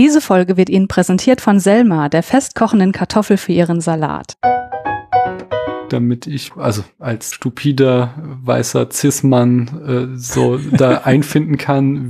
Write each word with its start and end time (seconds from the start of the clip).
Diese 0.00 0.22
Folge 0.22 0.56
wird 0.56 0.70
Ihnen 0.70 0.88
präsentiert 0.88 1.42
von 1.42 1.60
Selma, 1.60 2.08
der 2.08 2.22
festkochenden 2.22 2.92
Kartoffel 2.92 3.36
für 3.36 3.52
Ihren 3.52 3.82
Salat. 3.82 4.32
Damit 5.90 6.26
ich, 6.26 6.52
also 6.56 6.84
als 6.98 7.34
stupider 7.34 8.14
weißer 8.42 8.88
Cis-Mann, 8.90 10.14
äh, 10.14 10.18
so 10.18 10.56
da 10.56 11.00
einfinden 11.04 11.58
kann. 11.58 12.08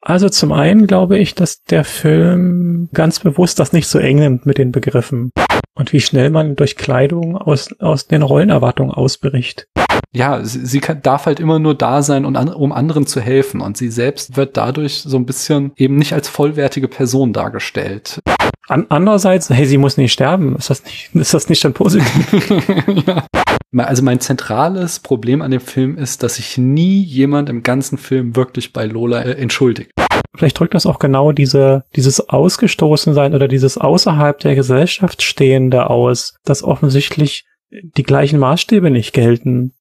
Also 0.00 0.28
zum 0.28 0.52
einen 0.52 0.86
glaube 0.86 1.18
ich, 1.18 1.34
dass 1.34 1.64
der 1.64 1.82
Film 1.82 2.88
ganz 2.94 3.18
bewusst 3.18 3.58
das 3.58 3.72
nicht 3.72 3.88
so 3.88 3.98
eng 3.98 4.20
nimmt 4.20 4.46
mit 4.46 4.58
den 4.58 4.70
Begriffen 4.70 5.32
und 5.74 5.92
wie 5.92 6.00
schnell 6.00 6.30
man 6.30 6.54
durch 6.54 6.76
Kleidung 6.76 7.36
aus, 7.36 7.74
aus 7.80 8.06
den 8.06 8.22
Rollenerwartungen 8.22 8.94
ausbricht 8.94 9.66
ja, 10.14 10.44
sie, 10.44 10.66
sie 10.66 10.80
kann, 10.80 11.00
darf 11.02 11.26
halt 11.26 11.40
immer 11.40 11.58
nur 11.58 11.74
da 11.74 12.02
sein, 12.02 12.24
und 12.24 12.36
an, 12.36 12.48
um 12.48 12.72
anderen 12.72 13.06
zu 13.06 13.20
helfen. 13.20 13.60
Und 13.60 13.76
sie 13.76 13.88
selbst 13.88 14.36
wird 14.36 14.56
dadurch 14.56 15.00
so 15.00 15.16
ein 15.16 15.26
bisschen 15.26 15.72
eben 15.76 15.96
nicht 15.96 16.12
als 16.12 16.28
vollwertige 16.28 16.88
Person 16.88 17.32
dargestellt. 17.32 18.20
An, 18.68 18.86
andererseits, 18.90 19.48
hey, 19.50 19.66
sie 19.66 19.78
muss 19.78 19.96
nicht 19.96 20.12
sterben. 20.12 20.56
Ist 20.56 20.70
das 20.70 20.84
nicht, 20.84 21.10
ist 21.14 21.34
das 21.34 21.48
nicht 21.48 21.64
dann 21.64 21.72
positiv? 21.72 22.50
ja. 23.06 23.26
Also 23.74 24.02
mein 24.02 24.20
zentrales 24.20 25.00
Problem 25.00 25.40
an 25.40 25.50
dem 25.50 25.60
Film 25.60 25.96
ist, 25.96 26.22
dass 26.22 26.34
sich 26.34 26.58
nie 26.58 27.02
jemand 27.02 27.48
im 27.48 27.62
ganzen 27.62 27.96
Film 27.96 28.36
wirklich 28.36 28.74
bei 28.74 28.84
Lola 28.84 29.22
äh, 29.22 29.32
entschuldigt. 29.32 29.90
Vielleicht 30.36 30.58
drückt 30.58 30.74
das 30.74 30.86
auch 30.86 30.98
genau 30.98 31.32
diese, 31.32 31.84
dieses 31.96 32.28
Ausgestoßensein 32.28 33.34
oder 33.34 33.48
dieses 33.48 33.78
außerhalb 33.78 34.38
der 34.40 34.54
Gesellschaft 34.54 35.22
Stehende 35.22 35.88
aus, 35.88 36.36
dass 36.44 36.62
offensichtlich 36.62 37.44
die 37.72 38.02
gleichen 38.02 38.38
Maßstäbe 38.38 38.90
nicht 38.90 39.12
gelten. 39.14 39.72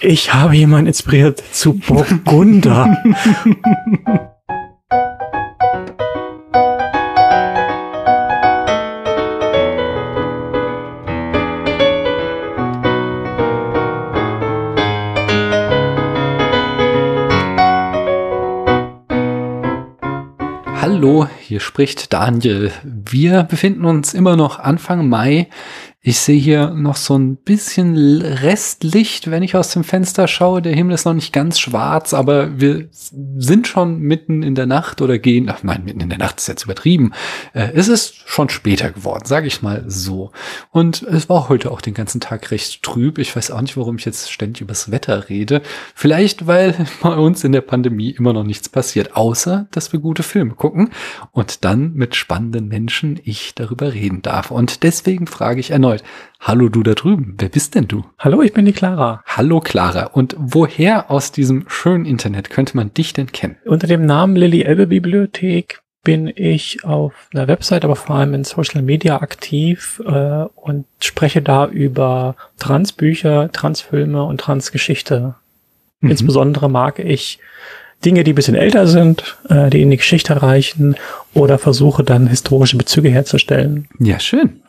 Ich 0.00 0.34
habe 0.34 0.54
jemanden 0.54 0.88
inspiriert 0.88 1.42
zu 1.52 1.74
Burgunder. 1.74 2.96
Hallo, 20.80 21.26
hier 21.40 21.60
spricht 21.60 22.12
Daniel. 22.12 22.72
Wir 22.82 23.44
befinden 23.44 23.84
uns 23.84 24.14
immer 24.14 24.36
noch 24.36 24.58
Anfang 24.58 25.08
Mai 25.08 25.48
ich 26.00 26.20
sehe 26.20 26.38
hier 26.38 26.70
noch 26.70 26.94
so 26.94 27.18
ein 27.18 27.36
bisschen 27.36 28.22
Restlicht, 28.22 29.32
wenn 29.32 29.42
ich 29.42 29.56
aus 29.56 29.72
dem 29.72 29.82
Fenster 29.82 30.28
schaue. 30.28 30.62
Der 30.62 30.74
Himmel 30.74 30.94
ist 30.94 31.04
noch 31.04 31.12
nicht 31.12 31.32
ganz 31.32 31.58
schwarz, 31.58 32.14
aber 32.14 32.60
wir 32.60 32.88
sind 32.92 33.66
schon 33.66 33.98
mitten 33.98 34.44
in 34.44 34.54
der 34.54 34.66
Nacht 34.66 35.02
oder 35.02 35.18
gehen, 35.18 35.50
ach 35.50 35.64
nein, 35.64 35.84
mitten 35.84 36.00
in 36.00 36.08
der 36.08 36.18
Nacht 36.18 36.38
ist 36.38 36.46
jetzt 36.46 36.62
übertrieben. 36.62 37.12
Äh, 37.52 37.72
es 37.74 37.88
ist 37.88 38.14
schon 38.26 38.48
später 38.48 38.90
geworden, 38.90 39.24
sage 39.26 39.48
ich 39.48 39.60
mal 39.60 39.84
so. 39.88 40.30
Und 40.70 41.02
es 41.02 41.28
war 41.28 41.48
heute 41.48 41.72
auch 41.72 41.80
den 41.80 41.94
ganzen 41.94 42.20
Tag 42.20 42.52
recht 42.52 42.84
trüb. 42.84 43.18
Ich 43.18 43.34
weiß 43.34 43.50
auch 43.50 43.60
nicht, 43.60 43.76
warum 43.76 43.96
ich 43.96 44.04
jetzt 44.04 44.30
ständig 44.30 44.60
übers 44.60 44.92
Wetter 44.92 45.28
rede. 45.28 45.62
Vielleicht, 45.96 46.46
weil 46.46 46.76
bei 47.02 47.16
uns 47.16 47.42
in 47.42 47.50
der 47.50 47.60
Pandemie 47.60 48.10
immer 48.10 48.32
noch 48.32 48.44
nichts 48.44 48.68
passiert, 48.68 49.16
außer 49.16 49.66
dass 49.72 49.92
wir 49.92 49.98
gute 49.98 50.22
Filme 50.22 50.54
gucken 50.54 50.90
und 51.32 51.64
dann 51.64 51.92
mit 51.94 52.14
spannenden 52.14 52.68
Menschen 52.68 53.18
ich 53.24 53.56
darüber 53.56 53.92
reden 53.92 54.22
darf. 54.22 54.52
Und 54.52 54.84
deswegen 54.84 55.26
frage 55.26 55.58
ich 55.58 55.72
erneut, 55.72 55.87
erneut. 55.88 56.02
Hallo 56.40 56.68
du 56.68 56.82
da 56.82 56.94
drüben, 56.94 57.34
wer 57.38 57.48
bist 57.48 57.74
denn 57.74 57.88
du? 57.88 58.04
Hallo, 58.18 58.42
ich 58.42 58.52
bin 58.52 58.64
die 58.64 58.72
Clara. 58.72 59.22
Hallo 59.26 59.60
Clara. 59.60 60.04
Und 60.04 60.36
woher 60.38 61.10
aus 61.10 61.32
diesem 61.32 61.64
schönen 61.68 62.04
Internet 62.04 62.50
könnte 62.50 62.76
man 62.76 62.94
dich 62.94 63.12
denn 63.12 63.32
kennen? 63.32 63.56
Unter 63.64 63.86
dem 63.86 64.06
Namen 64.06 64.36
Lilly 64.36 64.62
Elbe 64.62 64.86
Bibliothek 64.86 65.80
bin 66.04 66.32
ich 66.34 66.84
auf 66.84 67.12
einer 67.34 67.48
Website, 67.48 67.84
aber 67.84 67.96
vor 67.96 68.16
allem 68.16 68.34
in 68.34 68.44
Social 68.44 68.82
Media 68.82 69.20
aktiv 69.20 70.00
äh, 70.06 70.44
und 70.54 70.86
spreche 71.00 71.42
da 71.42 71.66
über 71.66 72.36
Transbücher, 72.58 73.50
Transfilme 73.52 74.22
und 74.22 74.40
Transgeschichte. 74.40 75.34
Mhm. 76.00 76.10
Insbesondere 76.10 76.70
mag 76.70 77.00
ich 77.00 77.40
Dinge, 78.04 78.22
die 78.22 78.32
ein 78.32 78.36
bisschen 78.36 78.54
älter 78.54 78.86
sind, 78.86 79.36
äh, 79.48 79.70
die 79.70 79.82
in 79.82 79.90
die 79.90 79.96
Geschichte 79.96 80.40
reichen 80.40 80.94
oder 81.34 81.58
versuche 81.58 82.04
dann 82.04 82.28
historische 82.28 82.76
Bezüge 82.76 83.08
herzustellen. 83.08 83.88
Ja, 83.98 84.20
schön. 84.20 84.60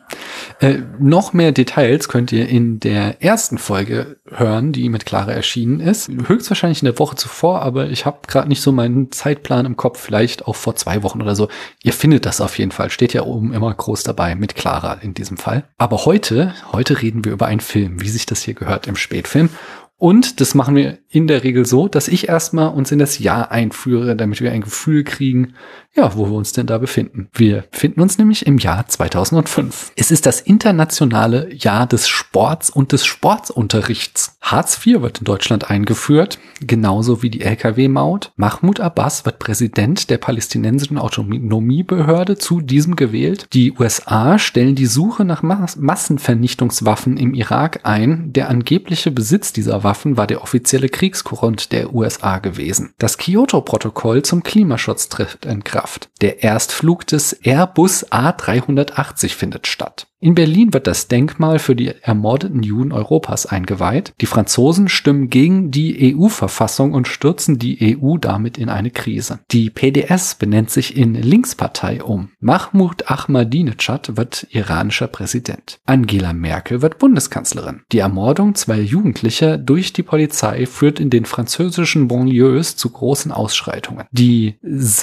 Äh, 0.60 0.82
noch 0.98 1.32
mehr 1.32 1.52
Details 1.52 2.08
könnt 2.08 2.32
ihr 2.32 2.46
in 2.46 2.80
der 2.80 3.22
ersten 3.22 3.56
Folge 3.56 4.20
hören, 4.26 4.72
die 4.72 4.90
mit 4.90 5.06
Clara 5.06 5.32
erschienen 5.32 5.80
ist. 5.80 6.10
Höchstwahrscheinlich 6.26 6.82
in 6.82 6.86
der 6.86 6.98
Woche 6.98 7.16
zuvor, 7.16 7.62
aber 7.62 7.88
ich 7.88 8.04
habe 8.04 8.18
gerade 8.26 8.48
nicht 8.48 8.60
so 8.60 8.70
meinen 8.70 9.10
Zeitplan 9.10 9.64
im 9.64 9.78
Kopf, 9.78 9.98
vielleicht 9.98 10.46
auch 10.46 10.56
vor 10.56 10.76
zwei 10.76 11.02
Wochen 11.02 11.22
oder 11.22 11.34
so. 11.34 11.48
Ihr 11.82 11.94
findet 11.94 12.26
das 12.26 12.42
auf 12.42 12.58
jeden 12.58 12.72
Fall, 12.72 12.90
steht 12.90 13.14
ja 13.14 13.22
oben 13.22 13.54
immer 13.54 13.72
groß 13.72 14.02
dabei 14.02 14.34
mit 14.34 14.54
Clara 14.54 14.98
in 15.00 15.14
diesem 15.14 15.38
Fall. 15.38 15.64
Aber 15.78 16.04
heute, 16.04 16.54
heute 16.72 17.00
reden 17.00 17.24
wir 17.24 17.32
über 17.32 17.46
einen 17.46 17.60
Film, 17.60 18.02
wie 18.02 18.10
sich 18.10 18.26
das 18.26 18.42
hier 18.42 18.54
gehört 18.54 18.86
im 18.86 18.96
Spätfilm. 18.96 19.48
Und 19.96 20.40
das 20.40 20.54
machen 20.54 20.76
wir 20.76 20.98
in 21.12 21.26
der 21.26 21.42
Regel 21.42 21.66
so, 21.66 21.88
dass 21.88 22.06
ich 22.06 22.28
erstmal 22.28 22.72
uns 22.72 22.92
in 22.92 23.00
das 23.00 23.18
Jahr 23.18 23.50
einführe, 23.50 24.14
damit 24.14 24.40
wir 24.40 24.52
ein 24.52 24.60
Gefühl 24.60 25.02
kriegen, 25.02 25.54
ja, 25.96 26.16
wo 26.16 26.26
wir 26.26 26.34
uns 26.34 26.52
denn 26.52 26.66
da 26.66 26.78
befinden. 26.78 27.28
Wir 27.32 27.64
befinden 27.72 28.00
uns 28.00 28.16
nämlich 28.16 28.46
im 28.46 28.58
Jahr 28.58 28.86
2005. 28.86 29.90
Es 29.96 30.12
ist 30.12 30.24
das 30.24 30.40
internationale 30.40 31.52
Jahr 31.52 31.88
des 31.88 32.08
Sports 32.08 32.70
und 32.70 32.92
des 32.92 33.04
Sportsunterrichts. 33.04 34.36
Hartz 34.40 34.78
IV 34.86 35.02
wird 35.02 35.18
in 35.18 35.24
Deutschland 35.24 35.68
eingeführt, 35.68 36.38
genauso 36.60 37.24
wie 37.24 37.30
die 37.30 37.40
Lkw-Maut. 37.40 38.30
Mahmoud 38.36 38.78
Abbas 38.78 39.24
wird 39.24 39.40
Präsident 39.40 40.10
der 40.10 40.18
palästinensischen 40.18 40.96
Autonomiebehörde 40.96 42.38
zu 42.38 42.60
diesem 42.60 42.94
gewählt. 42.94 43.48
Die 43.52 43.72
USA 43.72 44.38
stellen 44.38 44.76
die 44.76 44.86
Suche 44.86 45.24
nach 45.24 45.42
Mas 45.42 45.74
Massenvernichtungswaffen 45.76 47.16
im 47.16 47.34
Irak 47.34 47.80
ein. 47.82 48.32
Der 48.32 48.48
angebliche 48.48 49.10
Besitz 49.10 49.52
dieser 49.52 49.82
Waffen 49.82 50.16
war 50.16 50.28
der 50.28 50.42
offizielle 50.42 50.88
Kriegsgrund 51.00 51.72
der 51.72 51.92
USA 51.92 52.38
gewesen. 52.38 52.94
Das 52.98 53.18
Kyoto-Protokoll 53.18 54.22
zum 54.22 54.44
Klimaschutz 54.44 55.08
tritt 55.08 55.44
in 55.44 55.64
Kraft. 55.64 55.80
Kraft. 55.80 56.10
Der 56.20 56.42
Erstflug 56.42 57.06
des 57.06 57.32
Airbus 57.32 58.06
A380 58.12 59.34
findet 59.34 59.66
statt. 59.66 60.09
In 60.22 60.34
Berlin 60.34 60.74
wird 60.74 60.86
das 60.86 61.08
Denkmal 61.08 61.58
für 61.58 61.74
die 61.74 61.94
ermordeten 62.02 62.62
Juden 62.62 62.92
Europas 62.92 63.46
eingeweiht. 63.46 64.12
Die 64.20 64.26
Franzosen 64.26 64.90
stimmen 64.90 65.30
gegen 65.30 65.70
die 65.70 66.14
EU-Verfassung 66.14 66.92
und 66.92 67.08
stürzen 67.08 67.58
die 67.58 67.98
EU 67.98 68.18
damit 68.18 68.58
in 68.58 68.68
eine 68.68 68.90
Krise. 68.90 69.38
Die 69.50 69.70
PDS 69.70 70.34
benennt 70.34 70.68
sich 70.68 70.94
in 70.94 71.14
Linkspartei 71.14 72.02
um. 72.02 72.28
Mahmoud 72.38 73.10
Ahmadinejad 73.10 74.18
wird 74.18 74.46
iranischer 74.50 75.06
Präsident. 75.06 75.78
Angela 75.86 76.34
Merkel 76.34 76.82
wird 76.82 76.98
Bundeskanzlerin. 76.98 77.80
Die 77.90 78.00
Ermordung 78.00 78.54
zweier 78.54 78.82
Jugendlicher 78.82 79.56
durch 79.56 79.94
die 79.94 80.02
Polizei 80.02 80.66
führt 80.66 81.00
in 81.00 81.08
den 81.08 81.24
französischen 81.24 82.08
Banlieues 82.08 82.76
zu 82.76 82.90
großen 82.90 83.32
Ausschreitungen. 83.32 84.04
Die, 84.10 84.56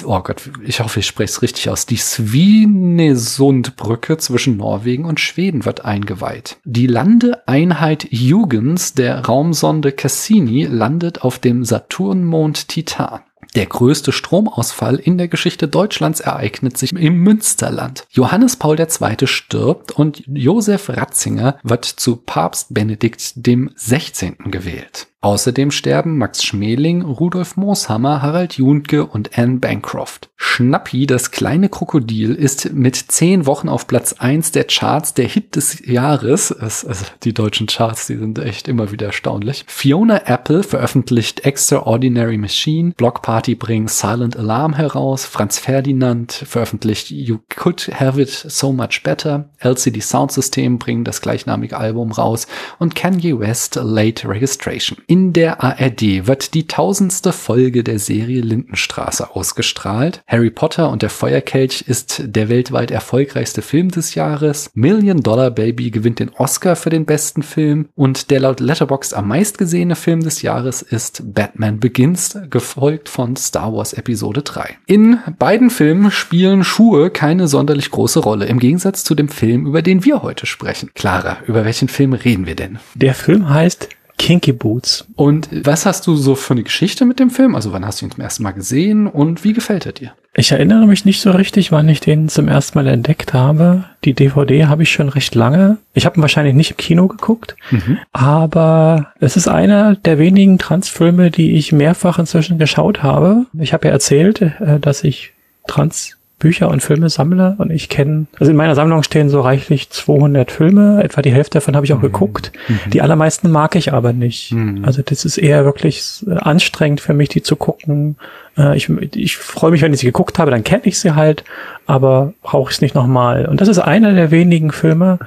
oh 0.04 0.20
Gott, 0.20 0.48
ich 0.64 0.78
hoffe, 0.78 1.00
ich 1.00 1.06
spreche 1.06 1.32
es 1.32 1.42
richtig 1.42 1.68
aus, 1.70 1.86
die 1.86 1.96
Svinesundbrücke 1.96 4.18
zwischen 4.18 4.56
Norwegen 4.56 5.07
und 5.08 5.20
Schweden 5.20 5.64
wird 5.64 5.84
eingeweiht. 5.84 6.58
Die 6.64 6.86
Landeeinheit 6.86 8.06
Jugends 8.10 8.94
der 8.94 9.24
Raumsonde 9.24 9.92
Cassini 9.92 10.64
landet 10.64 11.22
auf 11.22 11.38
dem 11.38 11.64
Saturnmond 11.64 12.68
Titan. 12.68 13.20
Der 13.54 13.66
größte 13.66 14.12
Stromausfall 14.12 14.96
in 14.96 15.16
der 15.16 15.28
Geschichte 15.28 15.68
Deutschlands 15.68 16.20
ereignet 16.20 16.76
sich 16.76 16.92
im 16.92 17.18
Münsterland. 17.20 18.06
Johannes 18.10 18.56
Paul 18.56 18.78
II. 18.78 19.26
stirbt 19.26 19.92
und 19.92 20.22
Josef 20.26 20.90
Ratzinger 20.90 21.58
wird 21.62 21.84
zu 21.84 22.16
Papst 22.16 22.74
Benedikt 22.74 23.46
dem 23.46 23.70
16. 23.74 24.36
gewählt. 24.50 25.08
Außerdem 25.20 25.72
sterben 25.72 26.16
Max 26.16 26.44
Schmeling, 26.44 27.02
Rudolf 27.02 27.56
Mooshammer, 27.56 28.22
Harald 28.22 28.54
Juntke 28.54 29.04
und 29.04 29.36
Anne 29.36 29.58
Bancroft. 29.58 30.30
Schnappi, 30.36 31.08
das 31.08 31.32
kleine 31.32 31.68
Krokodil, 31.68 32.36
ist 32.36 32.72
mit 32.72 32.94
zehn 32.94 33.44
Wochen 33.44 33.68
auf 33.68 33.88
Platz 33.88 34.12
eins 34.12 34.52
der 34.52 34.62
Charts 34.62 35.14
der 35.14 35.26
Hit 35.26 35.56
des 35.56 35.84
Jahres. 35.84 36.52
also 36.52 37.04
die 37.24 37.34
deutschen 37.34 37.66
Charts, 37.66 38.06
die 38.06 38.14
sind 38.14 38.38
echt 38.38 38.68
immer 38.68 38.92
wieder 38.92 39.06
erstaunlich. 39.06 39.64
Fiona 39.66 40.22
Apple 40.26 40.62
veröffentlicht 40.62 41.40
Extraordinary 41.40 42.38
Machine. 42.38 42.92
Block 42.96 43.20
Party 43.20 43.56
bringt 43.56 43.90
Silent 43.90 44.36
Alarm 44.36 44.74
heraus. 44.74 45.24
Franz 45.24 45.58
Ferdinand 45.58 46.30
veröffentlicht 46.30 47.10
You 47.10 47.38
Could 47.56 47.90
Have 47.92 48.22
It 48.22 48.30
So 48.30 48.72
Much 48.72 49.02
Better. 49.02 49.50
LCD 49.58 50.00
Sound 50.00 50.30
System 50.30 50.78
bringen 50.78 51.02
das 51.02 51.20
gleichnamige 51.20 51.76
Album 51.76 52.12
raus. 52.12 52.46
Und 52.78 52.94
Kanye 52.94 53.36
West 53.36 53.74
Late 53.82 54.28
Registration. 54.28 54.98
In 55.10 55.32
der 55.32 55.64
ARD 55.64 56.26
wird 56.26 56.52
die 56.52 56.66
tausendste 56.66 57.32
Folge 57.32 57.82
der 57.82 57.98
Serie 57.98 58.42
Lindenstraße 58.42 59.34
ausgestrahlt. 59.34 60.20
Harry 60.26 60.50
Potter 60.50 60.90
und 60.90 61.00
der 61.00 61.08
Feuerkelch 61.08 61.84
ist 61.86 62.20
der 62.26 62.50
weltweit 62.50 62.90
erfolgreichste 62.90 63.62
Film 63.62 63.90
des 63.90 64.14
Jahres. 64.14 64.68
Million 64.74 65.22
Dollar 65.22 65.50
Baby 65.50 65.90
gewinnt 65.90 66.18
den 66.18 66.28
Oscar 66.34 66.76
für 66.76 66.90
den 66.90 67.06
besten 67.06 67.42
Film 67.42 67.88
und 67.94 68.30
der 68.30 68.40
laut 68.40 68.60
Letterboxd 68.60 69.14
am 69.14 69.28
meistgesehene 69.28 69.96
Film 69.96 70.20
des 70.20 70.42
Jahres 70.42 70.82
ist 70.82 71.22
Batman 71.32 71.80
Begins, 71.80 72.38
gefolgt 72.50 73.08
von 73.08 73.34
Star 73.34 73.72
Wars 73.72 73.94
Episode 73.94 74.42
3. 74.42 74.76
In 74.84 75.20
beiden 75.38 75.70
Filmen 75.70 76.10
spielen 76.10 76.64
Schuhe 76.64 77.08
keine 77.08 77.48
sonderlich 77.48 77.90
große 77.90 78.20
Rolle, 78.20 78.44
im 78.44 78.58
Gegensatz 78.58 79.04
zu 79.04 79.14
dem 79.14 79.30
Film, 79.30 79.64
über 79.64 79.80
den 79.80 80.04
wir 80.04 80.20
heute 80.22 80.44
sprechen. 80.44 80.90
Clara, 80.94 81.38
über 81.46 81.64
welchen 81.64 81.88
Film 81.88 82.12
reden 82.12 82.44
wir 82.44 82.56
denn? 82.56 82.78
Der 82.94 83.14
Film 83.14 83.48
heißt 83.48 83.88
Kinky 84.18 84.52
Boots. 84.52 85.06
Und 85.14 85.48
was 85.50 85.86
hast 85.86 86.06
du 86.06 86.16
so 86.16 86.34
für 86.34 86.52
eine 86.52 86.64
Geschichte 86.64 87.06
mit 87.06 87.18
dem 87.18 87.30
Film? 87.30 87.54
Also 87.54 87.72
wann 87.72 87.86
hast 87.86 88.00
du 88.00 88.06
ihn 88.06 88.10
zum 88.10 88.20
ersten 88.22 88.42
Mal 88.42 88.50
gesehen 88.52 89.06
und 89.06 89.44
wie 89.44 89.52
gefällt 89.52 89.86
er 89.86 89.92
dir? 89.92 90.12
Ich 90.34 90.52
erinnere 90.52 90.86
mich 90.86 91.04
nicht 91.04 91.20
so 91.20 91.30
richtig, 91.30 91.72
wann 91.72 91.88
ich 91.88 92.00
den 92.00 92.28
zum 92.28 92.46
ersten 92.46 92.78
Mal 92.78 92.86
entdeckt 92.88 93.32
habe. 93.32 93.84
Die 94.04 94.12
DVD 94.12 94.66
habe 94.66 94.82
ich 94.82 94.92
schon 94.92 95.08
recht 95.08 95.34
lange. 95.34 95.78
Ich 95.94 96.04
habe 96.04 96.18
ihn 96.18 96.22
wahrscheinlich 96.22 96.54
nicht 96.54 96.72
im 96.72 96.76
Kino 96.76 97.08
geguckt, 97.08 97.56
mhm. 97.70 97.98
aber 98.12 99.12
es 99.18 99.36
ist 99.36 99.48
einer 99.48 99.96
der 99.96 100.18
wenigen 100.18 100.58
Transfilme, 100.58 101.30
die 101.30 101.52
ich 101.52 101.72
mehrfach 101.72 102.18
inzwischen 102.18 102.58
geschaut 102.58 103.02
habe. 103.02 103.46
Ich 103.58 103.72
habe 103.72 103.86
ja 103.86 103.92
erzählt, 103.92 104.42
äh, 104.42 104.78
dass 104.80 105.02
ich 105.02 105.32
Trans 105.66 106.17
Bücher 106.38 106.68
und 106.68 106.82
Filme 106.82 107.08
sammle 107.08 107.56
und 107.58 107.70
ich 107.70 107.88
kenne, 107.88 108.26
also 108.38 108.50
in 108.50 108.56
meiner 108.56 108.76
Sammlung 108.76 109.02
stehen 109.02 109.28
so 109.28 109.40
reichlich 109.40 109.90
200 109.90 110.52
Filme, 110.52 111.02
etwa 111.02 111.20
die 111.20 111.32
Hälfte 111.32 111.54
davon 111.54 111.74
habe 111.74 111.84
ich 111.84 111.92
auch 111.92 111.98
mhm. 111.98 112.02
geguckt. 112.02 112.52
Mhm. 112.68 112.90
Die 112.90 113.02
allermeisten 113.02 113.50
mag 113.50 113.74
ich 113.74 113.92
aber 113.92 114.12
nicht. 114.12 114.52
Mhm. 114.52 114.84
Also 114.84 115.02
das 115.02 115.24
ist 115.24 115.36
eher 115.36 115.64
wirklich 115.64 116.24
äh, 116.28 116.34
anstrengend 116.34 117.00
für 117.00 117.12
mich, 117.12 117.28
die 117.28 117.42
zu 117.42 117.56
gucken. 117.56 118.16
Äh, 118.56 118.76
ich, 118.76 118.88
ich 119.16 119.36
freue 119.36 119.72
mich, 119.72 119.82
wenn 119.82 119.92
ich 119.92 120.00
sie 120.00 120.06
geguckt 120.06 120.38
habe, 120.38 120.52
dann 120.52 120.62
kenne 120.62 120.82
ich 120.84 121.00
sie 121.00 121.16
halt, 121.16 121.42
aber 121.86 122.34
brauche 122.42 122.70
ich 122.70 122.76
es 122.76 122.82
nicht 122.82 122.94
nochmal. 122.94 123.46
Und 123.46 123.60
das 123.60 123.66
ist 123.66 123.80
einer 123.80 124.12
der 124.12 124.30
wenigen 124.30 124.70
Filme, 124.70 125.18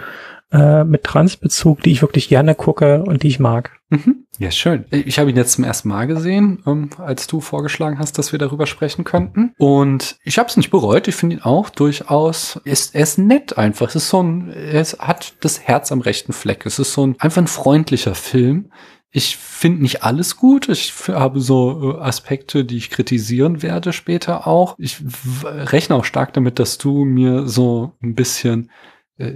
äh, 0.51 0.83
mit 0.83 1.03
Transbezug, 1.03 1.81
die 1.81 1.91
ich 1.91 2.01
wirklich 2.01 2.27
gerne 2.27 2.55
gucke 2.55 3.03
und 3.03 3.23
die 3.23 3.29
ich 3.29 3.39
mag. 3.39 3.79
Mhm. 3.89 4.25
Ja, 4.37 4.51
schön. 4.51 4.85
Ich 4.89 5.19
habe 5.19 5.29
ihn 5.29 5.35
jetzt 5.37 5.53
zum 5.53 5.63
ersten 5.63 5.89
Mal 5.89 6.07
gesehen, 6.07 6.61
ähm, 6.65 6.89
als 6.97 7.27
du 7.27 7.41
vorgeschlagen 7.41 7.99
hast, 7.99 8.17
dass 8.17 8.31
wir 8.31 8.39
darüber 8.39 8.65
sprechen 8.65 9.03
könnten. 9.03 9.53
Und 9.57 10.17
ich 10.23 10.39
habe 10.39 10.49
es 10.49 10.57
nicht 10.57 10.69
bereut. 10.69 11.07
Ich 11.07 11.15
finde 11.15 11.37
ihn 11.37 11.41
auch 11.41 11.69
durchaus, 11.69 12.59
er 12.65 12.71
ist, 12.73 12.95
er 12.95 13.03
ist 13.03 13.17
nett 13.17 13.57
einfach. 13.57 13.89
Es 13.89 13.95
ist 13.95 14.09
so 14.09 14.23
ein, 14.23 14.51
er 14.51 14.83
hat 14.83 15.33
das 15.41 15.61
Herz 15.61 15.91
am 15.91 16.01
rechten 16.01 16.33
Fleck. 16.33 16.65
Es 16.65 16.79
ist 16.79 16.93
so 16.93 17.05
ein, 17.05 17.15
einfach 17.19 17.41
ein 17.41 17.47
freundlicher 17.47 18.15
Film. 18.15 18.71
Ich 19.11 19.35
finde 19.37 19.81
nicht 19.81 20.03
alles 20.03 20.37
gut. 20.37 20.69
Ich 20.69 20.93
habe 21.09 21.41
so 21.41 21.97
äh, 21.97 22.01
Aspekte, 22.01 22.65
die 22.65 22.77
ich 22.77 22.89
kritisieren 22.89 23.61
werde 23.61 23.93
später 23.93 24.47
auch. 24.47 24.75
Ich 24.77 25.03
rechne 25.43 25.95
auch 25.97 26.05
stark 26.05 26.33
damit, 26.33 26.59
dass 26.59 26.77
du 26.77 27.05
mir 27.05 27.47
so 27.47 27.93
ein 28.01 28.15
bisschen 28.15 28.69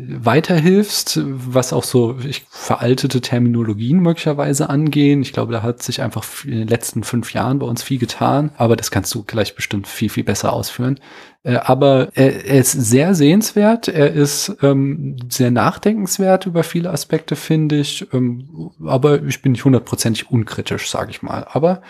weiterhilfst, 0.08 1.20
was 1.24 1.74
auch 1.74 1.84
so 1.84 2.18
ich, 2.24 2.46
veraltete 2.50 3.22
Terminologien 3.22 4.00
möglicherweise 4.00 4.70
angehen. 4.70 5.22
Ich 5.22 5.34
glaube, 5.34 5.54
da 5.54 5.62
hat 5.62 5.84
sich 5.84 6.02
einfach 6.02 6.26
in 6.46 6.60
den 6.60 6.68
letzten 6.68 7.04
fünf 7.04 7.34
Jahren 7.34 7.60
bei 7.60 7.66
uns 7.66 7.84
viel 7.84 8.00
getan, 8.00 8.52
aber 8.58 8.76
das 8.76 8.92
kannst 8.92 9.14
du 9.14 9.24
gleich 9.24 9.56
bestimmt 9.56 9.88
viel, 9.88 10.10
viel 10.10 10.24
besser 10.24 10.54
ausführen. 10.54 11.00
Äh, 11.44 11.58
aber 11.58 12.10
er, 12.16 12.46
er, 12.46 12.60
ist 12.60 12.72
sehr 12.72 13.14
sehenswert, 13.14 13.88
er 13.88 14.12
ist 14.12 14.58
ähm, 14.64 15.18
sehr 15.30 15.52
nachdenkenswert 15.52 16.48
über 16.48 16.64
viele 16.64 16.90
Aspekte, 16.90 17.36
finde 17.36 17.80
ich. 17.80 18.08
Ähm, 18.14 18.72
aber 18.84 19.24
ich 19.24 19.42
bin 19.42 19.52
nicht 19.52 19.66
hundertprozentig 19.66 20.32
unkritisch, 20.32 20.90
sage 20.90 21.12
ich 21.12 21.22
mal. 21.22 21.46
Aber 21.52 21.82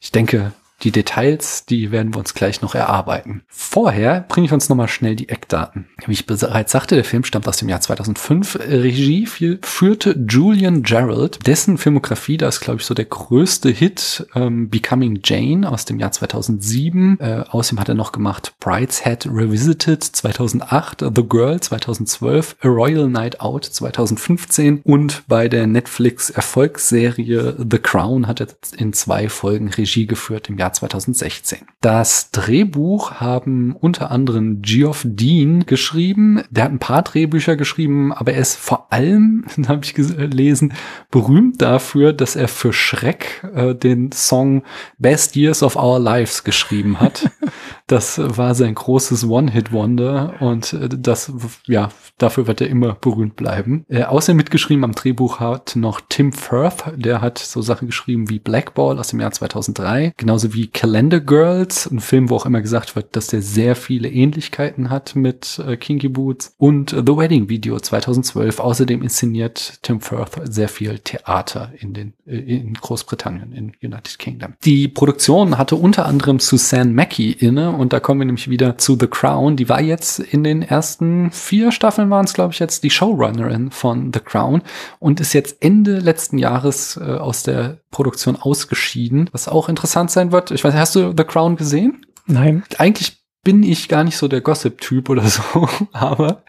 ich 0.00 0.10
denke, 0.10 0.52
die 0.82 0.90
Details, 0.90 1.64
die 1.66 1.90
werden 1.90 2.12
wir 2.14 2.18
uns 2.18 2.34
gleich 2.34 2.60
noch 2.60 2.74
erarbeiten. 2.74 3.42
Vorher 3.48 4.20
bringe 4.28 4.46
ich 4.46 4.52
uns 4.52 4.68
nochmal 4.68 4.88
schnell 4.88 5.16
die 5.16 5.28
Eckdaten. 5.28 5.86
Wie 6.04 6.12
ich 6.12 6.26
bereits 6.26 6.72
sagte, 6.72 6.94
der 6.94 7.04
Film 7.04 7.24
stammt 7.24 7.48
aus 7.48 7.56
dem 7.56 7.68
Jahr 7.68 7.80
2005. 7.80 8.58
Regie 8.60 9.26
führte 9.62 10.18
Julian 10.28 10.82
Gerald. 10.82 11.46
Dessen 11.46 11.78
Filmografie, 11.78 12.36
da 12.36 12.48
ist 12.48 12.60
glaube 12.60 12.80
ich 12.80 12.86
so 12.86 12.92
der 12.92 13.06
größte 13.06 13.70
Hit, 13.70 14.26
ähm, 14.34 14.68
Becoming 14.68 15.20
Jane 15.24 15.70
aus 15.70 15.84
dem 15.84 15.98
Jahr 15.98 16.12
2007. 16.12 17.18
Äh, 17.20 17.44
außerdem 17.48 17.80
hat 17.80 17.88
er 17.88 17.94
noch 17.94 18.12
gemacht 18.12 18.54
Brideshead 18.60 19.26
Revisited 19.26 20.02
2008, 20.02 21.04
The 21.14 21.22
Girl 21.26 21.60
2012, 21.60 22.56
A 22.60 22.68
Royal 22.68 23.08
Night 23.08 23.40
Out 23.40 23.64
2015 23.64 24.82
und 24.84 25.22
bei 25.28 25.48
der 25.48 25.66
Netflix 25.66 26.30
Erfolgsserie 26.30 27.56
The 27.58 27.78
Crown 27.78 28.26
hat 28.26 28.40
er 28.40 28.48
in 28.76 28.92
zwei 28.92 29.28
Folgen 29.28 29.68
Regie 29.68 30.06
geführt 30.06 30.48
im 30.48 30.58
Jahr 30.58 30.73
2016. 30.74 31.58
Das 31.80 32.30
Drehbuch 32.30 33.12
haben 33.20 33.74
unter 33.78 34.10
anderem 34.10 34.62
Geoff 34.62 35.02
Dean 35.06 35.66
geschrieben. 35.66 36.42
Der 36.50 36.64
hat 36.64 36.72
ein 36.72 36.78
paar 36.78 37.02
Drehbücher 37.02 37.56
geschrieben, 37.56 38.12
aber 38.12 38.32
er 38.32 38.40
ist 38.40 38.56
vor 38.56 38.92
allem, 38.92 39.44
habe 39.68 39.84
ich 39.84 39.94
gelesen, 39.94 40.74
berühmt 41.10 41.62
dafür, 41.62 42.12
dass 42.12 42.36
er 42.36 42.48
für 42.48 42.72
Schreck 42.72 43.48
äh, 43.54 43.74
den 43.74 44.12
Song 44.12 44.62
Best 44.98 45.36
Years 45.36 45.62
of 45.62 45.76
Our 45.76 45.98
Lives 45.98 46.44
geschrieben 46.44 47.00
hat. 47.00 47.30
das 47.86 48.18
war 48.18 48.54
sein 48.54 48.74
großes 48.74 49.28
One-Hit-Wonder 49.28 50.34
und 50.40 50.72
äh, 50.72 50.88
das, 50.88 51.32
ja, 51.66 51.90
dafür 52.18 52.46
wird 52.46 52.60
er 52.60 52.68
immer 52.68 52.94
berühmt 52.94 53.36
bleiben. 53.36 53.84
Äh, 53.88 54.04
außerdem 54.04 54.38
mitgeschrieben 54.38 54.84
am 54.84 54.92
Drehbuch 54.92 55.40
hat 55.40 55.76
noch 55.76 56.00
Tim 56.08 56.32
Firth, 56.32 56.84
der 56.96 57.20
hat 57.20 57.38
so 57.38 57.60
Sachen 57.60 57.86
geschrieben 57.86 58.30
wie 58.30 58.38
Blackball 58.38 58.98
aus 58.98 59.08
dem 59.08 59.20
Jahr 59.20 59.32
2003, 59.32 60.14
genauso 60.16 60.54
wie 60.54 60.68
Calendar 60.68 61.20
Girls, 61.20 61.86
ein 61.90 62.00
Film, 62.00 62.30
wo 62.30 62.36
auch 62.36 62.46
immer 62.46 62.62
gesagt 62.62 62.96
wird, 62.96 63.16
dass 63.16 63.26
der 63.26 63.42
sehr 63.42 63.76
viele 63.76 64.08
Ähnlichkeiten 64.08 64.88
hat 64.88 65.14
mit 65.14 65.58
äh, 65.66 65.76
Kinky 65.76 66.08
Boots 66.08 66.54
und 66.56 66.90
The 66.90 67.16
Wedding 67.16 67.48
Video 67.48 67.78
2012. 67.78 68.60
Außerdem 68.60 69.02
inszeniert 69.02 69.78
Tim 69.82 70.00
Firth 70.00 70.40
sehr 70.44 70.68
viel 70.68 71.00
Theater 71.00 71.72
in 71.78 71.92
den 71.92 72.14
äh, 72.26 72.38
in 72.38 72.74
Großbritannien, 72.74 73.52
in 73.52 73.72
United 73.82 74.18
Kingdom. 74.18 74.54
Die 74.64 74.88
Produktion 74.88 75.58
hatte 75.58 75.76
unter 75.76 76.06
anderem 76.06 76.38
Susanne 76.38 76.92
Mackie 76.92 77.32
inne 77.32 77.73
und 77.74 77.92
da 77.92 78.00
kommen 78.00 78.20
wir 78.20 78.26
nämlich 78.26 78.48
wieder 78.48 78.78
zu 78.78 78.96
The 78.98 79.06
Crown. 79.06 79.56
Die 79.56 79.68
war 79.68 79.80
jetzt 79.80 80.18
in 80.18 80.44
den 80.44 80.62
ersten 80.62 81.30
vier 81.30 81.72
Staffeln 81.72 82.10
waren 82.10 82.24
es, 82.24 82.34
glaube 82.34 82.52
ich, 82.52 82.58
jetzt 82.58 82.84
die 82.84 82.90
Showrunnerin 82.90 83.70
von 83.70 84.12
The 84.12 84.20
Crown 84.20 84.62
und 84.98 85.20
ist 85.20 85.32
jetzt 85.32 85.56
Ende 85.60 85.98
letzten 85.98 86.38
Jahres 86.38 86.96
äh, 86.96 87.04
aus 87.04 87.42
der 87.42 87.78
Produktion 87.90 88.36
ausgeschieden, 88.36 89.28
was 89.32 89.48
auch 89.48 89.68
interessant 89.68 90.10
sein 90.10 90.32
wird. 90.32 90.50
Ich 90.50 90.64
weiß, 90.64 90.74
hast 90.74 90.94
du 90.94 91.12
The 91.16 91.24
Crown 91.24 91.56
gesehen? 91.56 92.06
Nein. 92.26 92.64
Eigentlich 92.78 93.23
bin 93.44 93.62
ich 93.62 93.88
gar 93.88 94.04
nicht 94.04 94.16
so 94.16 94.26
der 94.26 94.40
Gossip-Typ 94.40 95.10
oder 95.10 95.26
so, 95.28 95.68
aber 95.92 96.42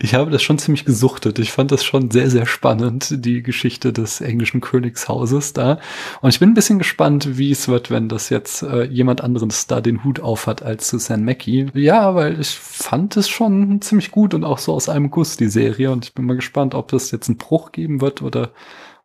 ich 0.00 0.14
habe 0.14 0.30
das 0.30 0.42
schon 0.42 0.58
ziemlich 0.58 0.84
gesuchtet. 0.84 1.38
Ich 1.38 1.50
fand 1.50 1.72
das 1.72 1.82
schon 1.82 2.10
sehr, 2.10 2.30
sehr 2.30 2.46
spannend, 2.46 3.24
die 3.24 3.42
Geschichte 3.42 3.92
des 3.92 4.20
englischen 4.20 4.60
Königshauses 4.60 5.54
da. 5.54 5.78
Und 6.20 6.28
ich 6.28 6.38
bin 6.38 6.50
ein 6.50 6.54
bisschen 6.54 6.78
gespannt, 6.78 7.38
wie 7.38 7.50
es 7.50 7.66
wird, 7.66 7.90
wenn 7.90 8.10
das 8.10 8.28
jetzt 8.28 8.62
äh, 8.62 8.84
jemand 8.84 9.22
anderes 9.22 9.66
da 9.66 9.80
den 9.80 10.04
Hut 10.04 10.20
aufhat 10.20 10.62
als 10.62 10.88
Susan 10.88 11.24
Mackie. 11.24 11.66
Ja, 11.72 12.14
weil 12.14 12.38
ich 12.38 12.50
fand 12.50 13.16
es 13.16 13.28
schon 13.28 13.80
ziemlich 13.80 14.10
gut 14.10 14.34
und 14.34 14.44
auch 14.44 14.58
so 14.58 14.74
aus 14.74 14.90
einem 14.90 15.10
Guss, 15.10 15.38
die 15.38 15.48
Serie. 15.48 15.90
Und 15.90 16.04
ich 16.04 16.14
bin 16.14 16.26
mal 16.26 16.36
gespannt, 16.36 16.74
ob 16.74 16.88
das 16.88 17.10
jetzt 17.10 17.28
einen 17.28 17.38
Bruch 17.38 17.72
geben 17.72 18.02
wird 18.02 18.20
oder 18.20 18.50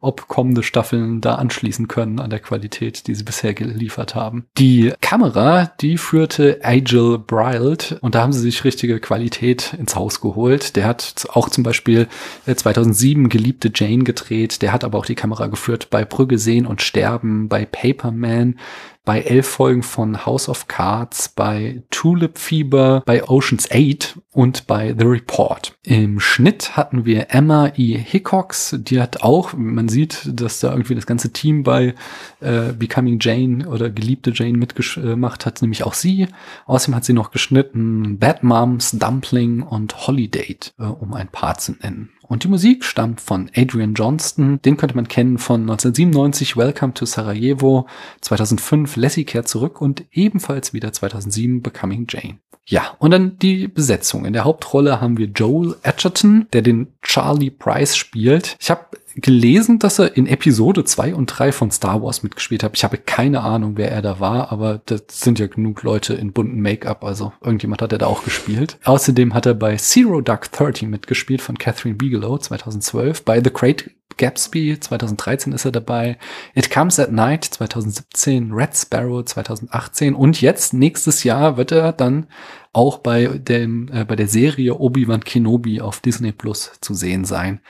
ob 0.01 0.27
kommende 0.27 0.63
Staffeln 0.63 1.21
da 1.21 1.35
anschließen 1.35 1.87
können 1.87 2.19
an 2.19 2.29
der 2.29 2.39
Qualität, 2.39 3.07
die 3.07 3.15
sie 3.15 3.23
bisher 3.23 3.53
geliefert 3.53 4.15
haben. 4.15 4.45
Die 4.57 4.93
Kamera, 5.01 5.71
die 5.81 5.97
führte 5.97 6.59
Agil 6.63 7.17
Brild 7.17 7.97
und 8.01 8.15
da 8.15 8.21
haben 8.21 8.33
sie 8.33 8.39
sich 8.39 8.63
richtige 8.63 8.99
Qualität 8.99 9.73
ins 9.77 9.95
Haus 9.95 10.21
geholt. 10.21 10.75
Der 10.75 10.85
hat 10.85 11.27
auch 11.33 11.49
zum 11.49 11.63
Beispiel 11.63 12.07
2007 12.45 13.25
äh, 13.25 13.29
Geliebte 13.29 13.71
Jane 13.73 14.03
gedreht. 14.03 14.61
Der 14.61 14.71
hat 14.71 14.83
aber 14.83 14.97
auch 14.97 15.05
die 15.05 15.15
Kamera 15.15 15.47
geführt 15.47 15.89
bei 15.89 16.05
Brügge 16.05 16.37
sehen 16.37 16.65
und 16.65 16.81
sterben, 16.81 17.49
bei 17.49 17.65
Paperman, 17.65 18.57
bei 19.09 19.21
elf 19.21 19.47
Folgen 19.47 19.81
von 19.81 20.27
House 20.27 20.47
of 20.47 20.67
Cards, 20.67 21.29
bei 21.29 21.81
Tulip 21.89 22.37
Fever, 22.37 23.01
bei 23.07 23.27
Ocean's 23.27 23.67
8 23.71 24.19
und 24.33 24.67
bei 24.67 24.93
The 24.95 25.03
Report. 25.03 25.75
Im 25.81 26.19
Schnitt 26.19 26.77
hatten 26.77 27.05
wir 27.05 27.31
Emma 27.31 27.71
E. 27.75 27.97
Hickox, 27.97 28.75
die 28.77 29.01
hat 29.01 29.23
auch, 29.23 29.53
man 29.53 29.89
sieht, 29.89 30.29
dass 30.31 30.59
da 30.59 30.69
irgendwie 30.69 30.93
das 30.93 31.07
ganze 31.07 31.33
Team 31.33 31.63
bei 31.63 31.95
äh, 32.39 32.71
Becoming 32.73 33.17
Jane 33.19 33.67
oder 33.67 33.89
Geliebte 33.89 34.31
Jane 34.31 34.59
mitgemacht 34.59 35.47
hat, 35.47 35.63
nämlich 35.63 35.81
auch 35.81 35.95
sie. 35.95 36.27
Außerdem 36.67 36.93
hat 36.93 37.05
sie 37.05 37.13
noch 37.13 37.31
geschnitten 37.31 38.19
Bad 38.19 38.43
Moms, 38.43 38.91
Dumpling 38.91 39.63
und 39.63 40.05
Holiday, 40.05 40.55
äh, 40.77 40.83
um 40.83 41.15
ein 41.15 41.29
paar 41.29 41.57
zu 41.57 41.71
nennen. 41.81 42.11
Und 42.29 42.43
die 42.43 42.47
Musik 42.47 42.85
stammt 42.85 43.19
von 43.21 43.49
Adrian 43.55 43.95
Johnston. 43.95 44.61
Den 44.61 44.77
könnte 44.77 44.95
man 44.95 45.07
kennen 45.07 45.39
von 45.39 45.61
1997 45.61 46.55
Welcome 46.55 46.93
to 46.93 47.05
Sarajevo, 47.05 47.87
2005 48.21 48.95
Lassie 48.97 49.25
kehrt 49.25 49.47
zurück 49.47 49.81
und 49.81 50.05
ebenfalls 50.11 50.71
wieder 50.71 50.93
2007 50.93 51.63
Becoming 51.63 52.05
Jane. 52.07 52.37
Ja, 52.67 52.95
und 52.99 53.09
dann 53.09 53.39
die 53.39 53.67
Besetzung. 53.67 54.25
In 54.25 54.33
der 54.33 54.43
Hauptrolle 54.43 55.01
haben 55.01 55.17
wir 55.17 55.25
Joel 55.25 55.75
Edgerton, 55.81 56.45
der 56.53 56.61
den 56.61 56.93
Charlie 57.01 57.49
Price 57.49 57.97
spielt. 57.97 58.57
Ich 58.59 58.69
habe 58.69 58.85
gelesen, 59.21 59.79
dass 59.79 59.99
er 59.99 60.15
in 60.15 60.27
Episode 60.27 60.83
2 60.83 61.15
und 61.15 61.27
3 61.27 61.51
von 61.51 61.71
Star 61.71 62.01
Wars 62.01 62.23
mitgespielt 62.23 62.63
hat. 62.63 62.75
Ich 62.75 62.83
habe 62.83 62.97
keine 62.97 63.41
Ahnung, 63.41 63.73
wer 63.75 63.91
er 63.91 64.01
da 64.01 64.19
war, 64.19 64.51
aber 64.51 64.81
das 64.85 65.03
sind 65.09 65.39
ja 65.39 65.47
genug 65.47 65.83
Leute 65.83 66.13
in 66.13 66.33
bunten 66.33 66.61
Make-up, 66.61 67.03
also 67.03 67.33
irgendjemand 67.41 67.81
hat 67.81 67.91
er 67.91 67.97
da 67.97 68.07
auch 68.07 68.23
gespielt. 68.23 68.77
Außerdem 68.83 69.33
hat 69.33 69.45
er 69.45 69.53
bei 69.53 69.75
Zero 69.77 70.21
Dark 70.21 70.51
Thirty 70.51 70.85
mitgespielt 70.85 71.41
von 71.41 71.57
Catherine 71.57 71.95
Bigelow 71.95 72.37
2012, 72.37 73.23
bei 73.23 73.41
The 73.43 73.51
Great 73.51 73.89
Gatsby 74.19 74.77
2013 74.79 75.53
ist 75.53 75.65
er 75.65 75.71
dabei, 75.71 76.17
It 76.53 76.69
Comes 76.69 76.99
at 76.99 77.11
Night 77.11 77.45
2017, 77.45 78.51
Red 78.51 78.75
Sparrow 78.75 79.23
2018 79.23 80.13
und 80.13 80.41
jetzt 80.41 80.73
nächstes 80.73 81.23
Jahr 81.23 81.57
wird 81.57 81.71
er 81.71 81.93
dann 81.93 82.27
auch 82.73 82.99
bei 82.99 83.27
dem 83.27 83.89
äh, 83.91 84.05
bei 84.05 84.15
der 84.15 84.27
Serie 84.27 84.75
Obi-Wan 84.75 85.23
Kenobi 85.23 85.81
auf 85.81 86.01
Disney 86.01 86.33
Plus 86.33 86.71
zu 86.81 86.93
sehen 86.93 87.25
sein, 87.25 87.61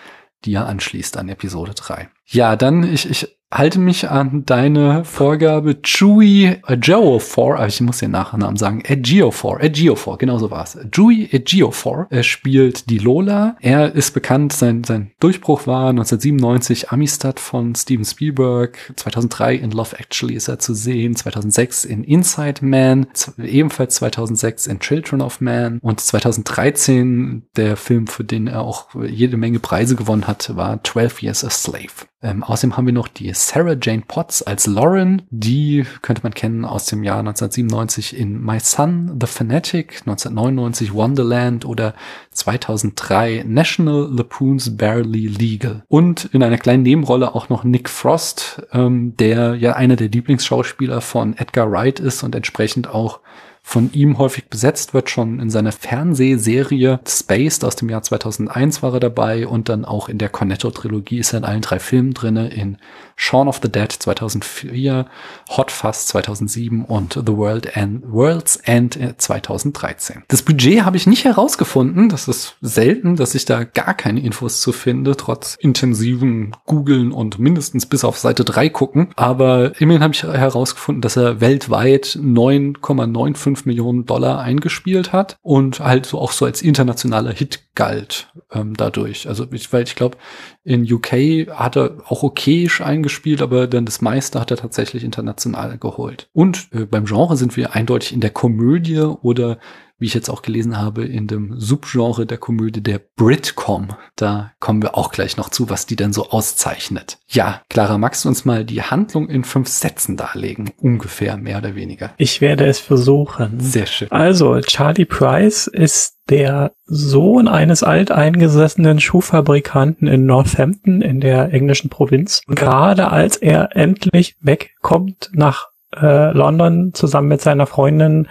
die 0.45 0.51
ja 0.51 0.65
anschließt 0.65 1.17
an 1.17 1.29
Episode 1.29 1.73
3. 1.73 2.09
Ja, 2.27 2.55
dann 2.55 2.83
ich 2.83 3.09
ich 3.09 3.38
halte 3.51 3.79
mich 3.79 4.09
an 4.09 4.45
deine 4.45 5.03
Vorgabe 5.05 5.81
Chewie 5.81 6.57
Ejiofor, 6.67 7.55
aber 7.55 7.67
ich 7.67 7.81
muss 7.81 7.97
den 7.97 8.11
Nachnamen 8.11 8.57
sagen, 8.57 8.81
Ejiofor, 8.81 9.61
Ejiofor, 9.61 10.17
genau 10.17 10.37
so 10.37 10.51
war 10.51 10.63
es. 10.63 10.77
Chewie 10.91 11.29
Ejiofor 11.31 12.07
er 12.09 12.23
spielt 12.23 12.89
die 12.89 12.99
Lola. 12.99 13.57
Er 13.59 13.93
ist 13.95 14.13
bekannt, 14.13 14.53
sein, 14.53 14.83
sein 14.83 15.11
Durchbruch 15.19 15.65
war 15.65 15.89
1997 15.89 16.91
Amistad 16.91 17.39
von 17.39 17.73
Steven 17.75 18.05
Spielberg, 18.05 18.93
2003 18.95 19.55
in 19.55 19.71
Love 19.71 19.97
Actually 19.97 20.35
ist 20.35 20.47
er 20.47 20.59
zu 20.59 20.73
sehen, 20.73 21.15
2006 21.15 21.85
in 21.85 22.03
Inside 22.03 22.63
Man, 22.63 23.07
ebenfalls 23.37 23.95
2006 23.95 24.67
in 24.67 24.79
Children 24.79 25.21
of 25.21 25.41
Man 25.41 25.79
und 25.79 25.99
2013 25.99 27.47
der 27.55 27.75
Film, 27.77 28.07
für 28.07 28.23
den 28.23 28.47
er 28.47 28.61
auch 28.61 28.89
jede 29.07 29.37
Menge 29.37 29.59
Preise 29.59 29.95
gewonnen 29.95 30.27
hat, 30.27 30.55
war 30.55 30.83
12 30.83 31.23
Years 31.23 31.43
a 31.43 31.49
Slave. 31.49 32.08
Ähm, 32.21 32.43
außerdem 32.43 32.75
haben 32.75 32.85
wir 32.85 32.93
noch 32.93 33.07
die 33.07 33.31
Sarah 33.33 33.77
Jane 33.81 34.03
Potts 34.05 34.43
als 34.43 34.67
Lauren. 34.67 35.21
Die 35.29 35.85
könnte 36.01 36.23
man 36.23 36.33
kennen 36.33 36.65
aus 36.65 36.85
dem 36.85 37.03
Jahr 37.03 37.19
1997 37.19 38.17
in 38.17 38.43
My 38.43 38.59
Son, 38.59 39.17
The 39.19 39.27
Fanatic, 39.27 40.01
1999 40.01 40.93
Wonderland 40.93 41.63
oder 41.65 41.93
2003 42.31 43.45
National 43.47 44.09
Lapoons 44.11 44.75
Barely 44.75 45.27
Legal. 45.27 45.83
Und 45.87 46.25
in 46.33 46.43
einer 46.43 46.57
kleinen 46.57 46.83
Nebenrolle 46.83 47.33
auch 47.35 47.47
noch 47.47 47.63
Nick 47.63 47.89
Frost, 47.89 48.63
ähm, 48.73 49.15
der 49.15 49.55
ja 49.55 49.73
einer 49.73 49.95
der 49.95 50.09
Lieblingsschauspieler 50.09 50.99
von 50.99 51.37
Edgar 51.37 51.71
Wright 51.71 52.01
ist 52.01 52.23
und 52.23 52.35
entsprechend 52.35 52.89
auch 52.89 53.21
von 53.69 53.93
ihm 53.93 54.17
häufig 54.17 54.49
besetzt 54.49 54.95
wird. 54.95 55.11
Schon 55.11 55.39
in 55.39 55.51
seiner 55.51 55.71
Fernsehserie 55.71 56.99
Spaced 57.07 57.63
aus 57.63 57.75
dem 57.75 57.87
Jahr 57.89 58.01
2001 58.01 58.81
war 58.81 58.95
er 58.95 58.99
dabei 58.99 59.45
und 59.45 59.69
dann 59.69 59.85
auch 59.85 60.09
in 60.09 60.17
der 60.17 60.29
Cornetto-Trilogie 60.29 61.19
ist 61.19 61.33
er 61.33 61.39
in 61.39 61.45
allen 61.45 61.61
drei 61.61 61.77
Filmen 61.77 62.15
drinne. 62.15 62.49
In 62.49 62.77
Shaun 63.15 63.47
of 63.47 63.59
the 63.61 63.69
Dead 63.69 63.91
2004, 63.91 65.05
Hot 65.49 65.71
Fuzz 65.71 66.07
2007 66.07 66.85
und 66.85 67.13
The 67.13 67.35
World 67.35 67.75
End, 67.75 68.01
World's 68.09 68.55
End 68.55 68.97
2013. 69.17 70.23
Das 70.29 70.41
Budget 70.41 70.83
habe 70.83 70.97
ich 70.97 71.05
nicht 71.05 71.25
herausgefunden. 71.25 72.09
Das 72.09 72.27
ist 72.27 72.55
selten, 72.61 73.17
dass 73.17 73.35
ich 73.35 73.45
da 73.45 73.65
gar 73.65 73.93
keine 73.93 74.21
Infos 74.21 74.61
zu 74.61 74.71
finde, 74.71 75.17
trotz 75.17 75.57
intensiven 75.59 76.55
Googlen 76.65 77.11
und 77.11 77.39
mindestens 77.39 77.85
bis 77.85 78.05
auf 78.05 78.17
Seite 78.17 78.45
3 78.45 78.69
gucken. 78.69 79.09
Aber 79.15 79.79
immerhin 79.79 80.01
habe 80.01 80.13
ich 80.13 80.23
herausgefunden, 80.23 81.01
dass 81.01 81.17
er 81.17 81.41
weltweit 81.41 82.17
9,95 82.19 83.58
5 83.59 83.65
Millionen 83.65 84.05
Dollar 84.05 84.39
eingespielt 84.39 85.11
hat 85.11 85.37
und 85.41 85.79
halt 85.79 86.05
so 86.05 86.19
auch 86.19 86.31
so 86.31 86.45
als 86.45 86.61
internationaler 86.61 87.33
Hit 87.33 87.67
galt 87.75 88.31
ähm, 88.51 88.75
dadurch. 88.75 89.27
Also 89.27 89.45
ich, 89.51 89.71
weil 89.73 89.83
ich 89.83 89.95
glaube, 89.95 90.17
in 90.63 90.91
UK 90.91 91.47
hat 91.49 91.77
er 91.77 91.97
auch 92.07 92.23
okayisch 92.23 92.81
eingespielt, 92.81 93.41
aber 93.41 93.67
dann 93.67 93.85
das 93.85 94.01
meiste 94.01 94.39
hat 94.39 94.51
er 94.51 94.57
tatsächlich 94.57 95.03
international 95.03 95.77
geholt. 95.77 96.29
Und 96.33 96.69
äh, 96.71 96.85
beim 96.85 97.05
Genre 97.05 97.37
sind 97.37 97.57
wir 97.57 97.75
eindeutig 97.75 98.13
in 98.13 98.21
der 98.21 98.31
Komödie 98.31 98.99
oder 98.99 99.59
wie 99.99 100.05
ich 100.05 100.13
jetzt 100.13 100.29
auch 100.29 100.41
gelesen 100.41 100.77
habe, 100.77 101.05
in 101.05 101.27
dem 101.27 101.59
Subgenre 101.59 102.25
der 102.25 102.37
Komödie 102.37 102.81
der 102.81 102.99
Britcom. 103.15 103.89
Da 104.15 104.51
kommen 104.59 104.81
wir 104.81 104.97
auch 104.97 105.11
gleich 105.11 105.37
noch 105.37 105.49
zu, 105.49 105.69
was 105.69 105.85
die 105.85 105.95
denn 105.95 106.13
so 106.13 106.29
auszeichnet. 106.29 107.19
Ja, 107.27 107.61
Clara, 107.69 107.97
magst 107.97 108.25
du 108.25 108.29
uns 108.29 108.45
mal 108.45 108.65
die 108.65 108.81
Handlung 108.81 109.29
in 109.29 109.43
fünf 109.43 109.67
Sätzen 109.67 110.17
darlegen? 110.17 110.71
Ungefähr, 110.77 111.37
mehr 111.37 111.57
oder 111.57 111.75
weniger. 111.75 112.11
Ich 112.17 112.41
werde 112.41 112.65
es 112.65 112.79
versuchen. 112.79 113.59
Sehr 113.59 113.85
schön. 113.85 114.11
Also, 114.11 114.59
Charlie 114.61 115.05
Price 115.05 115.67
ist 115.67 116.15
der 116.29 116.71
Sohn 116.85 117.47
eines 117.47 117.83
alteingesessenen 117.83 118.99
Schuhfabrikanten 118.99 120.07
in 120.07 120.25
Northampton 120.25 121.01
in 121.01 121.19
der 121.19 121.53
englischen 121.53 121.89
Provinz. 121.89 122.41
Und 122.47 122.55
gerade 122.55 123.11
als 123.11 123.37
er 123.37 123.75
endlich 123.75 124.37
wegkommt 124.41 125.31
nach 125.33 125.69
äh, 125.95 126.31
London 126.31 126.93
zusammen 126.93 127.29
mit 127.29 127.41
seiner 127.41 127.65
Freundin, 127.65 128.27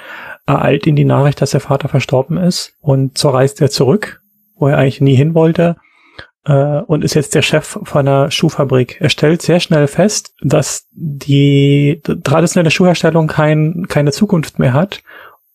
ereilt 0.49 0.87
ihn 0.87 0.97
die 0.97 1.05
Nachricht, 1.05 1.40
dass 1.40 1.50
der 1.50 1.61
Vater 1.61 1.88
verstorben 1.88 2.37
ist 2.38 2.75
und 2.81 3.19
so 3.19 3.31
reist 3.31 3.61
er 3.61 3.71
zurück, 3.71 4.21
wo 4.57 4.69
er 4.69 4.78
eigentlich 4.78 5.00
nie 5.00 5.14
hin 5.14 5.35
wollte 5.35 5.76
äh, 6.45 6.81
und 6.81 7.05
ist 7.05 7.14
jetzt 7.14 7.35
der 7.35 7.43
Chef 7.43 7.78
von 7.83 8.09
einer 8.09 8.31
Schuhfabrik. 8.31 8.97
Er 9.00 9.11
stellt 9.11 9.43
sehr 9.43 9.61
schnell 9.61 9.87
fest, 9.87 10.35
dass 10.43 10.87
die 10.93 12.00
traditionelle 12.25 12.71
Schuhherstellung 12.71 13.26
kein, 13.26 13.87
keine 13.88 14.12
Zukunft 14.12 14.59
mehr 14.59 14.73
hat 14.73 15.02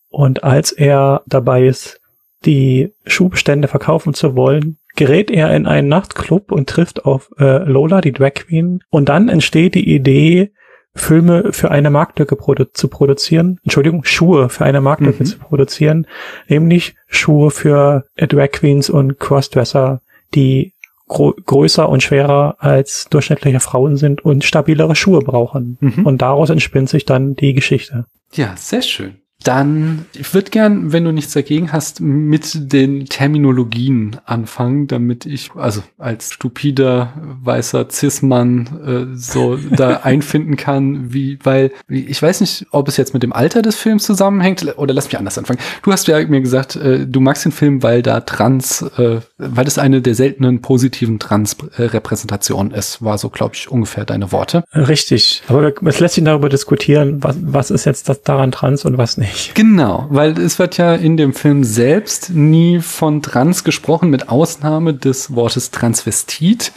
und 0.08 0.44
als 0.44 0.70
er 0.70 1.22
dabei 1.26 1.66
ist, 1.66 2.00
die 2.44 2.92
Schuhbestände 3.06 3.68
verkaufen 3.68 4.14
zu 4.14 4.36
wollen, 4.36 4.78
gerät 4.94 5.30
er 5.30 5.54
in 5.56 5.66
einen 5.66 5.88
Nachtclub 5.88 6.52
und 6.52 6.68
trifft 6.68 7.04
auf 7.04 7.30
äh, 7.38 7.64
Lola, 7.64 8.00
die 8.00 8.12
Drag 8.12 8.34
Queen. 8.34 8.80
Und 8.90 9.08
dann 9.08 9.28
entsteht 9.28 9.74
die 9.74 9.92
Idee, 9.92 10.52
Filme 10.94 11.52
für 11.52 11.70
eine 11.70 11.90
Marktlücke 11.90 12.36
produ 12.36 12.66
zu 12.72 12.88
produzieren, 12.88 13.58
Entschuldigung, 13.64 14.04
Schuhe 14.04 14.48
für 14.48 14.64
eine 14.64 14.80
Marktlücke 14.80 15.24
mhm. 15.24 15.26
zu 15.26 15.38
produzieren, 15.38 16.06
nämlich 16.48 16.94
Schuhe 17.08 17.50
für 17.50 18.04
Drag 18.16 18.52
Queens 18.52 18.90
und 18.90 19.18
Crossdresser, 19.18 20.02
die 20.34 20.72
größer 21.06 21.88
und 21.88 22.02
schwerer 22.02 22.56
als 22.58 23.08
durchschnittliche 23.10 23.60
Frauen 23.60 23.96
sind 23.96 24.24
und 24.24 24.44
stabilere 24.44 24.96
Schuhe 24.96 25.20
brauchen. 25.20 25.78
Mhm. 25.80 26.06
Und 26.06 26.22
daraus 26.22 26.50
entspinnt 26.50 26.88
sich 26.88 27.04
dann 27.04 27.34
die 27.34 27.54
Geschichte. 27.54 28.06
Ja, 28.32 28.54
sehr 28.56 28.82
schön. 28.82 29.23
Dann, 29.44 30.06
ich 30.14 30.32
würde 30.32 30.50
gern, 30.50 30.92
wenn 30.92 31.04
du 31.04 31.12
nichts 31.12 31.34
dagegen 31.34 31.70
hast, 31.70 32.00
mit 32.00 32.72
den 32.72 33.04
Terminologien 33.04 34.16
anfangen, 34.24 34.86
damit 34.86 35.26
ich, 35.26 35.50
also 35.54 35.82
als 35.98 36.32
stupider 36.32 37.12
weißer 37.42 37.86
Cis-Mann 37.90 39.12
äh, 39.12 39.16
so 39.16 39.56
da 39.76 40.00
einfinden 40.02 40.56
kann, 40.56 41.12
wie, 41.12 41.38
weil 41.42 41.72
ich 41.88 42.20
weiß 42.22 42.40
nicht, 42.40 42.66
ob 42.70 42.88
es 42.88 42.96
jetzt 42.96 43.12
mit 43.12 43.22
dem 43.22 43.34
Alter 43.34 43.60
des 43.60 43.76
Films 43.76 44.04
zusammenhängt, 44.04 44.78
oder 44.78 44.94
lass 44.94 45.06
mich 45.06 45.18
anders 45.18 45.36
anfangen. 45.36 45.60
Du 45.82 45.92
hast 45.92 46.08
ja 46.08 46.26
mir 46.26 46.40
gesagt, 46.40 46.76
äh, 46.76 47.06
du 47.06 47.20
magst 47.20 47.44
den 47.44 47.52
Film, 47.52 47.82
weil 47.82 48.00
da 48.00 48.20
Trans, 48.20 48.80
äh, 48.96 49.20
weil 49.36 49.66
das 49.66 49.76
eine 49.76 50.00
der 50.00 50.14
seltenen 50.14 50.62
positiven 50.62 51.18
Trans-Repräsentationen 51.18 52.72
ist, 52.72 53.02
war 53.02 53.18
so, 53.18 53.28
glaube 53.28 53.56
ich, 53.56 53.70
ungefähr 53.70 54.06
deine 54.06 54.32
Worte. 54.32 54.64
Richtig, 54.72 55.42
aber 55.48 55.70
es 55.84 56.00
lässt 56.00 56.14
sich 56.14 56.24
darüber 56.24 56.48
diskutieren, 56.48 57.22
was, 57.22 57.36
was 57.42 57.70
ist 57.70 57.84
jetzt 57.84 58.08
das 58.08 58.22
daran 58.22 58.50
Trans 58.50 58.86
und 58.86 58.96
was 58.96 59.18
nicht 59.18 59.33
nicht. 59.34 59.54
Genau, 59.54 60.06
weil 60.10 60.38
es 60.38 60.58
wird 60.58 60.78
ja 60.78 60.94
in 60.94 61.16
dem 61.16 61.34
Film 61.34 61.64
selbst 61.64 62.30
nie 62.30 62.80
von 62.80 63.20
Trans 63.22 63.64
gesprochen, 63.64 64.08
mit 64.10 64.28
Ausnahme 64.28 64.94
des 64.94 65.34
Wortes 65.34 65.70
Transvestit, 65.70 66.72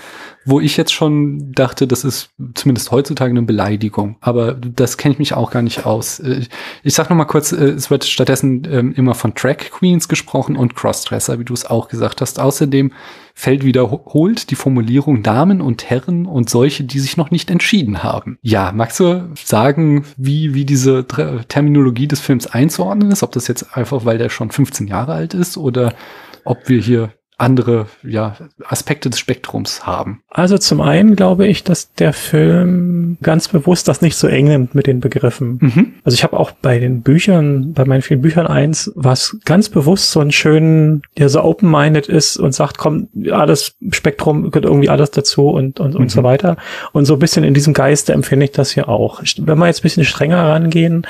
wo 0.48 0.62
ich 0.62 0.78
jetzt 0.78 0.94
schon 0.94 1.52
dachte, 1.52 1.88
das 1.88 2.06
ist 2.06 2.30
zumindest 2.54 2.92
heutzutage 2.92 3.32
eine 3.32 3.42
Beleidigung. 3.42 4.16
Aber 4.22 4.54
das 4.54 4.96
kenne 4.96 5.12
ich 5.12 5.20
mich 5.20 5.34
auch 5.34 5.52
gar 5.52 5.62
nicht 5.62 5.86
aus. 5.86 6.20
Äh, 6.20 6.46
ich 6.84 6.94
sag 6.94 7.10
noch 7.10 7.18
mal 7.18 7.26
kurz, 7.26 7.52
äh, 7.52 7.66
es 7.66 7.92
wird 7.92 8.06
stattdessen 8.06 8.66
ähm, 8.72 8.94
immer 8.94 9.14
von 9.14 9.36
Track 9.36 9.72
Queens 9.72 10.08
gesprochen 10.08 10.56
und 10.56 10.74
Crossdresser, 10.74 11.38
wie 11.38 11.44
du 11.44 11.54
es 11.54 11.66
auch 11.66 11.90
gesagt 11.90 12.22
hast. 12.22 12.40
Außerdem 12.40 12.94
fällt 13.34 13.66
wiederholt 13.66 14.50
die 14.50 14.56
Formulierung 14.56 15.22
Damen 15.22 15.60
und 15.60 15.90
Herren 15.90 16.26
und 16.26 16.50
solche, 16.50 16.86
die 16.86 17.00
sich 17.00 17.18
noch 17.18 17.30
nicht 17.30 17.52
entschieden 17.52 18.02
haben. 18.02 18.40
Ja, 18.42 18.72
magst 18.72 19.02
du 19.02 19.30
sagen, 19.36 20.06
wie, 20.16 20.54
wie 20.54 20.64
diese 20.64 21.06
Terminologie 21.50 22.08
des 22.08 22.22
Films 22.22 22.48
einzuordnen 22.48 23.12
ist? 23.12 23.22
Ob 23.22 23.34
das 23.34 23.50
jetzt 23.50 23.76
einfach, 23.76 24.06
weil 24.06 24.18
der 24.18 24.30
schon 24.30 24.50
15 24.50 24.88
Jahre 24.88 25.12
alt 25.12 25.34
ist 25.34 25.58
oder 25.58 25.94
ob 26.46 26.70
wir 26.70 26.80
hier 26.80 27.12
andere 27.38 27.86
ja, 28.04 28.36
Aspekte 28.68 29.12
des 29.12 29.20
Spektrums 29.20 29.86
haben. 29.86 30.24
Also 30.30 30.58
zum 30.58 30.82
einen 30.82 31.16
glaube 31.16 31.46
ich, 31.46 31.64
dass 31.64 31.94
der 31.94 32.12
Film 32.14 33.18
ganz 33.22 33.48
bewusst 33.48 33.88
das 33.88 34.02
nicht 34.02 34.16
so 34.16 34.28
eng 34.28 34.46
nimmt 34.46 34.74
mit 34.74 34.88
den 34.88 35.00
Begriffen. 35.00 35.60
Mhm. 35.62 35.94
Also 36.04 36.16
ich 36.16 36.24
habe 36.24 36.40
auch 36.40 36.52
bei 36.52 36.80
den 36.80 37.04
Büchern, 37.04 37.74
bei 37.74 37.86
meinen 37.86 38.02
vielen 38.02 38.22
Büchern 38.22 38.48
eins, 38.48 38.92
was 38.96 39.38
ganz 39.46 39.70
bewusst 39.70 40.12
so 40.12 40.20
einen 40.20 40.32
schönen, 40.32 41.04
der 41.18 41.30
so 41.30 41.44
open-minded 41.44 42.08
ist 42.08 42.38
und 42.38 42.54
sagt, 42.54 42.80
komm, 42.80 43.08
alles 43.32 43.76
Spektrum 43.92 44.50
gehört 44.50 44.66
irgendwie 44.66 44.90
alles 44.90 45.12
dazu 45.12 45.50
und, 45.50 45.80
und, 45.80 45.94
mhm. 45.94 46.02
und 46.02 46.12
so 46.12 46.22
mhm. 46.22 46.26
weiter. 46.26 46.58
Und 46.92 47.06
so 47.06 47.14
ein 47.14 47.20
bisschen 47.20 47.44
in 47.44 47.54
diesem 47.54 47.76
Geiste 47.76 48.14
empfinde 48.14 48.46
ich 48.46 48.52
das 48.52 48.72
hier 48.72 48.90
auch. 48.90 49.22
Wenn 49.38 49.60
wir 49.60 49.68
jetzt 49.68 49.82
ein 49.82 49.84
bisschen 49.84 50.06
strenger 50.06 50.44
rangehen, 50.44 51.06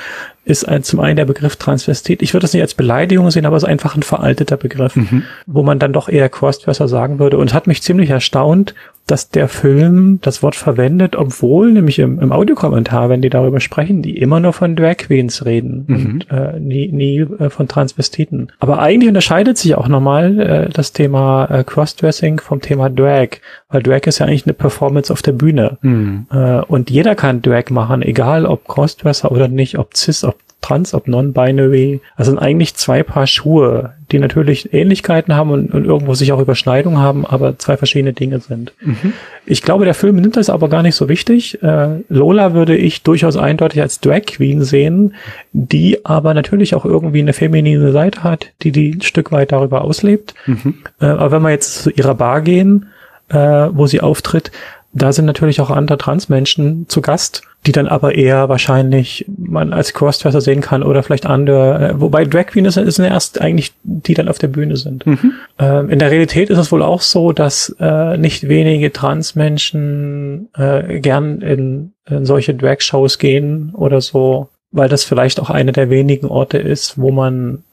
ist 0.47 0.67
ein, 0.67 0.83
zum 0.83 0.99
einen 0.99 1.17
der 1.17 1.25
Begriff 1.25 1.57
Transvestit. 1.57 2.21
Ich 2.21 2.33
würde 2.33 2.45
das 2.45 2.53
nicht 2.53 2.61
als 2.61 2.73
Beleidigung 2.73 3.29
sehen, 3.31 3.45
aber 3.45 3.57
es 3.57 3.63
ist 3.63 3.69
einfach 3.69 3.95
ein 3.95 4.03
veralteter 4.03 4.57
Begriff, 4.57 4.95
mhm. 4.95 5.23
wo 5.45 5.61
man 5.61 5.77
dann 5.77 5.93
doch 5.93 6.07
eher 6.07 6.29
Crossdresser 6.29 6.87
sagen 6.87 7.19
würde. 7.19 7.37
Und 7.37 7.49
es 7.49 7.53
hat 7.53 7.67
mich 7.67 7.81
ziemlich 7.81 8.09
erstaunt, 8.09 8.73
dass 9.07 9.29
der 9.29 9.47
Film 9.47 10.19
das 10.21 10.43
Wort 10.43 10.55
verwendet, 10.55 11.15
obwohl 11.15 11.71
nämlich 11.71 11.97
im, 11.99 12.19
im 12.19 12.33
Audiokommentar, 12.33 13.09
wenn 13.09 13.21
die 13.21 13.29
darüber 13.29 13.61
sprechen, 13.61 14.01
die 14.01 14.17
immer 14.17 14.41
nur 14.41 14.51
von 14.51 14.75
Drag 14.75 14.97
Queens 14.97 15.45
reden 15.45 15.85
mhm. 15.87 15.95
und 15.95 16.31
äh, 16.31 16.59
nie, 16.59 16.89
nie 16.89 17.19
äh, 17.19 17.49
von 17.49 17.69
Transvestiten. 17.69 18.51
Aber 18.59 18.79
eigentlich 18.79 19.07
unterscheidet 19.07 19.57
sich 19.57 19.75
auch 19.75 19.87
nochmal 19.87 20.39
äh, 20.39 20.69
das 20.69 20.91
Thema 20.91 21.45
äh, 21.45 21.63
Crossdressing 21.63 22.41
vom 22.41 22.59
Thema 22.59 22.89
Drag, 22.89 23.29
weil 23.69 23.81
Drag 23.81 24.01
ist 24.05 24.19
ja 24.19 24.25
eigentlich 24.25 24.45
eine 24.45 24.53
Performance 24.53 25.11
auf 25.11 25.21
der 25.21 25.31
Bühne. 25.31 25.77
Mhm. 25.81 26.27
Äh, 26.29 26.61
und 26.61 26.89
jeder 26.89 27.15
kann 27.15 27.41
Drag 27.41 27.69
machen, 27.69 28.01
egal 28.01 28.45
ob 28.45 28.67
Crossdresser 28.67 29.31
oder 29.31 29.47
nicht, 29.47 29.79
ob 29.79 29.95
cis, 29.95 30.25
ob 30.25 30.35
trans, 30.61 30.93
ob 30.93 31.07
non-binary. 31.07 32.01
Das 32.17 32.27
sind 32.27 32.39
eigentlich 32.39 32.75
zwei 32.75 33.03
Paar 33.03 33.27
Schuhe, 33.27 33.93
die 34.11 34.19
natürlich 34.19 34.73
Ähnlichkeiten 34.73 35.35
haben 35.35 35.51
und, 35.51 35.73
und 35.73 35.85
irgendwo 35.85 36.13
sich 36.13 36.31
auch 36.31 36.39
Überschneidungen 36.39 36.99
haben, 36.99 37.25
aber 37.25 37.57
zwei 37.57 37.77
verschiedene 37.77 38.13
Dinge 38.13 38.39
sind. 38.39 38.73
Mhm. 38.81 39.13
Ich 39.45 39.61
glaube, 39.61 39.85
der 39.85 39.93
Film 39.93 40.17
nimmt 40.17 40.35
das 40.35 40.49
aber 40.49 40.67
gar 40.67 40.83
nicht 40.83 40.95
so 40.95 41.09
wichtig. 41.09 41.61
Äh, 41.61 42.01
Lola 42.09 42.53
würde 42.53 42.75
ich 42.75 43.03
durchaus 43.03 43.37
eindeutig 43.37 43.81
als 43.81 43.99
Drag 43.99 44.25
Queen 44.25 44.63
sehen, 44.63 45.13
die 45.53 46.05
aber 46.05 46.33
natürlich 46.33 46.75
auch 46.75 46.85
irgendwie 46.85 47.19
eine 47.19 47.33
feminine 47.33 47.91
Seite 47.91 48.23
hat, 48.23 48.47
die 48.63 48.71
die 48.71 48.95
ein 48.95 49.01
Stück 49.01 49.31
weit 49.31 49.51
darüber 49.51 49.81
auslebt. 49.83 50.33
Mhm. 50.47 50.75
Äh, 50.99 51.05
aber 51.05 51.31
wenn 51.31 51.41
wir 51.43 51.51
jetzt 51.51 51.83
zu 51.83 51.91
ihrer 51.91 52.15
Bar 52.15 52.41
gehen, 52.41 52.87
äh, 53.29 53.37
wo 53.37 53.87
sie 53.87 54.01
auftritt, 54.01 54.51
da 54.93 55.11
sind 55.11 55.25
natürlich 55.25 55.61
auch 55.61 55.69
andere 55.69 55.97
Transmenschen 55.97 56.87
zu 56.87 57.01
Gast, 57.01 57.43
die 57.67 57.73
dann 57.73 57.87
aber 57.87 58.15
eher 58.15 58.47
wahrscheinlich 58.47 59.25
man 59.37 59.73
als 59.73 59.93
Crossdresser 59.93 60.39
sehen 60.39 60.61
kann 60.61 60.83
oder 60.83 61.03
vielleicht 61.03 61.25
andere, 61.25 61.89
äh, 61.89 62.01
wobei 62.01 62.23
Drag 62.23 62.47
Queen 62.47 62.63
ist, 62.63 62.77
ist 62.77 62.97
erst 62.97 63.41
eigentlich, 63.41 63.73
die 63.83 64.13
dann 64.13 64.29
auf 64.29 64.39
der 64.39 64.47
Bühne 64.47 64.77
sind. 64.77 65.05
Mhm. 65.05 65.33
Ähm, 65.59 65.89
in 65.89 65.99
der 65.99 66.09
Realität 66.09 66.49
ist 66.49 66.57
es 66.57 66.71
wohl 66.71 66.81
auch 66.81 67.01
so, 67.01 67.33
dass 67.33 67.75
äh, 67.79 68.17
nicht 68.17 68.47
wenige 68.47 68.93
Transmenschen 68.93 70.47
äh, 70.55 71.01
gern 71.01 71.41
in, 71.41 71.91
in 72.09 72.25
solche 72.25 72.55
Drag-Shows 72.55 73.19
gehen 73.19 73.71
oder 73.73 73.99
so, 73.99 74.47
weil 74.71 74.87
das 74.87 75.03
vielleicht 75.03 75.41
auch 75.41 75.49
eine 75.49 75.73
der 75.73 75.89
wenigen 75.89 76.27
Orte 76.27 76.57
ist, 76.57 76.97
wo 76.97 77.11
man 77.11 77.63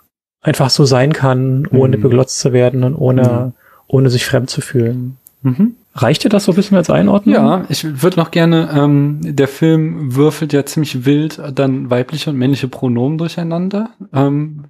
einfach 0.43 0.71
so 0.71 0.85
sein 0.85 1.13
kann, 1.13 1.69
ohne 1.69 1.99
mhm. 1.99 2.03
beglotzt 2.03 2.41
zu 2.41 2.53
werden 2.53 2.83
und 2.83 2.97
ohne, 2.97 3.23
mhm. 3.23 3.53
ohne 3.87 4.11
sich 4.11 4.27
fremd 4.27 4.51
zu 4.51 4.61
fühlen. 4.61 5.19
Mhm. 5.43 5.77
Reicht 5.97 6.25
dir 6.25 6.29
das 6.29 6.45
so 6.45 6.53
ein 6.53 6.57
bisschen 6.57 6.77
als 6.77 6.91
Einordnung? 6.91 7.35
Ja, 7.37 7.65
ich 7.69 8.03
würde 8.03 8.19
noch 8.19 8.33
gerne, 8.33 8.69
ähm, 8.77 9.21
der 9.23 9.47
Film 9.47 10.17
würfelt 10.17 10.53
ja 10.53 10.67
ziemlich 10.67 11.05
wild 11.05 11.41
dann 11.55 11.89
weibliche 11.89 12.31
und 12.31 12.37
männliche 12.37 12.67
Pronomen 12.67 13.17
durcheinander. 13.17 13.91
Ähm, 14.13 14.65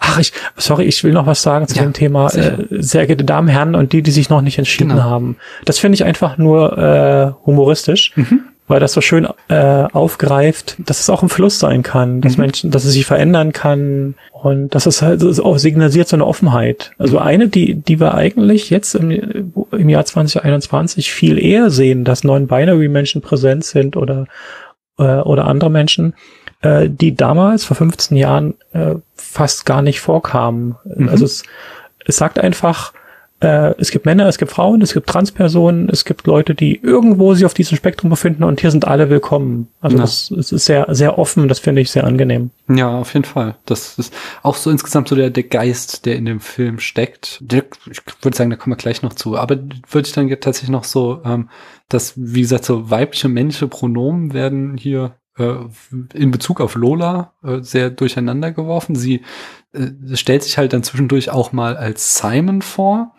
Ach, 0.00 0.18
ich, 0.18 0.32
sorry, 0.56 0.84
ich 0.84 1.02
will 1.02 1.12
noch 1.12 1.26
was 1.26 1.40
sagen 1.40 1.66
zu 1.66 1.76
ja, 1.76 1.82
dem 1.82 1.94
Thema. 1.94 2.28
Äh, 2.34 2.66
sehr 2.70 3.06
geehrte 3.06 3.24
Damen, 3.24 3.48
Herren 3.48 3.74
und 3.74 3.94
die, 3.94 4.02
die 4.02 4.10
sich 4.10 4.28
noch 4.28 4.42
nicht 4.42 4.58
entschieden 4.58 4.90
genau. 4.90 5.02
haben. 5.02 5.36
Das 5.64 5.78
finde 5.78 5.94
ich 5.94 6.04
einfach 6.04 6.36
nur 6.36 6.76
äh, 6.76 7.32
humoristisch. 7.46 8.12
Mhm 8.16 8.40
weil 8.68 8.80
das 8.80 8.92
so 8.92 9.00
schön 9.00 9.26
äh, 9.48 9.54
aufgreift, 9.56 10.76
dass 10.78 11.00
es 11.00 11.10
auch 11.10 11.22
ein 11.22 11.28
Fluss 11.28 11.58
sein 11.58 11.82
kann, 11.82 12.20
dass 12.20 12.36
mhm. 12.36 12.42
Menschen, 12.42 12.70
dass 12.70 12.84
es 12.84 12.92
sich 12.92 13.06
verändern 13.06 13.52
kann 13.52 14.14
und 14.30 14.74
dass 14.74 14.86
es 14.86 15.02
halt 15.02 15.22
das 15.22 15.40
auch 15.40 15.58
signalisiert 15.58 16.08
so 16.08 16.16
eine 16.16 16.26
Offenheit. 16.26 16.92
Also 16.98 17.18
eine, 17.18 17.48
die, 17.48 17.74
die 17.74 17.98
wir 17.98 18.14
eigentlich 18.14 18.70
jetzt 18.70 18.94
im, 18.94 19.52
im 19.72 19.88
Jahr 19.88 20.04
2021 20.04 21.10
viel 21.10 21.38
eher 21.38 21.70
sehen, 21.70 22.04
dass 22.04 22.24
Non-Binary-Menschen 22.24 23.22
präsent 23.22 23.64
sind 23.64 23.96
oder 23.96 24.26
äh, 24.98 25.20
oder 25.20 25.46
andere 25.46 25.70
Menschen, 25.70 26.14
äh, 26.60 26.88
die 26.88 27.14
damals 27.14 27.64
vor 27.64 27.76
15 27.76 28.16
Jahren 28.16 28.54
äh, 28.72 28.96
fast 29.14 29.64
gar 29.64 29.82
nicht 29.82 30.00
vorkamen. 30.00 30.76
Mhm. 30.84 31.08
Also 31.08 31.24
es, 31.24 31.44
es 32.04 32.16
sagt 32.16 32.38
einfach, 32.38 32.92
äh, 33.40 33.74
es 33.78 33.90
gibt 33.90 34.04
Männer, 34.04 34.26
es 34.26 34.38
gibt 34.38 34.50
Frauen, 34.50 34.82
es 34.82 34.92
gibt 34.92 35.08
Transpersonen, 35.08 35.88
es 35.88 36.04
gibt 36.04 36.26
Leute, 36.26 36.54
die 36.54 36.80
irgendwo 36.82 37.34
sich 37.34 37.44
auf 37.44 37.54
diesem 37.54 37.76
Spektrum 37.76 38.10
befinden 38.10 38.42
und 38.42 38.60
hier 38.60 38.70
sind 38.70 38.86
alle 38.86 39.10
willkommen. 39.10 39.68
Also 39.80 39.96
ja. 39.96 40.02
das, 40.02 40.32
das, 40.34 40.50
ist 40.50 40.64
sehr, 40.64 40.86
sehr 40.90 41.18
offen, 41.18 41.46
das 41.46 41.60
finde 41.60 41.80
ich 41.80 41.90
sehr 41.90 42.04
angenehm. 42.04 42.50
Ja, 42.68 42.98
auf 42.98 43.14
jeden 43.14 43.24
Fall. 43.24 43.54
Das 43.64 43.98
ist 43.98 44.12
auch 44.42 44.56
so 44.56 44.70
insgesamt 44.70 45.08
so 45.08 45.14
der, 45.14 45.30
der 45.30 45.44
Geist, 45.44 46.04
der 46.04 46.16
in 46.16 46.24
dem 46.24 46.40
Film 46.40 46.80
steckt. 46.80 47.38
Der, 47.40 47.64
ich 47.90 48.00
würde 48.22 48.36
sagen, 48.36 48.50
da 48.50 48.56
kommen 48.56 48.72
wir 48.72 48.78
gleich 48.78 49.02
noch 49.02 49.12
zu. 49.12 49.36
Aber 49.36 49.56
würde 49.56 50.06
ich 50.06 50.12
dann 50.12 50.28
tatsächlich 50.28 50.70
noch 50.70 50.84
so, 50.84 51.20
ähm, 51.24 51.48
dass, 51.88 52.14
wie 52.16 52.42
gesagt, 52.42 52.64
so 52.64 52.90
weibliche, 52.90 53.28
männliche 53.28 53.68
Pronomen 53.68 54.34
werden 54.34 54.76
hier 54.76 55.14
äh, 55.38 55.54
in 56.14 56.30
Bezug 56.30 56.60
auf 56.60 56.74
Lola 56.74 57.32
äh, 57.44 57.60
sehr 57.60 57.90
durcheinander 57.90 58.50
geworfen. 58.50 58.96
Sie 58.96 59.22
äh, 59.72 60.16
stellt 60.16 60.42
sich 60.42 60.58
halt 60.58 60.72
dann 60.72 60.82
zwischendurch 60.82 61.30
auch 61.30 61.52
mal 61.52 61.76
als 61.76 62.18
Simon 62.18 62.62
vor, 62.62 63.14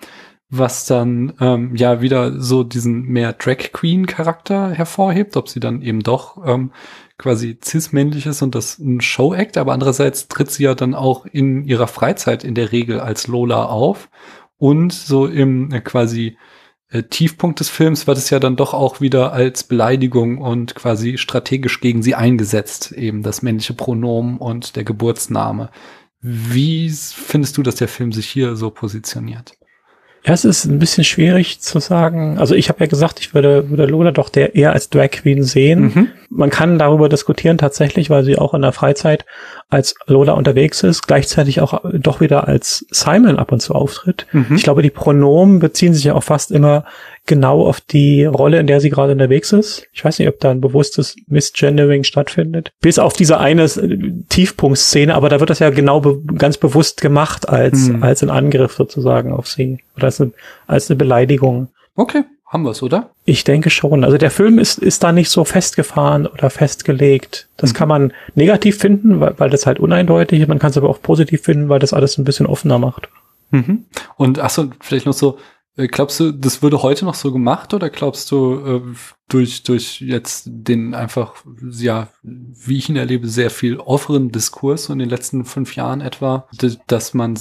was 0.49 0.85
dann 0.85 1.33
ähm, 1.39 1.75
ja 1.75 2.01
wieder 2.01 2.41
so 2.41 2.63
diesen 2.63 3.03
mehr 3.03 3.33
Drag 3.33 3.71
Queen 3.71 4.07
Charakter 4.07 4.71
hervorhebt, 4.71 5.37
ob 5.37 5.47
sie 5.47 5.59
dann 5.59 5.81
eben 5.81 6.01
doch 6.01 6.43
ähm, 6.45 6.71
quasi 7.17 7.59
cis-männlich 7.63 8.25
ist 8.25 8.41
und 8.41 8.55
das 8.55 8.79
ein 8.79 9.01
Show-Act, 9.01 9.57
aber 9.57 9.73
andererseits 9.73 10.27
tritt 10.27 10.49
sie 10.49 10.63
ja 10.63 10.73
dann 10.73 10.95
auch 10.95 11.25
in 11.25 11.65
ihrer 11.65 11.87
Freizeit 11.87 12.43
in 12.43 12.55
der 12.55 12.71
Regel 12.71 12.99
als 12.99 13.27
Lola 13.27 13.65
auf 13.65 14.09
und 14.57 14.91
so 14.91 15.27
im 15.27 15.71
äh, 15.71 15.81
quasi 15.81 16.37
äh, 16.89 17.03
Tiefpunkt 17.03 17.59
des 17.59 17.69
Films 17.69 18.07
wird 18.07 18.17
es 18.17 18.29
ja 18.31 18.39
dann 18.39 18.55
doch 18.55 18.73
auch 18.73 19.01
wieder 19.01 19.31
als 19.33 19.63
Beleidigung 19.63 20.39
und 20.39 20.73
quasi 20.75 21.17
strategisch 21.17 21.81
gegen 21.81 22.01
sie 22.01 22.15
eingesetzt, 22.15 22.91
eben 22.91 23.21
das 23.21 23.41
männliche 23.41 23.73
Pronomen 23.73 24.37
und 24.37 24.75
der 24.75 24.83
Geburtsname. 24.83 25.69
Wie 26.21 26.89
findest 26.89 27.57
du, 27.57 27.63
dass 27.63 27.75
der 27.75 27.87
Film 27.87 28.11
sich 28.11 28.27
hier 28.27 28.55
so 28.55 28.69
positioniert? 28.69 29.53
Ja, 30.25 30.33
es 30.33 30.43
ist 30.43 30.65
ein 30.65 30.79
bisschen 30.79 31.05
schwierig 31.05 31.61
zu 31.61 31.79
sagen. 31.79 32.37
Also 32.39 32.53
ich 32.53 32.67
habe 32.67 32.81
ja 32.81 32.87
gesagt, 32.87 33.21
ich 33.21 33.33
würde, 33.33 33.69
würde 33.69 33.85
Lola 33.85 34.11
doch 34.11 34.27
der 34.27 34.53
eher 34.53 34.73
als 34.73 34.89
Drag 34.89 35.11
Queen 35.11 35.43
sehen. 35.43 35.81
Mhm. 35.81 36.07
Man 36.29 36.49
kann 36.49 36.77
darüber 36.77 37.07
diskutieren 37.07 37.57
tatsächlich, 37.57 38.09
weil 38.09 38.25
sie 38.25 38.37
auch 38.37 38.53
in 38.53 38.61
der 38.61 38.73
Freizeit 38.73 39.25
als 39.69 39.95
Lola 40.07 40.33
unterwegs 40.33 40.83
ist, 40.83 41.07
gleichzeitig 41.07 41.61
auch 41.61 41.81
doch 41.93 42.19
wieder 42.19 42.49
als 42.49 42.85
Simon 42.91 43.39
ab 43.39 43.53
und 43.53 43.61
zu 43.61 43.73
auftritt. 43.73 44.27
Mhm. 44.33 44.55
Ich 44.57 44.63
glaube, 44.63 44.81
die 44.81 44.89
Pronomen 44.89 45.59
beziehen 45.59 45.93
sich 45.93 46.03
ja 46.03 46.15
auch 46.15 46.23
fast 46.23 46.51
immer 46.51 46.83
genau 47.29 47.65
auf 47.65 47.79
die 47.79 48.25
Rolle, 48.25 48.59
in 48.59 48.67
der 48.67 48.81
sie 48.81 48.89
gerade 48.89 49.13
unterwegs 49.13 49.53
ist. 49.53 49.87
Ich 49.93 50.03
weiß 50.03 50.19
nicht, 50.19 50.27
ob 50.27 50.39
da 50.41 50.51
ein 50.51 50.59
bewusstes 50.59 51.15
Misgendering 51.27 52.03
stattfindet. 52.03 52.73
Bis 52.81 52.99
auf 52.99 53.13
diese 53.13 53.39
eine 53.39 53.69
Tiefpunktszene, 54.27 55.15
aber 55.15 55.29
da 55.29 55.39
wird 55.39 55.49
das 55.49 55.59
ja 55.59 55.69
genau 55.69 56.01
be 56.01 56.19
ganz 56.35 56.57
bewusst 56.57 56.99
gemacht 56.99 57.47
als, 57.47 57.87
mhm. 57.87 58.03
als 58.03 58.23
ein 58.23 58.29
Angriff 58.29 58.73
sozusagen 58.73 59.31
auf 59.31 59.47
sie. 59.47 59.79
Oder 59.95 60.05
als 60.05 60.19
eine, 60.19 60.31
als 60.67 60.89
eine 60.89 60.97
Beleidigung. 60.97 61.69
Okay, 61.95 62.23
haben 62.47 62.63
wir 62.63 62.71
es, 62.71 62.81
oder? 62.81 63.11
Ich 63.25 63.43
denke 63.43 63.69
schon. 63.69 64.03
Also 64.03 64.17
der 64.17 64.31
Film 64.31 64.57
ist, 64.57 64.79
ist 64.79 65.03
da 65.03 65.11
nicht 65.11 65.29
so 65.29 65.45
festgefahren 65.45 66.25
oder 66.25 66.49
festgelegt. 66.49 67.47
Das 67.57 67.73
mhm. 67.73 67.75
kann 67.75 67.89
man 67.89 68.13
negativ 68.33 68.79
finden, 68.79 69.19
weil, 69.19 69.35
weil 69.37 69.51
das 69.51 69.67
halt 69.67 69.79
uneindeutig 69.79 70.41
ist. 70.41 70.47
Man 70.47 70.59
kann 70.59 70.71
es 70.71 70.77
aber 70.77 70.89
auch 70.89 71.01
positiv 71.01 71.43
finden, 71.43 71.69
weil 71.69 71.79
das 71.79 71.93
alles 71.93 72.17
ein 72.17 72.23
bisschen 72.23 72.47
offener 72.47 72.79
macht. 72.79 73.07
Mhm. 73.51 73.85
Und 74.17 74.39
achso, 74.39 74.71
vielleicht 74.79 75.05
noch 75.05 75.13
so, 75.13 75.37
äh, 75.37 75.39
glaubst 75.87 76.19
du, 76.19 76.31
das 76.31 76.61
würde 76.61 76.83
heute 76.83 77.05
noch 77.05 77.13
so 77.13 77.31
gemacht 77.31 77.73
oder 77.73 77.89
glaubst 77.89 78.31
du, 78.31 78.55
äh, 78.65 78.81
durch, 79.29 79.63
durch 79.63 80.01
jetzt 80.01 80.43
den 80.47 80.93
einfach, 80.93 81.35
ja, 81.69 82.07
wie 82.23 82.77
ich 82.77 82.89
ihn 82.89 82.95
erlebe, 82.95 83.27
sehr 83.27 83.49
viel 83.49 83.77
offenen 83.77 84.31
Diskurs 84.31 84.89
in 84.89 84.99
den 84.99 85.09
letzten 85.09 85.45
fünf 85.45 85.75
Jahren 85.75 86.01
etwa, 86.01 86.47
dass 86.87 87.13
man 87.13 87.39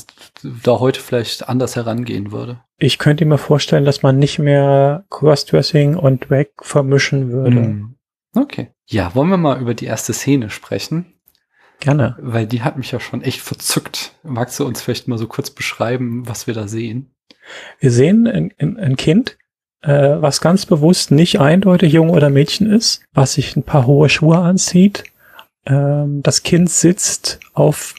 da 0.65 0.79
heute 0.79 1.01
vielleicht 1.01 1.49
anders 1.49 1.77
herangehen 1.77 2.31
würde? 2.31 2.61
Ich 2.77 2.99
könnte 2.99 3.25
mir 3.25 3.39
vorstellen, 3.39 3.85
dass 3.85 4.03
man 4.03 4.19
nicht 4.19 4.39
mehr 4.39 5.05
Crossdressing 5.11 5.97
und 5.97 6.31
Drag 6.31 6.47
vermischen 6.61 7.31
würde. 7.31 7.57
Hm. 7.57 7.95
Okay. 8.37 8.69
Ja, 8.87 9.15
wollen 9.15 9.31
wir 9.31 9.37
mal 9.37 9.61
über 9.61 9.75
die 9.75 9.87
erste 9.87 10.13
Szene 10.13 10.51
sprechen? 10.51 11.15
Gerne. 11.81 12.17
Weil 12.21 12.47
die 12.47 12.63
hat 12.63 12.77
mich 12.77 12.91
ja 12.91 13.01
schon 13.01 13.23
echt 13.23 13.41
verzückt. 13.41 14.13
Magst 14.23 14.59
du 14.59 14.67
uns 14.67 14.83
vielleicht 14.83 15.09
mal 15.09 15.19
so 15.19 15.27
kurz 15.27 15.51
beschreiben, 15.51 16.29
was 16.29 16.47
wir 16.47 16.55
da 16.55 16.69
sehen? 16.69 17.15
Wir 17.81 17.91
sehen 17.91 18.27
ein, 18.27 18.53
ein, 18.59 18.77
ein 18.79 18.97
Kind, 18.97 19.37
äh, 19.83 20.17
was 20.21 20.41
ganz 20.41 20.67
bewusst 20.67 21.11
nicht 21.11 21.41
eindeutig 21.41 21.93
Junge 21.93 22.13
oder 22.13 22.31
Mädchen 22.31 22.71
ist, 22.71 23.03
was 23.13 23.35
sich 23.35 23.57
ein 23.57 23.63
paar 23.63 23.87
hohe 23.87 24.09
Schuhe 24.09 24.39
anzieht. 24.39 25.05
Ähm, 25.67 26.23
das 26.23 26.43
Kind 26.43 26.71
sitzt 26.71 27.41
auf 27.55 27.95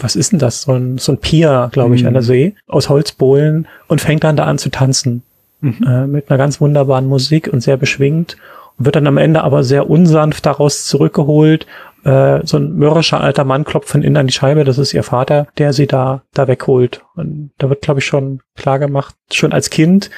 was 0.00 0.16
ist 0.16 0.32
denn 0.32 0.38
das? 0.38 0.62
So 0.62 0.72
ein, 0.72 0.98
so 0.98 1.12
ein 1.12 1.18
Pier, 1.18 1.68
glaube 1.72 1.94
ich, 1.94 2.02
mhm. 2.02 2.08
an 2.08 2.14
der 2.14 2.22
mhm. 2.22 2.26
See 2.26 2.54
aus 2.66 2.88
Holzbohlen 2.88 3.68
und 3.88 4.00
fängt 4.00 4.24
dann 4.24 4.36
da 4.36 4.44
an 4.44 4.58
zu 4.58 4.70
tanzen. 4.70 5.22
Mhm. 5.60 5.86
Äh, 5.86 6.06
mit 6.06 6.30
einer 6.30 6.38
ganz 6.38 6.60
wunderbaren 6.60 7.06
Musik 7.06 7.48
und 7.52 7.60
sehr 7.60 7.76
beschwingt 7.76 8.36
und 8.78 8.86
wird 8.86 8.96
dann 8.96 9.06
am 9.06 9.18
Ende 9.18 9.42
aber 9.44 9.64
sehr 9.64 9.90
unsanft 9.90 10.46
daraus 10.46 10.86
zurückgeholt. 10.86 11.66
Äh, 12.04 12.44
so 12.44 12.56
ein 12.56 12.72
mürrischer 12.74 13.20
alter 13.20 13.44
Mann 13.44 13.64
klopft 13.64 13.88
von 13.88 14.02
innen 14.02 14.16
an 14.16 14.26
die 14.26 14.32
Scheibe, 14.32 14.64
das 14.64 14.78
ist 14.78 14.92
ihr 14.92 15.02
Vater, 15.02 15.46
der 15.58 15.72
sie 15.72 15.86
da, 15.86 16.22
da 16.34 16.48
wegholt. 16.48 17.02
Und 17.14 17.52
da 17.58 17.68
wird, 17.68 17.82
glaube 17.82 18.00
ich, 18.00 18.06
schon 18.06 18.40
klar 18.56 18.78
gemacht, 18.78 19.14
schon 19.30 19.52
als 19.52 19.70
Kind 19.70 20.10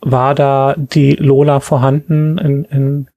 war 0.00 0.34
da 0.34 0.74
die 0.76 1.12
Lola 1.12 1.60
vorhanden 1.60 2.38
in, 2.38 2.64
in, 2.64 3.08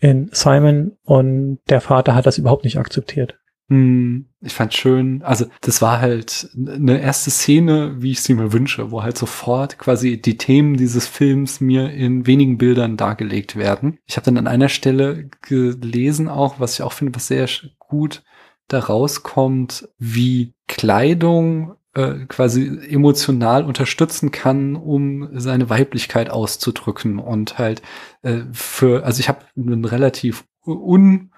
in 0.00 0.30
Simon 0.32 0.96
und 1.04 1.60
der 1.68 1.80
Vater 1.80 2.14
hat 2.14 2.26
das 2.26 2.38
überhaupt 2.38 2.64
nicht 2.64 2.78
akzeptiert. 2.78 3.38
Hm, 3.72 4.26
ich 4.42 4.52
fand 4.52 4.74
schön, 4.74 5.22
also 5.22 5.46
das 5.62 5.80
war 5.80 6.02
halt 6.02 6.50
eine 6.54 7.00
erste 7.00 7.30
Szene, 7.30 8.02
wie 8.02 8.10
ich 8.10 8.20
sie 8.20 8.34
mir 8.34 8.52
wünsche, 8.52 8.90
wo 8.90 9.02
halt 9.02 9.16
sofort 9.16 9.78
quasi 9.78 10.20
die 10.20 10.36
Themen 10.36 10.76
dieses 10.76 11.06
Films 11.06 11.62
mir 11.62 11.90
in 11.90 12.26
wenigen 12.26 12.58
Bildern 12.58 12.98
dargelegt 12.98 13.56
werden. 13.56 13.98
Ich 14.04 14.16
habe 14.16 14.26
dann 14.26 14.36
an 14.36 14.46
einer 14.46 14.68
Stelle 14.68 15.30
gelesen 15.40 16.28
auch, 16.28 16.60
was 16.60 16.74
ich 16.74 16.82
auch 16.82 16.92
finde, 16.92 17.14
was 17.14 17.28
sehr 17.28 17.48
gut 17.78 18.22
da 18.68 18.78
rauskommt, 18.78 19.88
wie 19.98 20.52
Kleidung 20.68 21.76
äh, 21.94 22.26
quasi 22.28 22.78
emotional 22.90 23.64
unterstützen 23.64 24.32
kann, 24.32 24.76
um 24.76 25.30
seine 25.32 25.70
Weiblichkeit 25.70 26.28
auszudrücken 26.28 27.18
und 27.18 27.56
halt 27.56 27.80
äh, 28.20 28.40
für, 28.52 29.06
also 29.06 29.20
ich 29.20 29.30
habe 29.30 29.46
einen 29.56 29.86
relativ 29.86 30.44
un 30.66 31.31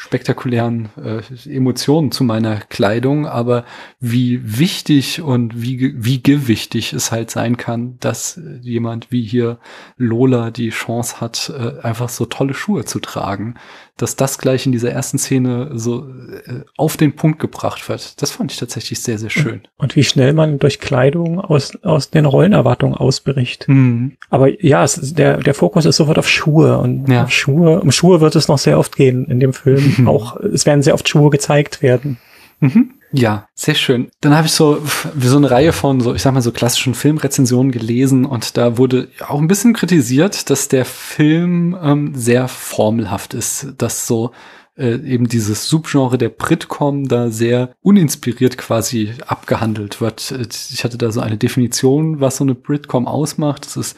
spektakulären 0.00 0.90
äh, 0.96 1.22
Emotionen 1.52 2.12
zu 2.12 2.22
meiner 2.22 2.60
Kleidung, 2.60 3.26
aber 3.26 3.64
wie 3.98 4.40
wichtig 4.60 5.22
und 5.22 5.60
wie, 5.60 5.92
wie 5.96 6.22
gewichtig 6.22 6.92
es 6.92 7.10
halt 7.10 7.32
sein 7.32 7.56
kann, 7.56 7.96
dass 7.98 8.40
jemand 8.60 9.10
wie 9.10 9.24
hier 9.24 9.58
Lola 9.96 10.52
die 10.52 10.70
Chance 10.70 11.20
hat, 11.20 11.52
äh, 11.52 11.80
einfach 11.84 12.10
so 12.10 12.26
tolle 12.26 12.54
Schuhe 12.54 12.84
zu 12.84 13.00
tragen 13.00 13.56
dass 13.98 14.16
das 14.16 14.38
gleich 14.38 14.64
in 14.64 14.72
dieser 14.72 14.90
ersten 14.90 15.18
Szene 15.18 15.72
so 15.74 16.06
äh, 16.46 16.60
auf 16.76 16.96
den 16.96 17.14
Punkt 17.14 17.40
gebracht 17.40 17.88
wird. 17.88 18.22
Das 18.22 18.30
fand 18.30 18.52
ich 18.52 18.58
tatsächlich 18.58 19.00
sehr, 19.00 19.18
sehr 19.18 19.28
schön. 19.28 19.62
Und 19.76 19.96
wie 19.96 20.04
schnell 20.04 20.32
man 20.32 20.58
durch 20.58 20.78
Kleidung 20.78 21.40
aus, 21.40 21.76
aus 21.82 22.10
den 22.10 22.24
Rollenerwartungen 22.24 22.96
ausbricht. 22.96 23.68
Mhm. 23.68 24.12
Aber 24.30 24.64
ja, 24.64 24.84
es, 24.84 25.14
der, 25.14 25.38
der 25.38 25.54
Fokus 25.54 25.84
ist 25.84 25.96
sofort 25.96 26.18
auf 26.18 26.28
Schuhe 26.28 26.78
und 26.78 27.08
ja. 27.08 27.24
auf 27.24 27.32
Schuhe, 27.32 27.80
um 27.80 27.90
Schuhe 27.90 28.20
wird 28.20 28.36
es 28.36 28.48
noch 28.48 28.58
sehr 28.58 28.78
oft 28.78 28.96
gehen 28.96 29.26
in 29.26 29.40
dem 29.40 29.52
Film. 29.52 29.96
Mhm. 29.98 30.08
Auch, 30.08 30.36
es 30.36 30.64
werden 30.64 30.82
sehr 30.82 30.94
oft 30.94 31.08
Schuhe 31.08 31.30
gezeigt 31.30 31.82
werden. 31.82 32.18
Mhm. 32.60 32.94
Ja, 33.10 33.48
sehr 33.54 33.74
schön. 33.74 34.10
Dann 34.20 34.34
habe 34.36 34.46
ich 34.46 34.52
so 34.52 34.82
so 35.18 35.36
eine 35.36 35.50
Reihe 35.50 35.72
von 35.72 36.00
so, 36.00 36.14
ich 36.14 36.22
sag 36.22 36.34
mal 36.34 36.42
so 36.42 36.52
klassischen 36.52 36.94
Filmrezensionen 36.94 37.72
gelesen 37.72 38.26
und 38.26 38.56
da 38.56 38.76
wurde 38.76 39.08
auch 39.26 39.40
ein 39.40 39.48
bisschen 39.48 39.72
kritisiert, 39.72 40.50
dass 40.50 40.68
der 40.68 40.84
Film 40.84 41.76
ähm, 41.82 42.14
sehr 42.14 42.48
formelhaft 42.48 43.32
ist, 43.32 43.74
dass 43.78 44.06
so 44.06 44.32
äh, 44.76 44.96
eben 44.96 45.26
dieses 45.26 45.68
Subgenre 45.68 46.18
der 46.18 46.28
Britcom 46.28 47.08
da 47.08 47.30
sehr 47.30 47.74
uninspiriert 47.82 48.56
quasi 48.58 49.12
abgehandelt 49.26 50.00
wird. 50.00 50.30
Ich 50.70 50.84
hatte 50.84 50.98
da 50.98 51.10
so 51.10 51.20
eine 51.20 51.36
Definition, 51.36 52.20
was 52.20 52.36
so 52.36 52.44
eine 52.44 52.54
Britcom 52.54 53.06
ausmacht. 53.06 53.66
Das 53.66 53.76
ist 53.76 53.96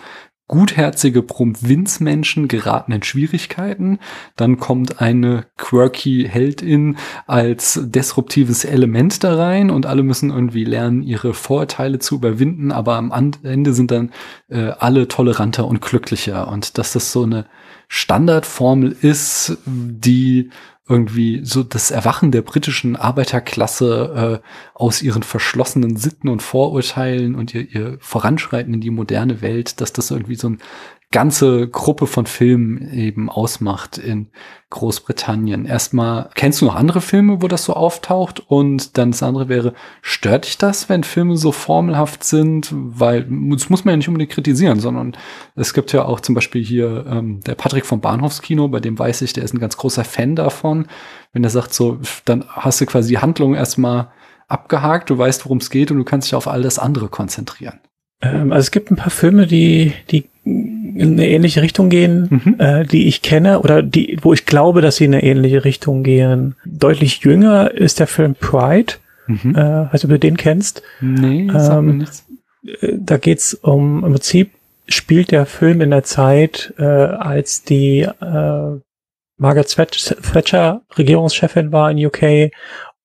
gutherzige 0.50 1.22
Provinzmenschen 1.22 2.48
geraten 2.48 2.90
in 2.90 3.04
Schwierigkeiten. 3.04 4.00
Dann 4.34 4.58
kommt 4.58 5.00
eine 5.00 5.46
quirky 5.56 6.26
Heldin 6.28 6.96
als 7.28 7.78
disruptives 7.80 8.64
Element 8.64 9.22
da 9.22 9.36
rein 9.36 9.70
und 9.70 9.86
alle 9.86 10.02
müssen 10.02 10.30
irgendwie 10.30 10.64
lernen, 10.64 11.04
ihre 11.04 11.34
Vorurteile 11.34 12.00
zu 12.00 12.16
überwinden. 12.16 12.72
Aber 12.72 12.96
am 12.96 13.12
Ende 13.44 13.72
sind 13.72 13.92
dann 13.92 14.10
äh, 14.48 14.72
alle 14.76 15.06
toleranter 15.06 15.68
und 15.68 15.82
glücklicher. 15.82 16.48
Und 16.48 16.78
dass 16.78 16.94
das 16.94 17.12
so 17.12 17.22
eine 17.22 17.46
Standardformel 17.86 18.96
ist, 19.02 19.56
die 19.66 20.50
irgendwie 20.90 21.40
so 21.44 21.62
das 21.62 21.92
Erwachen 21.92 22.32
der 22.32 22.42
britischen 22.42 22.96
Arbeiterklasse 22.96 24.40
äh, 24.42 24.46
aus 24.74 25.02
ihren 25.02 25.22
verschlossenen 25.22 25.96
Sitten 25.96 26.28
und 26.28 26.42
Vorurteilen 26.42 27.36
und 27.36 27.54
ihr, 27.54 27.72
ihr 27.72 27.98
Voranschreiten 28.00 28.74
in 28.74 28.80
die 28.80 28.90
moderne 28.90 29.40
Welt, 29.40 29.80
dass 29.80 29.92
das 29.92 30.10
irgendwie 30.10 30.34
so 30.34 30.50
ein 30.50 30.58
ganze 31.12 31.66
Gruppe 31.66 32.06
von 32.06 32.26
Filmen 32.26 32.92
eben 32.92 33.28
ausmacht 33.28 33.98
in 33.98 34.28
Großbritannien. 34.70 35.66
Erstmal, 35.66 36.30
kennst 36.36 36.60
du 36.60 36.66
noch 36.66 36.76
andere 36.76 37.00
Filme, 37.00 37.42
wo 37.42 37.48
das 37.48 37.64
so 37.64 37.74
auftaucht? 37.74 38.38
Und 38.38 38.96
dann 38.96 39.10
das 39.10 39.24
andere 39.24 39.48
wäre, 39.48 39.74
stört 40.02 40.46
dich 40.46 40.56
das, 40.56 40.88
wenn 40.88 41.02
Filme 41.02 41.36
so 41.36 41.50
formelhaft 41.50 42.22
sind? 42.22 42.72
Weil, 42.72 43.26
das 43.50 43.68
muss 43.70 43.84
man 43.84 43.94
ja 43.94 43.96
nicht 43.96 44.06
unbedingt 44.06 44.30
kritisieren, 44.30 44.78
sondern 44.78 45.16
es 45.56 45.74
gibt 45.74 45.92
ja 45.92 46.04
auch 46.04 46.20
zum 46.20 46.36
Beispiel 46.36 46.64
hier 46.64 47.04
ähm, 47.08 47.40
der 47.40 47.56
Patrick 47.56 47.86
vom 47.86 48.00
Bahnhofskino, 48.00 48.68
bei 48.68 48.78
dem 48.78 48.96
weiß 48.96 49.22
ich, 49.22 49.32
der 49.32 49.42
ist 49.42 49.52
ein 49.52 49.58
ganz 49.60 49.76
großer 49.76 50.04
Fan 50.04 50.36
davon. 50.36 50.86
Wenn 51.32 51.42
er 51.42 51.50
sagt 51.50 51.74
so, 51.74 51.98
dann 52.24 52.44
hast 52.48 52.80
du 52.80 52.86
quasi 52.86 53.08
die 53.08 53.18
Handlung 53.18 53.54
erstmal 53.56 54.12
abgehakt, 54.46 55.10
du 55.10 55.18
weißt, 55.18 55.44
worum 55.44 55.58
es 55.58 55.70
geht 55.70 55.90
und 55.90 55.98
du 55.98 56.04
kannst 56.04 56.28
dich 56.28 56.36
auf 56.36 56.46
all 56.46 56.62
das 56.62 56.78
andere 56.78 57.08
konzentrieren. 57.08 57.80
Ähm, 58.22 58.52
also 58.52 58.60
es 58.60 58.70
gibt 58.70 58.90
ein 58.90 58.96
paar 58.96 59.10
Filme, 59.10 59.46
die, 59.46 59.92
die 60.10 60.24
in 60.44 61.12
eine 61.12 61.28
ähnliche 61.28 61.62
Richtung 61.62 61.90
gehen, 61.90 62.28
mhm. 62.30 62.56
äh, 62.58 62.84
die 62.84 63.08
ich 63.08 63.22
kenne 63.22 63.60
oder 63.60 63.82
die, 63.82 64.18
wo 64.22 64.32
ich 64.32 64.46
glaube, 64.46 64.80
dass 64.80 64.96
sie 64.96 65.04
in 65.04 65.14
eine 65.14 65.22
ähnliche 65.22 65.64
Richtung 65.64 66.02
gehen. 66.02 66.56
Deutlich 66.64 67.20
jünger 67.20 67.70
ist 67.72 68.00
der 68.00 68.06
Film 68.06 68.34
Pride. 68.34 68.94
Mhm. 69.26 69.54
Äh, 69.54 69.60
also, 69.60 70.06
ob 70.06 70.10
du 70.10 70.18
den 70.18 70.36
kennst. 70.36 70.82
Nee, 71.00 71.50
ähm, 71.52 72.06
äh, 72.80 72.92
Da 72.98 73.16
geht's 73.18 73.54
um, 73.54 74.04
im 74.04 74.12
Prinzip 74.12 74.50
spielt 74.88 75.30
der 75.30 75.46
Film 75.46 75.80
in 75.80 75.90
der 75.90 76.02
Zeit, 76.02 76.74
äh, 76.78 76.84
als 76.84 77.62
die 77.62 78.00
äh, 78.00 78.80
Margaret 79.36 79.68
Thatcher 80.32 80.82
Regierungschefin 80.98 81.72
war 81.72 81.90
in 81.90 82.04
UK 82.04 82.52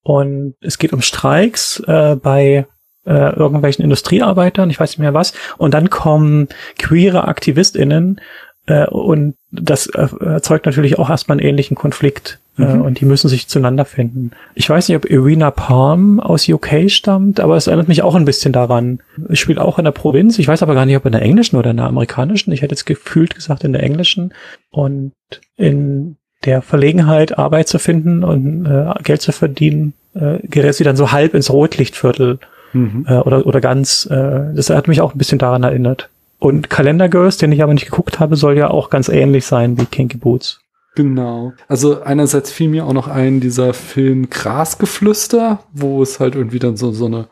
und 0.02 0.54
es 0.60 0.78
geht 0.78 0.92
um 0.92 1.00
Streiks 1.00 1.80
äh, 1.86 2.16
bei 2.16 2.66
äh, 3.06 3.34
irgendwelchen 3.34 3.84
Industriearbeitern, 3.84 4.70
ich 4.70 4.80
weiß 4.80 4.90
nicht 4.90 4.98
mehr 4.98 5.14
was, 5.14 5.32
und 5.58 5.74
dann 5.74 5.90
kommen 5.90 6.48
queere 6.78 7.26
AktivistInnen 7.28 8.20
äh, 8.66 8.86
und 8.86 9.34
das 9.50 9.86
erzeugt 9.86 10.66
natürlich 10.66 10.98
auch 10.98 11.08
erstmal 11.08 11.38
einen 11.38 11.48
ähnlichen 11.48 11.76
Konflikt 11.76 12.40
äh, 12.58 12.64
mhm. 12.64 12.82
und 12.82 13.00
die 13.00 13.04
müssen 13.04 13.28
sich 13.28 13.48
zueinander 13.48 13.84
finden. 13.84 14.32
Ich 14.54 14.68
weiß 14.68 14.88
nicht, 14.88 14.96
ob 14.96 15.08
Irina 15.08 15.50
Palm 15.50 16.20
aus 16.20 16.48
UK 16.48 16.90
stammt, 16.90 17.40
aber 17.40 17.56
es 17.56 17.66
erinnert 17.66 17.88
mich 17.88 18.02
auch 18.02 18.14
ein 18.14 18.24
bisschen 18.24 18.52
daran. 18.52 19.00
Ich 19.28 19.40
spiele 19.40 19.62
auch 19.62 19.78
in 19.78 19.84
der 19.84 19.92
Provinz, 19.92 20.38
ich 20.38 20.48
weiß 20.48 20.62
aber 20.62 20.74
gar 20.74 20.86
nicht, 20.86 20.96
ob 20.96 21.06
in 21.06 21.12
der 21.12 21.22
englischen 21.22 21.56
oder 21.56 21.70
in 21.70 21.76
der 21.76 21.86
amerikanischen. 21.86 22.52
Ich 22.52 22.62
hätte 22.62 22.72
jetzt 22.72 22.86
gefühlt 22.86 23.34
gesagt 23.34 23.64
in 23.64 23.72
der 23.72 23.82
englischen 23.82 24.34
und 24.70 25.12
in 25.56 26.16
der 26.44 26.62
Verlegenheit, 26.62 27.38
Arbeit 27.38 27.68
zu 27.68 27.78
finden 27.78 28.22
und 28.24 28.66
äh, 28.66 28.92
Geld 29.02 29.22
zu 29.22 29.32
verdienen, 29.32 29.94
äh, 30.14 30.38
gerät 30.46 30.74
sie 30.74 30.84
dann 30.84 30.96
so 30.96 31.12
halb 31.12 31.34
ins 31.34 31.50
Rotlichtviertel 31.50 32.38
mhm. 32.76 33.06
äh, 33.08 33.18
oder, 33.18 33.46
oder 33.46 33.60
ganz. 33.60 34.06
Äh, 34.10 34.54
das 34.54 34.70
hat 34.70 34.88
mich 34.88 35.00
auch 35.00 35.14
ein 35.14 35.18
bisschen 35.18 35.38
daran 35.38 35.62
erinnert. 35.62 36.08
Und 36.38 36.70
Calendar 36.70 37.08
Girls, 37.08 37.38
den 37.38 37.52
ich 37.52 37.62
aber 37.62 37.74
nicht 37.74 37.86
geguckt 37.86 38.20
habe, 38.20 38.36
soll 38.36 38.56
ja 38.58 38.68
auch 38.70 38.90
ganz 38.90 39.08
ähnlich 39.08 39.46
sein 39.46 39.78
wie 39.78 39.86
Kinky 39.86 40.18
Boots. 40.18 40.60
Genau. 40.96 41.52
Also 41.68 42.02
einerseits 42.02 42.50
fiel 42.50 42.68
mir 42.70 42.86
auch 42.86 42.92
noch 42.92 43.08
ein 43.08 43.40
dieser 43.40 43.74
Film 43.74 44.30
Grasgeflüster, 44.30 45.60
wo 45.72 46.02
es 46.02 46.20
halt 46.20 46.34
irgendwie 46.34 46.58
dann 46.58 46.76
so, 46.76 46.90
so 46.90 47.06
eine 47.06 47.28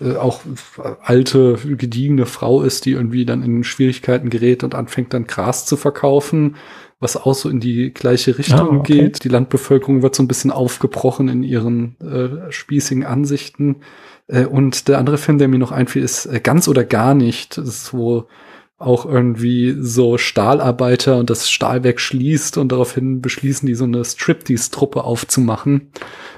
äh, 0.00 0.16
auch 0.16 0.40
alte, 1.02 1.58
gediegene 1.64 2.26
Frau 2.26 2.62
ist, 2.62 2.84
die 2.84 2.92
irgendwie 2.92 3.24
dann 3.24 3.42
in 3.42 3.64
Schwierigkeiten 3.64 4.28
gerät 4.28 4.62
und 4.64 4.74
anfängt 4.74 5.14
dann 5.14 5.26
Gras 5.26 5.64
zu 5.64 5.78
verkaufen, 5.78 6.56
was 7.00 7.16
auch 7.16 7.34
so 7.34 7.48
in 7.48 7.60
die 7.60 7.92
gleiche 7.92 8.36
Richtung 8.36 8.58
ah, 8.58 8.76
okay. 8.80 8.98
geht. 9.00 9.24
Die 9.24 9.28
Landbevölkerung 9.28 10.02
wird 10.02 10.14
so 10.14 10.22
ein 10.22 10.28
bisschen 10.28 10.50
aufgebrochen 10.50 11.28
in 11.28 11.42
ihren 11.42 11.96
äh, 12.00 12.52
spießigen 12.52 13.04
Ansichten. 13.04 13.76
Äh, 14.28 14.46
und 14.46 14.88
der 14.88 14.98
andere 14.98 15.18
Film, 15.18 15.38
der 15.38 15.48
mir 15.48 15.58
noch 15.58 15.72
einfiel, 15.72 16.02
ist 16.02 16.26
äh, 16.26 16.40
Ganz 16.40 16.68
oder 16.68 16.84
gar 16.84 17.14
nicht. 17.14 17.58
Das 17.58 17.66
ist, 17.66 17.94
wo 17.94 18.26
auch 18.78 19.06
irgendwie 19.06 19.74
so 19.78 20.18
Stahlarbeiter 20.18 21.16
und 21.16 21.30
das 21.30 21.50
Stahlwerk 21.50 21.98
schließt 21.98 22.58
und 22.58 22.72
daraufhin 22.72 23.22
beschließen 23.22 23.66
die 23.66 23.74
so 23.74 23.84
eine 23.84 24.04
Striptease-Truppe 24.04 25.02
aufzumachen, 25.02 25.90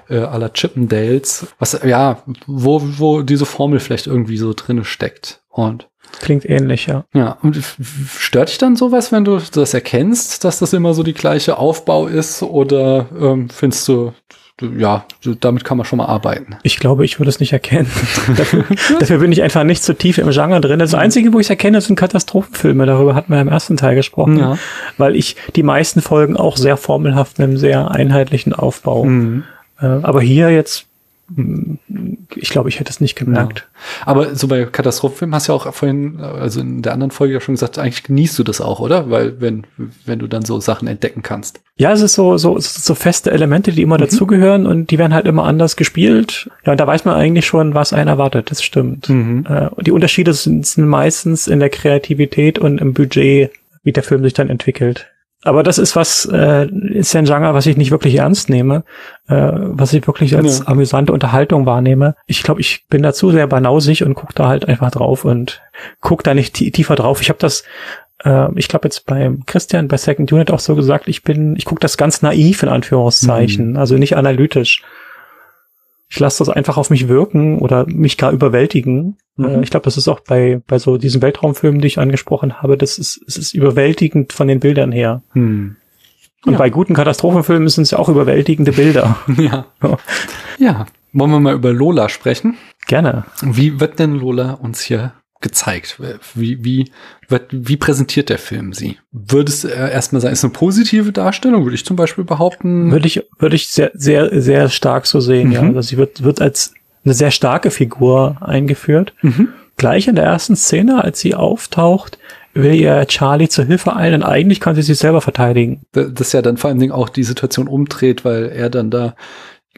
äh, 0.09 0.19
la 0.19 0.49
Chippendales. 0.49 1.49
Was, 1.59 1.81
ja, 1.85 2.23
wo, 2.47 2.81
wo 2.99 3.23
diese 3.23 3.47
Formel 3.47 3.81
vielleicht 3.81 4.07
irgendwie 4.07 4.37
so 4.37 4.53
drinne 4.55 4.85
steckt. 4.85 5.43
Und 5.49 5.89
Klingt 6.21 6.49
ähnlich, 6.49 6.87
ja. 6.87 7.05
Ja, 7.13 7.39
und 7.43 7.61
stört 8.19 8.49
dich 8.49 8.59
dann 8.59 8.77
sowas, 8.77 9.13
wenn 9.13 9.25
du 9.25 9.39
das 9.53 9.75
erkennst, 9.75 10.45
dass 10.45 10.59
das 10.59 10.73
immer 10.73 10.95
so 10.95 11.03
die 11.03 11.13
gleiche 11.13 11.59
Aufbau 11.59 12.07
ist? 12.07 12.43
Oder 12.43 13.07
ähm, 13.21 13.51
findest 13.51 13.87
du, 13.89 14.13
ja, 14.61 15.05
damit 15.41 15.65
kann 15.65 15.77
man 15.77 15.87
schon 15.87 15.99
mal 15.99 16.07
arbeiten. 16.07 16.57
Ich 16.65 16.79
glaube, 16.79 17.05
ich 17.05 17.21
würde 17.21 17.29
es 17.29 17.39
nicht 17.39 17.53
erkennen. 17.53 17.91
dafür, 18.37 18.65
dafür, 18.99 19.19
bin 19.19 19.31
ich 19.31 19.43
einfach 19.43 19.63
nicht 19.63 19.83
so 19.85 19.93
tief 19.93 20.19
im 20.19 20.31
Genre 20.31 20.61
drin. 20.61 20.81
Das 20.81 20.95
Einzige, 20.95 21.33
wo 21.33 21.39
ich 21.39 21.47
es 21.47 21.51
erkenne, 21.51 21.81
sind 21.81 21.97
Katastrophenfilme. 21.97 22.85
Darüber 22.85 23.15
hatten 23.15 23.33
wir 23.33 23.41
im 23.41 23.49
ersten 23.49 23.77
Teil 23.77 23.95
gesprochen. 23.95 24.39
Ja. 24.39 24.59
Weil 24.97 25.15
ich 25.15 25.37
die 25.55 25.63
meisten 25.63 26.03
Folgen 26.03 26.37
auch 26.37 26.57
sehr 26.57 26.77
formelhaft 26.77 27.39
mit 27.39 27.49
einem 27.49 27.57
sehr 27.57 27.93
einheitlichen 27.93 28.53
Aufbau. 28.53 29.05
Mhm. 29.05 29.45
Äh, 29.81 29.87
aber 29.87 30.21
hier 30.21 30.51
jetzt 30.51 30.88
ich 32.37 32.49
glaube, 32.49 32.71
ich 32.71 32.81
hätte 32.81 32.91
es 32.91 33.01
nicht 33.01 33.15
gemerkt. 33.15 33.59
Ja. 33.59 34.07
Aber 34.07 34.35
so 34.35 34.49
bei 34.49 34.65
Katastrophenfilmen 34.65 35.35
hast 35.35 35.49
du 35.49 35.53
ja 35.53 35.57
auch 35.57 35.75
vorhin, 35.75 36.21
also 36.21 36.61
in 36.61 36.81
der 36.81 36.95
anderen 36.95 37.11
Folge 37.11 37.35
ja 37.35 37.41
schon 37.41 37.55
gesagt, 37.55 37.79
eigentlich 37.79 38.03
genießt 38.03 38.39
du 38.39 38.45
das 38.45 38.63
auch, 38.63 38.81
oder? 38.81 39.11
Weil 39.11 39.39
wenn, 39.41 39.67
wenn 40.07 40.19
du 40.19 40.27
dann 40.27 40.45
so 40.45 40.59
Sachen 40.61 40.89
entdecken 40.89 41.23
kannst. 41.23 41.61
Ja, 41.77 41.93
es 41.93 42.01
ist 42.01 42.15
so, 42.15 42.39
so, 42.39 42.59
so 42.59 42.95
feste 42.95 43.31
Elemente, 43.31 43.73
die 43.73 43.83
immer 43.83 43.97
mhm. 43.97 44.03
dazugehören 44.03 44.67
und 44.67 44.91
die 44.91 44.99
werden 44.99 45.13
halt 45.13 45.27
immer 45.27 45.45
anders 45.45 45.77
gespielt. 45.77 46.51
Ja, 46.65 46.73
und 46.73 46.81
da 46.81 46.87
weiß 46.87 47.05
man 47.05 47.15
eigentlich 47.15 47.47
schon, 47.47 47.75
was 47.75 47.93
einen 47.93 48.09
erwartet. 48.09 48.51
Das 48.51 48.63
stimmt. 48.63 49.11
Mhm. 49.11 49.47
Äh, 49.47 49.69
die 49.83 49.93
Unterschiede 49.93 50.33
sind, 50.33 50.67
sind 50.67 50.89
meistens 50.89 51.47
in 51.47 51.61
der 51.61 51.71
Kreativität 51.71 52.59
und 52.59 52.81
im 52.81 52.95
Budget, 52.95 53.51
wie 53.83 53.93
der 53.93 54.03
Film 54.03 54.23
sich 54.23 54.33
dann 54.33 54.49
entwickelt. 54.49 55.09
Aber 55.45 55.63
das 55.63 55.79
ist 55.79 55.95
was, 55.95 56.25
äh, 56.27 56.67
ist 56.67 57.13
ja 57.13 57.21
ein 57.21 57.25
Genre, 57.25 57.55
was 57.55 57.67
ich 57.67 57.77
nicht 57.77 57.93
wirklich 57.93 58.17
ernst 58.17 58.51
nehme, 58.51 58.83
äh, 59.29 59.51
was 59.53 59.93
ich 59.93 60.05
wirklich 60.07 60.37
als 60.37 60.59
Ja. 60.61 60.67
amüsante 60.67 61.13
Unterhaltung 61.13 61.65
wahrnehme. 61.65 62.17
Ich 62.27 62.43
glaube, 62.43 62.61
ich 62.61 62.87
bin 62.89 63.03
dazu 63.05 63.31
sehr 63.31 63.47
banausig 63.47 64.03
und 64.05 64.15
guck 64.15 64.35
da 64.35 64.49
halt 64.49 64.67
einfach 64.67 64.91
drauf 64.91 65.25
und 65.25 65.63
guck 66.01 66.25
da 66.25 66.35
nicht 66.35 66.55
tie- 66.55 66.73
tiefer 66.73 66.97
drauf. 66.97 67.21
Ich 67.23 67.29
habe 67.29 67.39
das, 67.39 67.63
äh, 68.25 68.49
ich 68.57 68.67
glaube 68.67 68.87
jetzt 68.89 69.07
beim 69.07 69.45
Christian 69.47 69.87
bei 69.87 69.97
Second 69.97 70.33
Unit 70.33 70.51
auch 70.51 70.59
so 70.59 70.75
gesagt, 70.75 71.07
ich 71.07 71.23
bin, 71.23 71.55
ich 71.57 71.65
guck 71.65 71.79
das 71.79 71.97
ganz 71.97 72.21
naiv 72.21 72.65
in 72.65 72.69
Anführungszeichen, 72.69 73.77
also 73.77 73.97
nicht 73.97 74.17
analytisch. 74.17 74.83
Ich 76.11 76.19
lasse 76.21 76.39
das 76.39 76.49
einfach 76.49 76.77
auf 76.79 76.91
mich 76.91 77.09
wirken 77.09 77.59
oder 77.59 77.85
mich 77.87 78.17
gar 78.17 78.33
überwältigen. 78.33 79.17
Mhm. 79.37 79.45
Äh, 79.45 79.61
ich 79.63 79.71
glaube, 79.71 79.85
das 79.85 79.97
ist 79.97 80.09
auch 80.09 80.21
bei, 80.21 80.61
bei 80.67 80.79
so 80.79 80.97
diesen 80.99 81.21
Weltraumfilmen, 81.23 81.81
die 81.81 81.87
ich 81.87 81.99
angesprochen 81.99 82.63
habe, 82.63 82.77
das 82.79 82.99
ist, 82.99 83.21
es 83.27 83.37
ist 83.37 83.55
überwältigend 83.55 84.33
von 84.33 84.49
den 84.49 84.61
Bildern 84.61 84.93
her. 84.93 85.23
Hm. 85.33 85.77
Und 86.47 86.53
Ja. 86.53 86.59
bei 86.59 86.71
guten 86.71 86.95
Katastrophenfilmen 86.95 87.69
sind 87.69 87.83
es 87.83 87.91
ja 87.91 87.99
auch 87.99 88.09
überwältigende 88.09 88.73
Bilder. 88.73 89.17
Ja. 89.37 89.67
Ja. 89.83 89.97
Ja. 90.59 90.87
Wollen 91.13 91.31
wir 91.31 91.41
mal 91.41 91.55
über 91.55 91.73
Lola 91.73 92.09
sprechen? 92.09 92.57
Gerne. 92.87 93.25
Wie 93.43 93.81
wird 93.81 93.99
denn 93.99 94.15
Lola 94.15 94.53
uns 94.53 94.81
hier 94.83 95.13
gezeigt? 95.41 96.01
Wie, 96.35 96.65
wie, 96.65 96.91
wird, 97.29 97.47
wie 97.51 97.77
präsentiert 97.77 98.29
der 98.29 98.39
Film 98.39 98.73
sie? 98.73 98.97
Würde 99.13 99.51
es 99.51 99.65
äh, 99.65 99.71
erstmal 99.91 100.21
sagen, 100.21 100.33
ist 100.33 100.45
eine 100.45 100.53
positive 100.53 101.13
Darstellung, 101.13 101.65
würde 101.65 101.75
ich 101.77 101.85
zum 101.85 101.97
Beispiel 101.97 102.25
behaupten. 102.25 102.91
Würde 102.91 103.07
ich, 103.07 103.23
würde 103.39 103.57
ich 103.57 103.69
sehr, 103.69 103.91
sehr, 103.95 104.41
sehr 104.41 104.69
stark 104.69 105.07
so 105.07 105.21
sehen, 105.21 105.53
ja. 105.53 105.63
Mhm. 105.63 105.77
Also 105.77 105.89
sie 105.91 105.97
wird, 105.97 106.23
wird 106.25 106.41
als 106.41 106.75
eine 107.05 107.15
sehr 107.15 107.31
starke 107.31 107.71
Figur 107.71 108.37
eingeführt. 108.41 109.15
Mhm. 109.23 109.49
Gleich 109.77 110.09
in 110.09 110.17
der 110.17 110.25
ersten 110.25 110.57
Szene, 110.57 111.05
als 111.05 111.21
sie 111.21 111.35
auftaucht, 111.37 112.19
will 112.55 112.75
ihr 112.75 113.07
Charlie 113.07 113.49
zur 113.49 113.65
Hilfe 113.67 113.95
eilen 113.95 114.23
und 114.23 114.29
eigentlich 114.29 114.59
kann 114.59 114.75
sie 114.75 114.83
sich 114.83 114.99
selber 114.99 115.21
verteidigen. 115.21 115.83
Da- 115.93 116.05
Das 116.05 116.33
ja 116.33 116.43
dann 116.43 116.57
vor 116.57 116.71
allen 116.71 116.81
Dingen 116.81 116.91
auch 116.93 117.09
die 117.09 117.23
Situation 117.23 117.69
umdreht, 117.69 118.25
weil 118.25 118.47
er 118.47 118.71
dann 118.71 118.91
da 118.91 119.15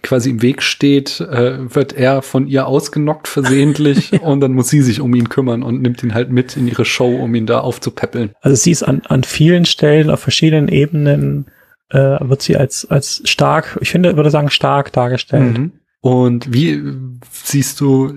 quasi 0.02 0.30
im 0.30 0.42
Weg 0.42 0.62
steht, 0.62 1.20
äh, 1.20 1.74
wird 1.74 1.92
er 1.92 2.22
von 2.22 2.46
ihr 2.46 2.66
ausgenockt 2.66 3.28
versehentlich 3.28 4.12
und 4.22 4.40
dann 4.40 4.52
muss 4.52 4.68
sie 4.68 4.82
sich 4.82 5.00
um 5.00 5.14
ihn 5.14 5.28
kümmern 5.28 5.62
und 5.62 5.82
nimmt 5.82 6.02
ihn 6.02 6.14
halt 6.14 6.30
mit 6.30 6.56
in 6.56 6.68
ihre 6.68 6.84
Show, 6.84 7.16
um 7.16 7.34
ihn 7.34 7.46
da 7.46 7.60
aufzupäppeln. 7.60 8.32
Also 8.40 8.56
sie 8.56 8.70
ist 8.70 8.82
an, 8.82 9.02
an 9.06 9.24
vielen 9.24 9.64
Stellen, 9.64 10.10
auf 10.10 10.20
verschiedenen 10.20 10.68
Ebenen, 10.68 11.46
äh, 11.90 12.18
wird 12.20 12.42
sie 12.42 12.56
als, 12.56 12.86
als 12.90 13.22
stark, 13.24 13.78
ich 13.80 13.90
finde, 13.90 14.16
würde 14.16 14.30
sagen, 14.30 14.50
stark 14.50 14.92
dargestellt. 14.92 15.58
Mhm. 15.58 15.72
Und 16.00 16.52
wie 16.52 16.82
siehst 17.30 17.80
du 17.80 18.14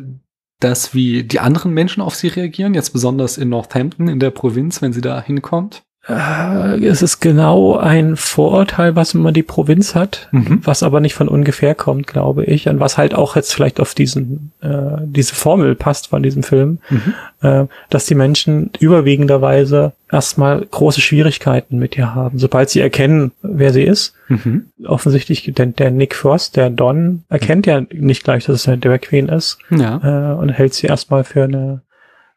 das, 0.60 0.93
wie 0.93 1.24
die 1.24 1.39
anderen 1.39 1.74
Menschen 1.74 2.02
auf 2.02 2.15
sie 2.15 2.30
reagieren, 2.30 2.74
jetzt 2.74 2.91
besonders 2.91 3.38
in 3.38 3.50
Northampton, 3.50 4.08
in 4.08 4.19
der 4.19 4.32
Provinz, 4.32 4.82
wenn 4.82 4.93
sie 4.93 5.02
da 5.02 5.22
hinkommt? 5.22 5.84
Äh, 6.06 6.86
es 6.86 7.02
ist 7.02 7.22
genau 7.22 7.78
ein 7.78 8.18
Vorurteil, 8.18 8.96
was 8.98 9.13
immer 9.13 9.32
die 9.32 9.44
Provinz 9.44 9.96
hat, 9.96 10.28
Mhm. 10.32 10.60
was 10.63 10.84
aber 10.84 11.00
nicht 11.00 11.13
von 11.13 11.30
ungefähr 11.30 11.76
kommt, 11.76 12.08
glaube 12.08 12.44
ich, 12.44 12.68
und 12.68 12.82
was 12.82 12.98
halt 12.98 13.16
auch 13.16 13.38
jetzt 13.38 13.54
vielleicht 13.54 13.80
auf 13.80 13.94
diesen 13.96 14.52
äh, 14.62 14.98
diese 15.06 15.34
Formel 15.34 15.76
passt 15.76 16.08
von 16.08 16.22
diesem 16.22 16.44
Film, 16.44 16.80
Mhm. 16.89 17.13
äh, 17.42 17.66
dass 17.89 18.06
die 18.06 18.16
Menschen 18.16 18.72
überwiegenderweise 18.80 19.94
erstmal 20.12 20.66
große 20.66 21.00
Schwierigkeiten 21.00 21.80
mit 21.80 21.98
ihr 21.98 22.13
haben, 22.13 22.38
sobald 22.38 22.70
sie 22.70 22.82
erkennen, 22.82 23.32
wer 23.42 23.72
sie 23.72 23.84
ist. 23.84 24.13
Mhm. 24.28 24.66
Offensichtlich, 24.86 25.52
denn 25.56 25.74
der 25.76 25.89
Nick 25.92 26.16
Frost, 26.16 26.58
der 26.58 26.70
Don, 26.70 27.24
erkennt 27.30 27.66
ja 27.66 27.82
nicht 27.92 28.24
gleich, 28.26 28.46
dass 28.46 28.56
es 28.58 28.68
eine 28.68 28.78
Drag 28.78 29.00
Queen 29.02 29.30
ist 29.30 29.58
Ja. 29.70 30.34
äh, 30.34 30.36
und 30.36 30.50
hält 30.50 30.74
sie 30.74 30.88
erstmal 30.88 31.24
für 31.24 31.46
eine 31.46 31.82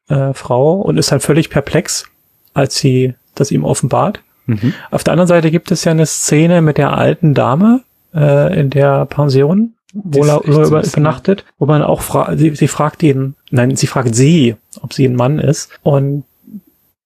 äh, 0.08 0.32
Frau 0.34 0.74
und 0.82 0.98
ist 0.98 1.10
halt 1.10 1.22
völlig 1.24 1.50
perplex, 1.50 2.04
als 2.54 2.78
sie 2.78 3.14
das 3.40 3.50
ihm 3.50 3.64
offenbart. 3.64 4.20
Mhm. 4.46 4.74
Auf 4.90 5.04
der 5.04 5.12
anderen 5.12 5.28
Seite 5.28 5.50
gibt 5.50 5.70
es 5.70 5.84
ja 5.84 5.92
eine 5.92 6.06
Szene 6.06 6.62
mit 6.62 6.78
der 6.78 6.92
alten 6.92 7.34
Dame 7.34 7.82
äh, 8.14 8.60
in 8.60 8.70
der 8.70 9.06
Pension, 9.06 9.74
wo 9.92 10.24
er 10.24 10.42
über, 10.44 10.84
übernachtet, 10.84 11.44
wo 11.58 11.66
man 11.66 11.82
auch 11.82 12.02
fragt, 12.02 12.38
sie, 12.38 12.54
sie 12.54 12.68
fragt 12.68 13.02
ihn, 13.02 13.34
nein, 13.50 13.76
sie 13.76 13.86
fragt 13.86 14.14
sie, 14.14 14.56
ob 14.82 14.92
sie 14.92 15.06
ein 15.06 15.16
Mann 15.16 15.38
ist 15.38 15.70
und 15.82 16.24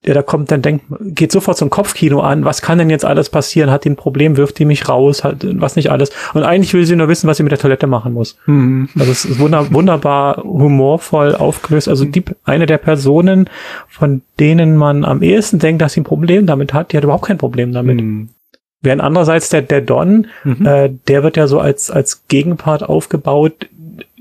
ja, 0.02 0.14
da 0.14 0.22
kommt 0.22 0.50
dann 0.50 0.62
denkt, 0.62 0.86
geht 1.00 1.30
sofort 1.30 1.58
zum 1.58 1.68
Kopfkino 1.68 2.20
an, 2.20 2.46
was 2.46 2.62
kann 2.62 2.78
denn 2.78 2.88
jetzt 2.88 3.04
alles 3.04 3.28
passieren? 3.28 3.70
Hat 3.70 3.84
die 3.84 3.90
ein 3.90 3.96
Problem, 3.96 4.38
wirft 4.38 4.58
die 4.58 4.64
mich 4.64 4.88
raus, 4.88 5.24
hat 5.24 5.44
was 5.60 5.76
nicht 5.76 5.90
alles. 5.90 6.10
Und 6.32 6.42
eigentlich 6.42 6.72
will 6.72 6.86
sie 6.86 6.96
nur 6.96 7.08
wissen, 7.08 7.28
was 7.28 7.36
sie 7.36 7.42
mit 7.42 7.52
der 7.52 7.58
Toilette 7.58 7.86
machen 7.86 8.14
muss. 8.14 8.38
Mhm. 8.46 8.88
Also 8.98 9.12
es 9.12 9.26
ist 9.26 9.38
wunder, 9.38 9.70
wunderbar 9.74 10.38
humorvoll 10.42 11.34
aufgelöst. 11.34 11.86
Also 11.88 12.06
die, 12.06 12.24
eine 12.44 12.64
der 12.64 12.78
Personen, 12.78 13.50
von 13.88 14.22
denen 14.38 14.74
man 14.74 15.04
am 15.04 15.22
ehesten 15.22 15.58
denkt, 15.58 15.82
dass 15.82 15.92
sie 15.92 16.00
ein 16.00 16.04
Problem 16.04 16.46
damit 16.46 16.72
hat, 16.72 16.92
die 16.92 16.96
hat 16.96 17.04
überhaupt 17.04 17.26
kein 17.26 17.38
Problem 17.38 17.72
damit. 17.72 18.00
Mhm. 18.00 18.30
Während 18.80 19.02
andererseits 19.02 19.50
der, 19.50 19.60
der 19.60 19.82
Don, 19.82 20.28
Mhm. 20.44 20.64
äh, 20.64 20.90
der 21.08 21.22
wird 21.22 21.36
ja 21.36 21.46
so 21.46 21.60
als, 21.60 21.90
als 21.90 22.26
Gegenpart 22.28 22.82
aufgebaut, 22.82 23.68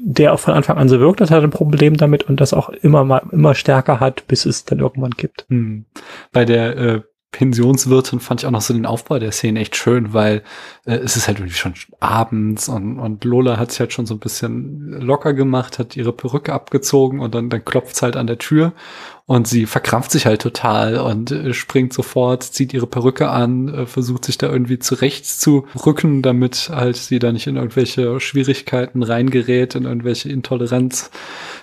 der 0.01 0.33
auch 0.33 0.39
von 0.39 0.53
Anfang 0.53 0.77
an 0.77 0.89
so 0.89 0.99
wirkt, 0.99 1.21
dass 1.21 1.31
er 1.31 1.41
ein 1.41 1.49
Problem 1.49 1.97
damit 1.97 2.23
und 2.23 2.39
das 2.39 2.53
auch 2.53 2.69
immer 2.69 3.03
mal, 3.03 3.21
immer 3.31 3.55
stärker 3.55 3.99
hat, 3.99 4.27
bis 4.27 4.45
es 4.45 4.65
dann 4.65 4.79
irgendwann 4.79 5.12
gibt. 5.12 5.45
Hm. 5.49 5.85
Bei 6.31 6.45
der 6.45 6.77
äh, 6.77 7.01
Pensionswirtin 7.31 8.19
fand 8.19 8.41
ich 8.41 8.47
auch 8.47 8.51
noch 8.51 8.61
so 8.61 8.73
den 8.73 8.87
Aufbau 8.87 9.19
der 9.19 9.31
Szene 9.31 9.59
echt 9.59 9.75
schön, 9.75 10.13
weil 10.13 10.41
äh, 10.85 10.95
es 10.95 11.15
ist 11.15 11.27
halt 11.27 11.37
irgendwie 11.37 11.55
schon 11.55 11.75
abends 11.99 12.69
und, 12.69 12.99
und 12.99 13.23
Lola 13.23 13.57
hat 13.57 13.71
sich 13.71 13.79
halt 13.79 13.93
schon 13.93 14.07
so 14.07 14.15
ein 14.15 14.19
bisschen 14.19 14.91
locker 14.99 15.33
gemacht, 15.33 15.77
hat 15.77 15.95
ihre 15.95 16.11
Perücke 16.11 16.53
abgezogen 16.53 17.19
und 17.19 17.35
dann, 17.35 17.49
dann 17.49 17.63
klopft's 17.63 18.01
halt 18.01 18.15
an 18.15 18.25
der 18.25 18.39
Tür 18.39 18.73
und 19.27 19.47
sie 19.47 19.67
verkrampft 19.67 20.09
sich 20.09 20.25
halt 20.25 20.41
total 20.41 20.97
und 20.97 21.29
äh, 21.29 21.53
springt 21.53 21.93
sofort, 21.93 22.41
zieht 22.41 22.73
ihre 22.73 22.87
Perücke 22.87 23.29
an, 23.29 23.71
äh, 23.71 23.85
versucht 23.85 24.25
sich 24.25 24.39
da 24.39 24.49
irgendwie 24.49 24.79
zurecht 24.79 25.27
zu 25.27 25.67
rücken, 25.85 26.23
damit 26.23 26.71
halt 26.73 26.97
sie 26.97 27.19
da 27.19 27.31
nicht 27.31 27.45
in 27.45 27.57
irgendwelche 27.57 28.19
Schwierigkeiten 28.19 29.03
reingerät, 29.03 29.75
in 29.75 29.83
irgendwelche 29.83 30.29
Intoleranz 30.29 31.11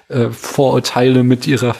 äh, 0.09 0.31
Vorurteile 0.31 1.25
mit 1.25 1.47
ihrer 1.47 1.75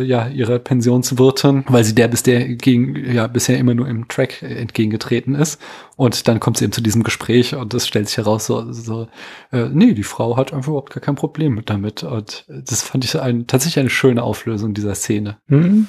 ja 0.00 0.28
ihrer 0.28 0.58
Pensionswirtin, 0.58 1.64
weil 1.68 1.84
sie 1.84 1.94
der 1.94 2.08
bis 2.08 2.22
der 2.22 2.48
gegen 2.48 2.96
ja 3.12 3.26
bisher 3.26 3.58
immer 3.58 3.74
nur 3.74 3.88
im 3.88 4.08
Track 4.08 4.42
entgegengetreten 4.42 5.34
ist 5.34 5.60
und 5.96 6.26
dann 6.28 6.40
kommt 6.40 6.58
sie 6.58 6.64
eben 6.64 6.72
zu 6.72 6.80
diesem 6.80 7.02
Gespräch 7.02 7.54
und 7.54 7.74
es 7.74 7.86
stellt 7.86 8.08
sich 8.08 8.16
heraus 8.16 8.46
so, 8.46 8.72
so 8.72 9.08
äh, 9.52 9.68
nee 9.72 9.92
die 9.92 10.02
Frau 10.02 10.36
hat 10.36 10.52
einfach 10.52 10.68
überhaupt 10.68 10.92
gar 10.92 11.00
kein 11.00 11.14
Problem 11.14 11.54
mit 11.54 11.70
damit 11.70 12.02
und 12.02 12.44
das 12.48 12.82
fand 12.82 13.04
ich 13.04 13.18
ein, 13.20 13.46
tatsächlich 13.46 13.78
eine 13.78 13.90
schöne 13.90 14.22
Auflösung 14.22 14.74
dieser 14.74 14.94
Szene. 14.94 15.38
Hm? 15.48 15.86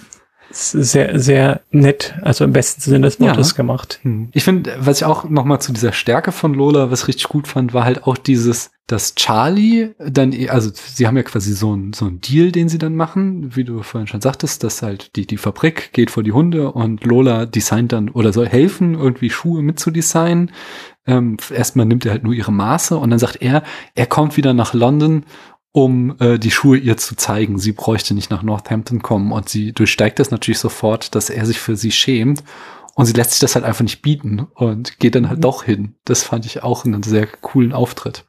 Sehr, 0.52 1.20
sehr 1.20 1.62
nett, 1.72 2.16
also 2.24 2.44
im 2.44 2.54
besten 2.54 2.82
Sinne 2.82 3.02
des 3.08 3.20
Wortes 3.20 3.52
Ja. 3.52 3.58
gemacht. 3.58 4.00
Hm. 4.02 4.30
Ich 4.34 4.44
finde, 4.44 4.76
was 4.80 4.98
ich 4.98 5.06
auch 5.06 5.30
noch 5.30 5.46
mal 5.46 5.60
zu 5.60 5.74
dieser 5.74 5.92
Stärke 5.92 6.32
von 6.32 6.54
Lola, 6.56 6.90
was 6.90 7.08
richtig 7.08 7.26
gut 7.30 7.48
fand, 7.48 7.74
war 7.74 7.84
halt 7.86 8.04
auch 8.06 8.18
dieses, 8.18 8.72
dass 8.88 9.14
Charlie 9.14 9.90
dann, 10.00 10.32
eh- 10.34 10.50
also 10.50 10.72
sie 10.74 11.06
haben 11.06 11.18
ja 11.18 11.24
quasi 11.24 11.54
so 11.54 11.74
einen 11.74 11.94
so 11.94 12.06
einen 12.06 12.20
Deal, 12.22 12.52
den 12.52 12.68
sie 12.68 12.80
dann 12.80 12.96
machen, 12.96 13.56
wie 13.56 13.64
du 13.64 13.84
vorhin 13.84 14.08
schon 14.08 14.22
sagtest, 14.22 14.64
dass 14.64 14.82
halt 14.82 15.16
die 15.16 15.28
die 15.28 15.38
Fabrik 15.38 15.94
geht 15.94 16.10
vor 16.10 16.24
die 16.24 16.32
Hunde 16.32 16.72
und 16.72 17.06
Lola 17.06 17.46
designt 17.46 17.92
dann 17.92 18.10
oder 18.10 18.34
soll 18.34 18.48
helfen, 18.48 18.96
irgendwie 18.96 19.30
Schuhe 19.30 19.62
mitzudesignen. 19.62 20.52
Ähm, 21.06 21.38
erstmal 21.56 21.86
nimmt 21.88 22.06
er 22.06 22.12
halt 22.12 22.24
nur 22.24 22.34
ihre 22.34 22.52
Maße 22.52 22.96
und 22.98 23.10
dann 23.10 23.18
sagt 23.20 23.42
er, 23.42 23.64
er 23.96 24.06
kommt 24.06 24.38
wieder 24.38 24.54
nach 24.54 24.74
London 24.74 25.24
um 25.72 26.16
äh, 26.20 26.40
die 26.40 26.52
Schuhe 26.52 26.78
ihr 26.78 26.98
zu 26.98 27.16
zeigen. 27.16 27.60
Sie 27.60 27.72
bräuchte 27.74 28.14
nicht 28.14 28.32
nach 28.32 28.42
Northampton 28.44 29.02
kommen 29.02 29.32
und 29.32 29.50
sie 29.50 29.72
durchsteigt 29.72 30.20
das 30.20 30.32
natürlich 30.32 30.60
sofort, 30.60 31.14
dass 31.16 31.30
er 31.30 31.46
sich 31.46 31.60
für 31.60 31.76
sie 31.76 31.92
schämt 31.92 32.44
und 32.96 33.06
sie 33.06 33.14
lässt 33.14 33.32
sich 33.32 33.40
das 33.40 33.56
halt 33.56 33.66
einfach 33.66 33.84
nicht 33.84 34.02
bieten 34.02 34.48
und 34.56 35.00
geht 35.00 35.16
dann 35.16 35.30
halt 35.30 35.38
Mhm. 35.40 35.44
doch 35.44 35.64
hin. 35.64 35.96
Das 36.06 36.24
fand 36.24 36.46
ich 36.46 36.64
auch 36.64 36.86
einen 36.86 37.04
sehr 37.04 37.28
coolen 37.28 37.72
Auftritt. 37.74 38.26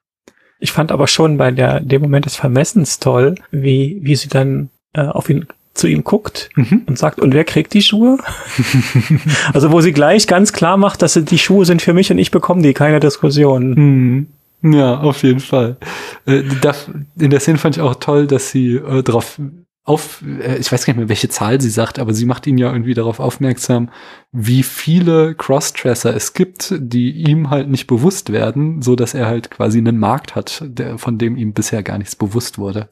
Ich 0.59 0.73
fand 0.73 0.93
aber 0.93 1.07
schon 1.07 1.39
bei 1.39 1.51
der, 1.51 1.81
dem 1.81 2.03
Moment 2.03 2.27
des 2.27 2.37
Vermessens 2.37 2.99
toll, 2.99 3.37
wie, 3.51 3.99
wie 4.03 4.15
sie 4.17 4.29
dann 4.29 4.69
äh, 4.93 5.01
auf 5.07 5.31
ihn, 5.31 5.47
zu 5.73 5.87
ihm 5.87 6.05
guckt 6.05 6.51
Mhm. 6.57 6.83
und 6.87 6.99
sagt, 6.99 7.19
und 7.21 7.33
wer 7.33 7.45
kriegt 7.45 7.73
die 7.73 7.81
Schuhe? 7.81 8.19
also 9.55 9.73
wo 9.73 9.81
sie 9.81 9.93
gleich 9.93 10.27
ganz 10.27 10.53
klar 10.53 10.77
macht, 10.77 11.01
dass 11.03 11.15
sie, 11.15 11.25
die 11.25 11.39
Schuhe 11.39 11.65
sind 11.65 11.81
für 11.81 11.95
mich 11.95 12.11
und 12.11 12.19
ich 12.19 12.31
bekomme 12.31 12.61
die, 12.63 12.75
keine 12.75 13.01
Diskussion. 13.01 13.71
Mhm. 13.75 14.27
Ja, 14.63 15.01
auf 15.01 15.23
jeden 15.23 15.41
Fall. 15.41 15.79
Äh, 16.27 16.43
in 17.19 17.31
der 17.31 17.41
Szene 17.41 17.59
fand 17.59 17.77
ich 17.77 17.83
auch 17.83 17.95
toll, 17.95 18.27
dass 18.27 18.51
sie 18.51 18.75
äh, 18.75 19.03
darauf 19.03 19.41
auf, 19.85 20.23
äh, 20.23 20.59
ich 20.59 20.71
weiß 20.71 20.85
gar 20.85 20.93
nicht 20.93 20.99
mehr, 20.99 21.09
welche 21.09 21.29
Zahl 21.29 21.61
sie 21.61 21.71
sagt, 21.71 21.99
aber 21.99 22.13
sie 22.13 22.27
macht 22.27 22.47
ihn 22.47 22.59
ja 22.59 22.71
irgendwie 22.71 22.95
darauf 22.95 23.21
aufmerksam, 23.21 23.91
wie 24.33 24.63
viele 24.63 25.35
Crossdresser 25.35 26.15
es 26.15 26.35
gibt, 26.35 26.75
die 26.79 27.11
ihm 27.11 27.51
halt 27.51 27.69
nicht 27.69 27.87
bewusst 27.87 28.31
werden, 28.33 28.83
so 28.83 28.95
dass 28.97 29.15
er 29.15 29.27
halt 29.27 29.51
quasi 29.51 29.79
einen 29.79 29.99
Markt 29.99 30.35
hat, 30.35 30.63
der, 30.65 30.99
von 30.99 31.19
dem 31.19 31.37
ihm 31.37 31.53
bisher 31.53 31.83
gar 31.83 31.99
nichts 31.99 32.15
bewusst 32.15 32.59
wurde. 32.59 32.89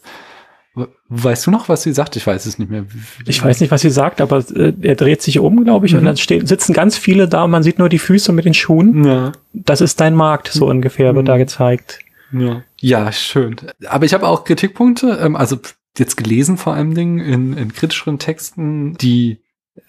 We- 0.78 0.88
Weißt 1.10 1.46
du 1.46 1.50
noch, 1.50 1.68
was 1.68 1.82
sie 1.82 1.92
sagt? 1.92 2.16
Ich 2.16 2.26
weiß 2.26 2.46
es 2.46 2.58
nicht 2.58 2.70
mehr. 2.70 2.84
Ich 3.26 3.42
weiß 3.42 3.60
nicht, 3.60 3.70
was 3.70 3.80
sie 3.80 3.90
sagt, 3.90 4.20
aber 4.20 4.44
äh, 4.54 4.72
er 4.82 4.94
dreht 4.94 5.22
sich 5.22 5.38
um, 5.38 5.64
glaube 5.64 5.86
ich, 5.86 5.92
Mhm. 5.92 5.98
und 6.00 6.04
dann 6.04 6.16
stehen, 6.16 6.46
sitzen 6.46 6.72
ganz 6.74 6.96
viele 6.96 7.28
da 7.28 7.44
und 7.44 7.50
man 7.50 7.62
sieht 7.62 7.78
nur 7.78 7.88
die 7.88 7.98
Füße 7.98 8.32
mit 8.32 8.44
den 8.44 8.54
Schuhen. 8.54 9.04
Ja. 9.04 9.32
Das 9.52 9.80
ist 9.80 10.00
dein 10.00 10.14
Markt, 10.14 10.48
so 10.48 10.66
ungefähr, 10.68 11.14
wird 11.14 11.24
Mhm. 11.24 11.28
da 11.28 11.36
gezeigt. 11.38 12.00
Ja, 12.32 12.62
ja 12.80 13.10
schön. 13.12 13.56
Aber 13.88 14.04
ich 14.04 14.12
habe 14.14 14.26
auch 14.28 14.44
Kritikpunkte, 14.44 15.18
ähm, 15.22 15.34
also 15.34 15.58
jetzt 15.96 16.16
gelesen 16.16 16.58
vor 16.58 16.74
allen 16.74 16.94
Dingen 16.94 17.18
in, 17.20 17.56
in 17.56 17.72
kritischeren 17.72 18.18
Texten, 18.18 18.94
die 18.98 19.38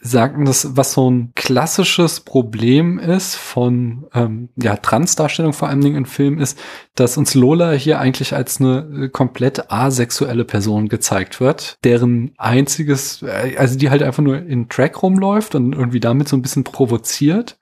sagten, 0.02 0.45
dass 0.45 0.78
was 0.78 0.93
so 0.93 1.10
ein 1.10 1.32
klassisches 1.36 2.21
Problem 2.21 2.99
ist 2.99 3.36
von 3.36 4.08
ähm, 4.13 4.49
ja, 4.56 4.78
Transdarstellung 4.78 5.54
vor 5.54 5.67
allen 5.67 5.82
Dingen 5.82 5.95
in 5.95 6.06
Filmen 6.06 6.39
ist, 6.39 6.58
dass 6.95 7.17
uns 7.17 7.36
Lola 7.36 7.71
hier 7.71 7.99
eigentlich 7.99 8.34
als 8.34 8.60
eine 8.60 9.06
äh, 9.06 9.10
komplett 9.10 9.71
asexuelle 9.71 10.45
Person 10.45 10.89
gezeigt 10.89 11.39
wird, 11.39 11.78
deren 11.84 12.32
einziges, 12.38 13.21
äh, 13.21 13.56
also 13.58 13.78
die 13.78 13.89
halt 13.89 14.04
einfach 14.04 14.23
nur 14.23 14.38
in 14.38 14.69
Track 14.69 15.04
rumläuft 15.04 15.56
und 15.56 15.73
irgendwie 15.73 15.99
damit 15.99 16.28
so 16.28 16.38
ein 16.38 16.41
bisschen 16.41 16.63
provoziert 16.63 17.59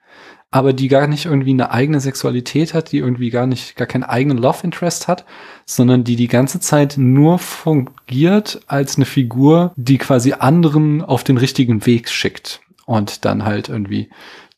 aber 0.57 0.73
die 0.73 0.87
gar 0.87 1.05
nicht 1.05 1.25
irgendwie 1.25 1.51
eine 1.51 1.69
eigene 1.69 1.99
Sexualität 1.99 2.73
hat, 2.73 2.91
die 2.91 2.97
irgendwie 2.97 3.29
gar 3.29 3.45
nicht, 3.45 3.75
gar 3.75 3.85
keinen 3.85 4.01
eigenen 4.01 4.39
Love 4.39 4.63
Interest 4.63 5.07
hat, 5.07 5.23
sondern 5.67 6.03
die 6.03 6.15
die 6.15 6.27
ganze 6.27 6.59
Zeit 6.59 6.95
nur 6.97 7.37
fungiert 7.37 8.61
als 8.65 8.95
eine 8.95 9.05
Figur, 9.05 9.71
die 9.75 9.99
quasi 9.99 10.33
anderen 10.33 11.03
auf 11.03 11.23
den 11.23 11.37
richtigen 11.37 11.85
Weg 11.85 12.09
schickt. 12.09 12.61
Und 12.87 13.23
dann 13.23 13.45
halt 13.45 13.69
irgendwie 13.69 14.09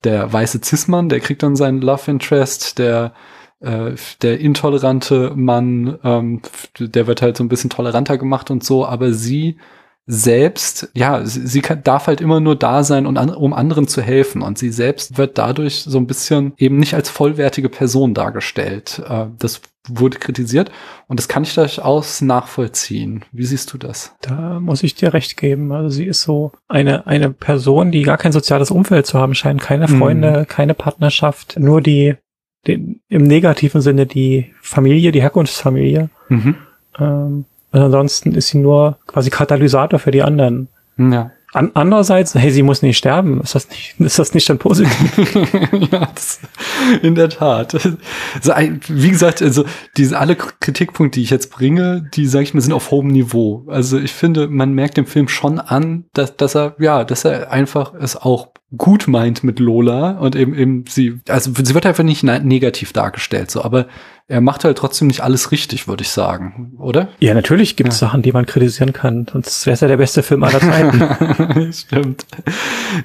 der 0.05 0.31
weiße 0.31 0.61
Cis-Mann, 0.63 1.09
der 1.09 1.19
kriegt 1.19 1.43
dann 1.43 1.57
seinen 1.57 1.81
Love 1.81 2.11
Interest, 2.11 2.79
der 2.79 3.11
äh, 3.59 3.91
der 4.21 4.39
intolerante 4.39 5.33
Mann, 5.35 5.99
ähm, 6.05 6.41
der 6.79 7.07
wird 7.07 7.21
halt 7.21 7.35
so 7.35 7.43
ein 7.43 7.49
bisschen 7.49 7.69
toleranter 7.69 8.17
gemacht 8.17 8.51
und 8.51 8.63
so, 8.63 8.85
aber 8.85 9.11
sie 9.11 9.57
selbst, 10.11 10.89
ja, 10.95 11.23
sie, 11.23 11.45
sie 11.45 11.61
kann, 11.61 11.83
darf 11.83 12.07
halt 12.07 12.19
immer 12.19 12.39
nur 12.39 12.55
da 12.55 12.83
sein, 12.83 13.05
um, 13.05 13.15
an, 13.15 13.29
um 13.29 13.53
anderen 13.53 13.87
zu 13.87 14.01
helfen. 14.01 14.41
Und 14.41 14.57
sie 14.57 14.71
selbst 14.71 15.19
wird 15.19 15.37
dadurch 15.37 15.83
so 15.83 15.99
ein 15.99 16.07
bisschen 16.07 16.53
eben 16.57 16.79
nicht 16.79 16.95
als 16.95 17.11
vollwertige 17.11 17.69
Person 17.69 18.15
dargestellt. 18.15 19.03
Äh, 19.07 19.27
das 19.37 19.61
wurde 19.87 20.17
kritisiert 20.17 20.71
und 21.07 21.19
das 21.19 21.27
kann 21.27 21.43
ich 21.43 21.53
durchaus 21.53 22.21
nachvollziehen. 22.21 23.23
Wie 23.31 23.45
siehst 23.45 23.71
du 23.71 23.77
das? 23.77 24.15
Da 24.21 24.59
muss 24.59 24.81
ich 24.81 24.95
dir 24.95 25.13
recht 25.13 25.37
geben. 25.37 25.71
Also 25.71 25.89
sie 25.89 26.05
ist 26.05 26.23
so 26.23 26.53
eine, 26.67 27.05
eine 27.05 27.29
Person, 27.29 27.91
die 27.91 28.01
gar 28.01 28.17
kein 28.17 28.31
soziales 28.31 28.71
Umfeld 28.71 29.05
zu 29.05 29.19
haben 29.19 29.35
scheint, 29.35 29.61
keine 29.61 29.87
mhm. 29.87 29.99
Freunde, 29.99 30.39
mhm. 30.39 30.47
keine 30.47 30.73
Partnerschaft, 30.73 31.59
nur 31.59 31.81
die, 31.81 32.15
den, 32.65 33.01
im 33.09 33.23
negativen 33.23 33.81
Sinne 33.81 34.07
die 34.07 34.53
Familie, 34.59 35.11
die 35.11 35.21
Herkunftsfamilie. 35.21 36.09
Mhm. 36.29 36.55
Ähm, 36.99 37.45
und 37.71 37.81
ansonsten 37.81 38.33
ist 38.33 38.49
sie 38.49 38.57
nur 38.57 38.97
quasi 39.07 39.29
Katalysator 39.29 39.99
für 39.99 40.11
die 40.11 40.23
anderen. 40.23 40.69
Ja. 40.97 41.31
An 41.51 41.71
andererseits, 41.73 42.35
hey, 42.35 42.51
sie 42.51 42.61
muss 42.61 42.83
nicht 42.83 42.97
sterben. 42.97 43.41
Ist 43.41 43.55
das 43.55 43.69
nicht, 43.69 43.95
ist 43.99 44.19
das 44.19 44.33
nicht 44.33 44.47
dann 44.49 44.59
positiv? 44.59 45.17
ja, 45.91 46.07
das, 46.13 46.39
in 47.01 47.15
der 47.15 47.29
Tat. 47.29 47.73
Also, 47.73 47.97
wie 48.87 49.09
gesagt, 49.09 49.41
also 49.41 49.65
diese 49.97 50.17
alle 50.19 50.35
Kritikpunkte, 50.35 51.19
die 51.19 51.23
ich 51.23 51.31
jetzt 51.31 51.49
bringe, 51.49 52.07
die 52.13 52.27
sage 52.27 52.43
ich 52.43 52.53
mir, 52.53 52.61
sind 52.61 52.73
auf 52.73 52.91
hohem 52.91 53.07
Niveau. 53.07 53.65
Also 53.67 53.97
ich 53.97 54.11
finde, 54.11 54.47
man 54.47 54.73
merkt 54.73 54.97
dem 54.97 55.07
Film 55.07 55.27
schon 55.27 55.59
an, 55.59 56.05
dass, 56.13 56.37
dass 56.37 56.55
er, 56.55 56.75
ja, 56.79 57.03
dass 57.03 57.25
er 57.25 57.51
einfach 57.51 57.93
es 57.95 58.15
auch 58.15 58.49
gut 58.77 59.07
meint 59.07 59.43
mit 59.43 59.59
Lola 59.59 60.11
und 60.19 60.35
eben 60.35 60.53
eben 60.53 60.85
sie, 60.87 61.19
also 61.27 61.51
sie 61.55 61.73
wird 61.73 61.85
einfach 61.85 62.03
nicht 62.03 62.23
negativ 62.23 62.93
dargestellt, 62.93 63.49
so, 63.49 63.63
aber 63.63 63.87
er 64.29 64.41
macht 64.41 64.63
halt 64.63 64.77
trotzdem 64.77 65.07
nicht 65.07 65.21
alles 65.21 65.51
richtig, 65.51 65.87
würde 65.87 66.03
ich 66.03 66.09
sagen, 66.09 66.73
oder? 66.77 67.07
Ja, 67.19 67.33
natürlich 67.33 67.75
gibt 67.75 67.91
es 67.91 67.99
ja. 67.99 68.07
Sachen, 68.07 68.21
die 68.21 68.31
man 68.31 68.45
kritisieren 68.45 68.93
kann, 68.93 69.25
sonst 69.29 69.65
wäre 69.65 69.73
es 69.73 69.79
ja 69.79 69.87
der 69.87 69.97
beste 69.97 70.21
Film 70.21 70.43
aller 70.43 70.59
Zeiten. 70.59 71.73
Stimmt. 71.73 72.27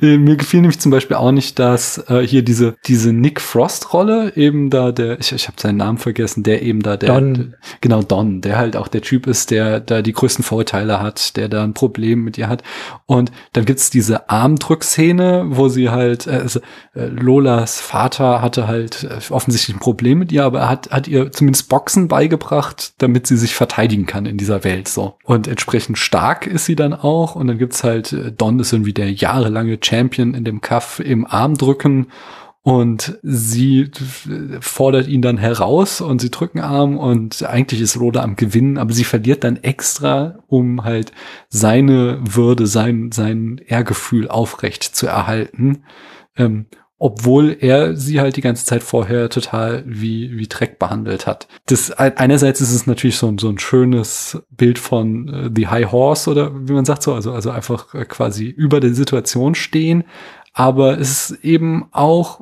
Äh, 0.02 0.18
mir 0.18 0.36
gefiel 0.36 0.60
nämlich 0.60 0.80
zum 0.80 0.90
Beispiel 0.90 1.16
auch 1.16 1.32
nicht, 1.32 1.58
dass 1.58 1.96
äh, 2.10 2.20
hier 2.20 2.42
diese 2.42 2.76
diese 2.86 3.14
Nick 3.14 3.40
Frost 3.40 3.94
Rolle 3.94 4.36
eben 4.36 4.68
da 4.68 4.92
der, 4.92 5.18
ich, 5.18 5.32
ich 5.32 5.48
habe 5.48 5.58
seinen 5.58 5.78
Namen 5.78 5.96
vergessen, 5.96 6.42
der 6.42 6.60
eben 6.60 6.82
da 6.82 6.98
der, 6.98 7.08
Don. 7.08 7.54
genau 7.80 8.02
Don, 8.02 8.42
der 8.42 8.58
halt 8.58 8.76
auch 8.76 8.88
der 8.88 9.00
Typ 9.00 9.26
ist, 9.26 9.50
der 9.50 9.80
da 9.80 10.02
die 10.02 10.12
größten 10.12 10.44
Vorurteile 10.44 11.00
hat, 11.00 11.38
der 11.38 11.48
da 11.48 11.64
ein 11.64 11.72
Problem 11.72 12.22
mit 12.22 12.36
ihr 12.36 12.48
hat. 12.48 12.62
Und 13.06 13.32
dann 13.54 13.64
gibt's 13.64 13.88
diese 13.88 14.28
Armdrückszene, 14.28 15.53
wo 15.56 15.68
sie 15.68 15.90
halt, 15.90 16.26
äh, 16.26 16.32
also, 16.42 16.60
äh, 16.94 17.06
Lolas 17.06 17.80
Vater 17.80 18.42
hatte 18.42 18.66
halt 18.66 19.04
äh, 19.04 19.32
offensichtlich 19.32 19.76
ein 19.76 19.80
Problem 19.80 20.18
mit 20.18 20.32
ihr, 20.32 20.44
aber 20.44 20.60
er 20.60 20.68
hat, 20.68 20.90
hat 20.90 21.08
ihr 21.08 21.32
zumindest 21.32 21.68
Boxen 21.68 22.08
beigebracht, 22.08 22.94
damit 22.98 23.26
sie 23.26 23.36
sich 23.36 23.54
verteidigen 23.54 24.06
kann 24.06 24.26
in 24.26 24.36
dieser 24.36 24.64
Welt 24.64 24.88
so. 24.88 25.16
Und 25.24 25.48
entsprechend 25.48 25.98
stark 25.98 26.46
ist 26.46 26.66
sie 26.66 26.76
dann 26.76 26.94
auch. 26.94 27.34
Und 27.34 27.46
dann 27.46 27.58
gibt's 27.58 27.84
halt, 27.84 28.12
äh, 28.12 28.32
Don 28.32 28.58
ist 28.60 28.72
irgendwie 28.72 28.92
der 28.92 29.12
jahrelange 29.12 29.78
Champion 29.82 30.34
in 30.34 30.44
dem 30.44 30.60
Kaff 30.60 31.00
im 31.00 31.26
Armdrücken. 31.26 32.08
Und 32.66 33.18
sie 33.22 33.90
fordert 34.60 35.06
ihn 35.06 35.20
dann 35.20 35.36
heraus 35.36 36.00
und 36.00 36.22
sie 36.22 36.30
drücken 36.30 36.60
Arm 36.60 36.96
und 36.96 37.42
eigentlich 37.42 37.82
ist 37.82 37.94
Lola 37.94 38.22
am 38.22 38.36
Gewinnen, 38.36 38.78
aber 38.78 38.94
sie 38.94 39.04
verliert 39.04 39.44
dann 39.44 39.62
extra, 39.62 40.38
um 40.46 40.82
halt 40.82 41.12
seine 41.50 42.20
Würde, 42.22 42.66
sein, 42.66 43.12
sein 43.12 43.60
Ehrgefühl 43.66 44.28
aufrecht 44.28 44.82
zu 44.82 45.06
erhalten. 45.06 45.84
Ähm, 46.38 46.64
obwohl 46.96 47.54
er 47.60 47.96
sie 47.96 48.18
halt 48.18 48.36
die 48.36 48.40
ganze 48.40 48.64
Zeit 48.64 48.82
vorher 48.82 49.28
total 49.28 49.84
wie, 49.86 50.38
wie 50.38 50.46
Dreck 50.46 50.78
behandelt 50.78 51.26
hat. 51.26 51.48
Das, 51.66 51.90
einerseits 51.90 52.62
ist 52.62 52.72
es 52.72 52.86
natürlich 52.86 53.18
so, 53.18 53.28
ein 53.28 53.36
so 53.36 53.50
ein 53.50 53.58
schönes 53.58 54.42
Bild 54.50 54.78
von 54.78 55.28
uh, 55.28 55.50
The 55.54 55.66
High 55.68 55.92
Horse 55.92 56.30
oder 56.30 56.52
wie 56.54 56.72
man 56.72 56.86
sagt 56.86 57.02
so, 57.02 57.12
also, 57.12 57.32
also 57.32 57.50
einfach 57.50 57.92
äh, 57.94 58.06
quasi 58.06 58.46
über 58.46 58.80
der 58.80 58.94
Situation 58.94 59.54
stehen. 59.54 60.04
Aber 60.54 60.98
es 60.98 61.30
ist 61.30 61.44
eben 61.44 61.86
auch 61.90 62.40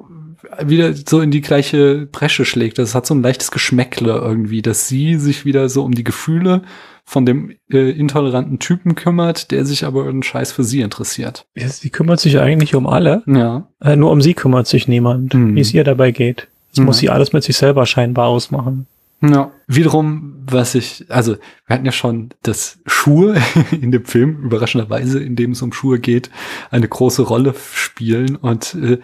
wieder 0.62 0.92
so 0.94 1.20
in 1.20 1.30
die 1.30 1.40
gleiche 1.40 2.06
Bresche 2.06 2.44
schlägt. 2.44 2.78
Das 2.78 2.94
hat 2.94 3.06
so 3.06 3.14
ein 3.14 3.22
leichtes 3.22 3.50
Geschmäckle 3.50 4.12
irgendwie, 4.12 4.62
dass 4.62 4.86
sie 4.86 5.16
sich 5.16 5.44
wieder 5.44 5.68
so 5.68 5.82
um 5.82 5.92
die 5.92 6.04
Gefühle 6.04 6.62
von 7.04 7.26
dem 7.26 7.56
äh, 7.70 7.90
intoleranten 7.90 8.58
Typen 8.58 8.94
kümmert, 8.94 9.50
der 9.50 9.64
sich 9.64 9.84
aber 9.84 10.06
einen 10.08 10.22
Scheiß 10.22 10.52
für 10.52 10.62
sie 10.62 10.82
interessiert. 10.82 11.46
Ja, 11.56 11.68
sie 11.68 11.90
kümmert 11.90 12.20
sich 12.20 12.38
eigentlich 12.38 12.74
um 12.74 12.86
alle. 12.86 13.22
Ja. 13.26 13.68
Äh, 13.80 13.96
nur 13.96 14.10
um 14.10 14.22
sie 14.22 14.34
kümmert 14.34 14.66
sich 14.66 14.88
niemand, 14.88 15.34
mhm. 15.34 15.56
wie 15.56 15.60
es 15.60 15.74
ihr 15.74 15.84
dabei 15.84 16.10
geht. 16.10 16.48
Das 16.70 16.80
mhm. 16.80 16.86
muss 16.86 16.98
sie 16.98 17.10
alles 17.10 17.32
mit 17.32 17.42
sich 17.42 17.56
selber 17.56 17.86
scheinbar 17.86 18.28
ausmachen. 18.28 18.86
Ja. 19.22 19.52
Wiederum, 19.68 20.42
was 20.50 20.74
ich, 20.74 21.06
also 21.08 21.36
wir 21.66 21.74
hatten 21.74 21.86
ja 21.86 21.92
schon, 21.92 22.30
dass 22.42 22.80
Schuhe 22.86 23.40
in 23.70 23.92
dem 23.92 24.04
Film, 24.04 24.42
überraschenderweise, 24.42 25.22
in 25.22 25.36
dem 25.36 25.52
es 25.52 25.62
um 25.62 25.72
Schuhe 25.72 26.00
geht, 26.00 26.30
eine 26.70 26.88
große 26.88 27.22
Rolle 27.22 27.54
spielen 27.72 28.36
und 28.36 28.74
äh, 28.74 28.98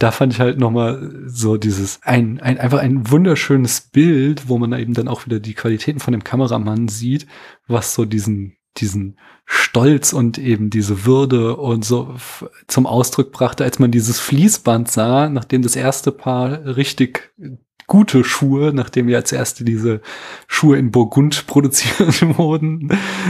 da 0.00 0.10
fand 0.10 0.32
ich 0.32 0.40
halt 0.40 0.58
nochmal 0.58 1.26
so 1.26 1.58
dieses, 1.58 2.00
ein, 2.02 2.40
ein, 2.40 2.58
einfach 2.58 2.78
ein 2.78 3.10
wunderschönes 3.10 3.82
Bild, 3.82 4.48
wo 4.48 4.58
man 4.58 4.72
eben 4.72 4.94
dann 4.94 5.08
auch 5.08 5.26
wieder 5.26 5.40
die 5.40 5.52
Qualitäten 5.52 6.00
von 6.00 6.12
dem 6.12 6.24
Kameramann 6.24 6.88
sieht, 6.88 7.26
was 7.68 7.94
so 7.94 8.06
diesen, 8.06 8.56
diesen 8.78 9.18
Stolz 9.44 10.14
und 10.14 10.38
eben 10.38 10.70
diese 10.70 11.04
Würde 11.04 11.56
und 11.56 11.84
so 11.84 12.14
zum 12.66 12.86
Ausdruck 12.86 13.30
brachte, 13.30 13.62
als 13.62 13.78
man 13.78 13.90
dieses 13.90 14.18
Fließband 14.20 14.90
sah, 14.90 15.28
nachdem 15.28 15.60
das 15.60 15.76
erste 15.76 16.12
Paar 16.12 16.64
richtig 16.64 17.34
gute 17.90 18.22
Schuhe, 18.22 18.72
nachdem 18.72 19.08
wir 19.08 19.16
als 19.16 19.32
erste 19.32 19.64
diese 19.64 20.00
Schuhe 20.46 20.78
in 20.78 20.92
Burgund 20.92 21.46
produziert 21.48 22.38
wurden, 22.38 22.88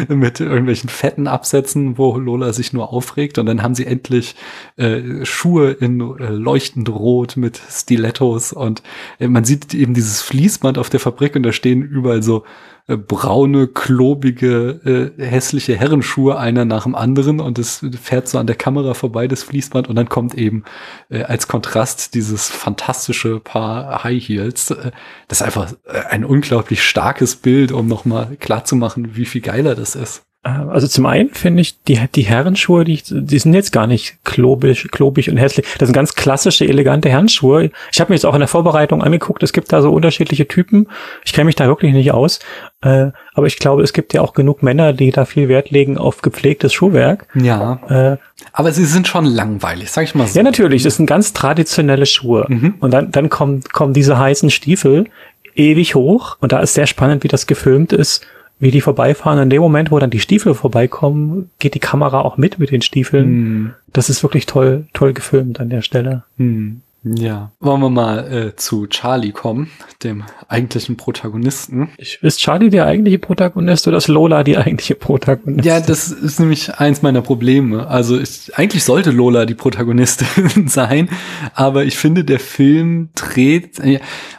mit 0.09 0.38
irgendwelchen 0.38 0.90
fetten 0.90 1.27
Absätzen, 1.27 1.96
wo 1.96 2.16
Lola 2.18 2.53
sich 2.53 2.73
nur 2.73 2.92
aufregt. 2.92 3.38
Und 3.38 3.46
dann 3.46 3.62
haben 3.62 3.75
sie 3.75 3.87
endlich 3.87 4.37
äh, 4.77 5.25
Schuhe 5.25 5.70
in 5.70 6.01
äh, 6.01 6.29
leuchtend 6.29 6.90
rot 6.90 7.38
mit 7.38 7.61
Stilettos. 7.70 8.53
Und 8.53 8.83
äh, 9.18 9.29
man 9.29 9.44
sieht 9.44 9.73
eben 9.73 9.94
dieses 9.94 10.20
Fließband 10.20 10.77
auf 10.77 10.90
der 10.90 11.01
Fabrik 11.01 11.35
und 11.37 11.42
da 11.42 11.53
stehen 11.53 11.83
überall 11.83 12.23
so 12.23 12.44
äh, 12.90 12.96
braune, 12.96 13.68
klobige, 13.68 15.12
äh, 15.16 15.22
hässliche 15.22 15.76
Herrenschuhe 15.76 16.37
einer 16.38 16.64
nach 16.64 16.83
dem 16.83 16.96
anderen 16.96 17.38
und 17.38 17.59
es 17.59 17.87
fährt 18.00 18.29
so 18.29 18.38
an 18.38 18.48
der 18.48 18.57
Kamera 18.57 18.94
vorbei, 18.94 19.29
das 19.29 19.44
Fließband, 19.44 19.88
und 19.88 19.94
dann 19.94 20.09
kommt 20.09 20.35
eben 20.35 20.64
äh, 21.09 21.22
als 21.22 21.46
Kontrast 21.46 22.14
dieses 22.14 22.48
fantastische 22.48 23.38
Paar 23.38 24.03
High 24.03 24.20
Heels. 24.20 24.72
Äh, 24.72 24.90
das 25.29 25.40
ist 25.40 25.46
einfach 25.46 25.72
äh, 25.85 26.00
ein 26.11 26.24
unglaublich 26.24 26.83
starkes 26.83 27.37
Bild, 27.37 27.70
um 27.70 27.87
nochmal 27.87 28.37
klarzumachen, 28.40 29.14
wie 29.14 29.24
viel 29.24 29.40
geiler 29.40 29.76
das 29.76 29.94
ist. 29.94 30.22
Äh, 30.42 30.48
also 30.48 30.87
zum 30.87 31.07
einen 31.07 31.31
finde 31.31 31.62
ich, 31.62 31.83
die, 31.85 32.00
die 32.14 32.22
Herrenschuhe, 32.22 32.85
die, 32.85 33.03
die 33.09 33.38
sind 33.38 33.55
jetzt 33.55 33.72
gar 33.72 33.87
nicht 33.87 34.24
klobig, 34.24 34.88
klobig 34.90 35.31
und 35.31 35.37
hässlich. 35.37 35.66
Das 35.79 35.88
sind 35.88 35.94
ganz 35.94 36.14
klassische, 36.14 36.66
elegante 36.66 37.09
Herrenschuhe. 37.09 37.70
Ich 37.92 38.00
habe 38.00 38.12
mir 38.12 38.16
jetzt 38.16 38.24
auch 38.24 38.35
in 38.35 38.40
der 38.40 38.48
Vorbereitung 38.48 39.03
angeguckt, 39.03 39.42
es 39.42 39.53
gibt 39.53 39.72
da 39.72 39.83
so 39.83 39.92
unterschiedliche 39.92 40.48
Typen. 40.48 40.88
Ich 41.24 41.33
kenne 41.33 41.46
mich 41.46 41.57
da 41.57 41.66
wirklich 41.66 41.92
nicht 41.92 42.12
aus. 42.12 42.40
Äh, 42.83 43.11
aber 43.35 43.46
ich 43.46 43.59
glaube, 43.59 43.83
es 43.83 43.92
gibt 43.92 44.14
ja 44.14 44.22
auch 44.22 44.33
genug 44.33 44.62
Männer, 44.62 44.92
die 44.92 45.11
da 45.11 45.26
viel 45.26 45.48
Wert 45.48 45.70
legen 45.70 45.98
auf 45.98 46.22
gepflegtes 46.22 46.72
Schuhwerk. 46.72 47.26
Ja. 47.35 47.81
Äh, 47.88 48.16
aber 48.53 48.72
sie 48.72 48.87
sind 48.87 49.07
schon 49.07 49.26
langweilig, 49.26 49.90
sag 49.90 50.05
ich 50.05 50.14
mal 50.14 50.26
so. 50.26 50.38
Ja, 50.38 50.42
natürlich. 50.42 50.83
Das 50.83 50.96
sind 50.96 51.07
ganz 51.07 51.35
traditionelle 51.35 52.07
Schuhe. 52.07 52.46
Mhm. 52.48 52.74
Und 52.81 52.92
dann, 52.92 53.11
dann 53.11 53.29
kommen, 53.29 53.62
kommen 53.72 53.92
diese 53.92 54.18
heißen 54.18 54.50
Stiefel 54.50 55.07
ewig 55.55 55.94
hoch. 55.94 56.38
Und 56.40 56.53
da 56.53 56.61
ist 56.61 56.74
sehr 56.74 56.87
spannend, 56.87 57.22
wie 57.22 57.29
das 57.29 57.46
gefilmt 57.46 57.92
ist 57.92 58.24
wie 58.61 58.70
die 58.70 58.83
vorbeifahren. 58.83 59.40
In 59.40 59.51
dem 59.51 59.62
Moment, 59.62 59.90
wo 59.90 59.99
dann 59.99 60.11
die 60.11 60.20
Stiefel 60.20 60.55
vorbeikommen, 60.55 61.51
geht 61.59 61.75
die 61.75 61.81
Kamera 61.81 62.20
auch 62.20 62.37
mit 62.37 62.59
mit 62.59 62.70
den 62.70 62.83
Stiefeln. 62.83 63.29
Mm. 63.31 63.75
Das 63.92 64.11
ist 64.11 64.23
wirklich 64.23 64.46
toll, 64.46 64.87
toll 64.92 65.14
gefilmt 65.14 65.59
an 65.59 65.70
der 65.70 65.83
Stelle. 65.83 66.25
Mm. 66.37 66.77
Ja. 67.03 67.53
Wollen 67.61 67.81
wir 67.81 67.89
mal 67.89 68.33
äh, 68.33 68.57
zu 68.57 68.87
Charlie 68.87 69.33
kommen, 69.33 69.71
dem 70.03 70.25
eigentlichen 70.48 70.96
Protagonisten. 70.96 71.90
Ist 71.96 72.40
Charlie 72.40 72.69
der 72.69 72.85
eigentliche 72.85 73.19
Protagonist 73.19 73.88
oder 73.88 73.96
ist 73.96 74.09
Lola 74.09 74.44
die 74.44 74.59
eigentliche 74.59 74.96
Protagonistin? 74.96 75.65
Ja, 75.65 75.81
das 75.81 76.11
ist 76.11 76.40
nämlich 76.40 76.75
eins 76.75 77.01
meiner 77.01 77.23
Probleme. 77.23 77.87
Also 77.87 78.21
ich, 78.21 78.57
eigentlich 78.57 78.85
sollte 78.85 79.13
Lola 79.13 79.46
die 79.46 79.55
Protagonistin 79.55 80.67
sein, 80.69 81.09
aber 81.55 81.85
ich 81.85 81.96
finde, 81.96 82.25
der 82.25 82.40
Film 82.40 83.09
dreht, 83.15 83.81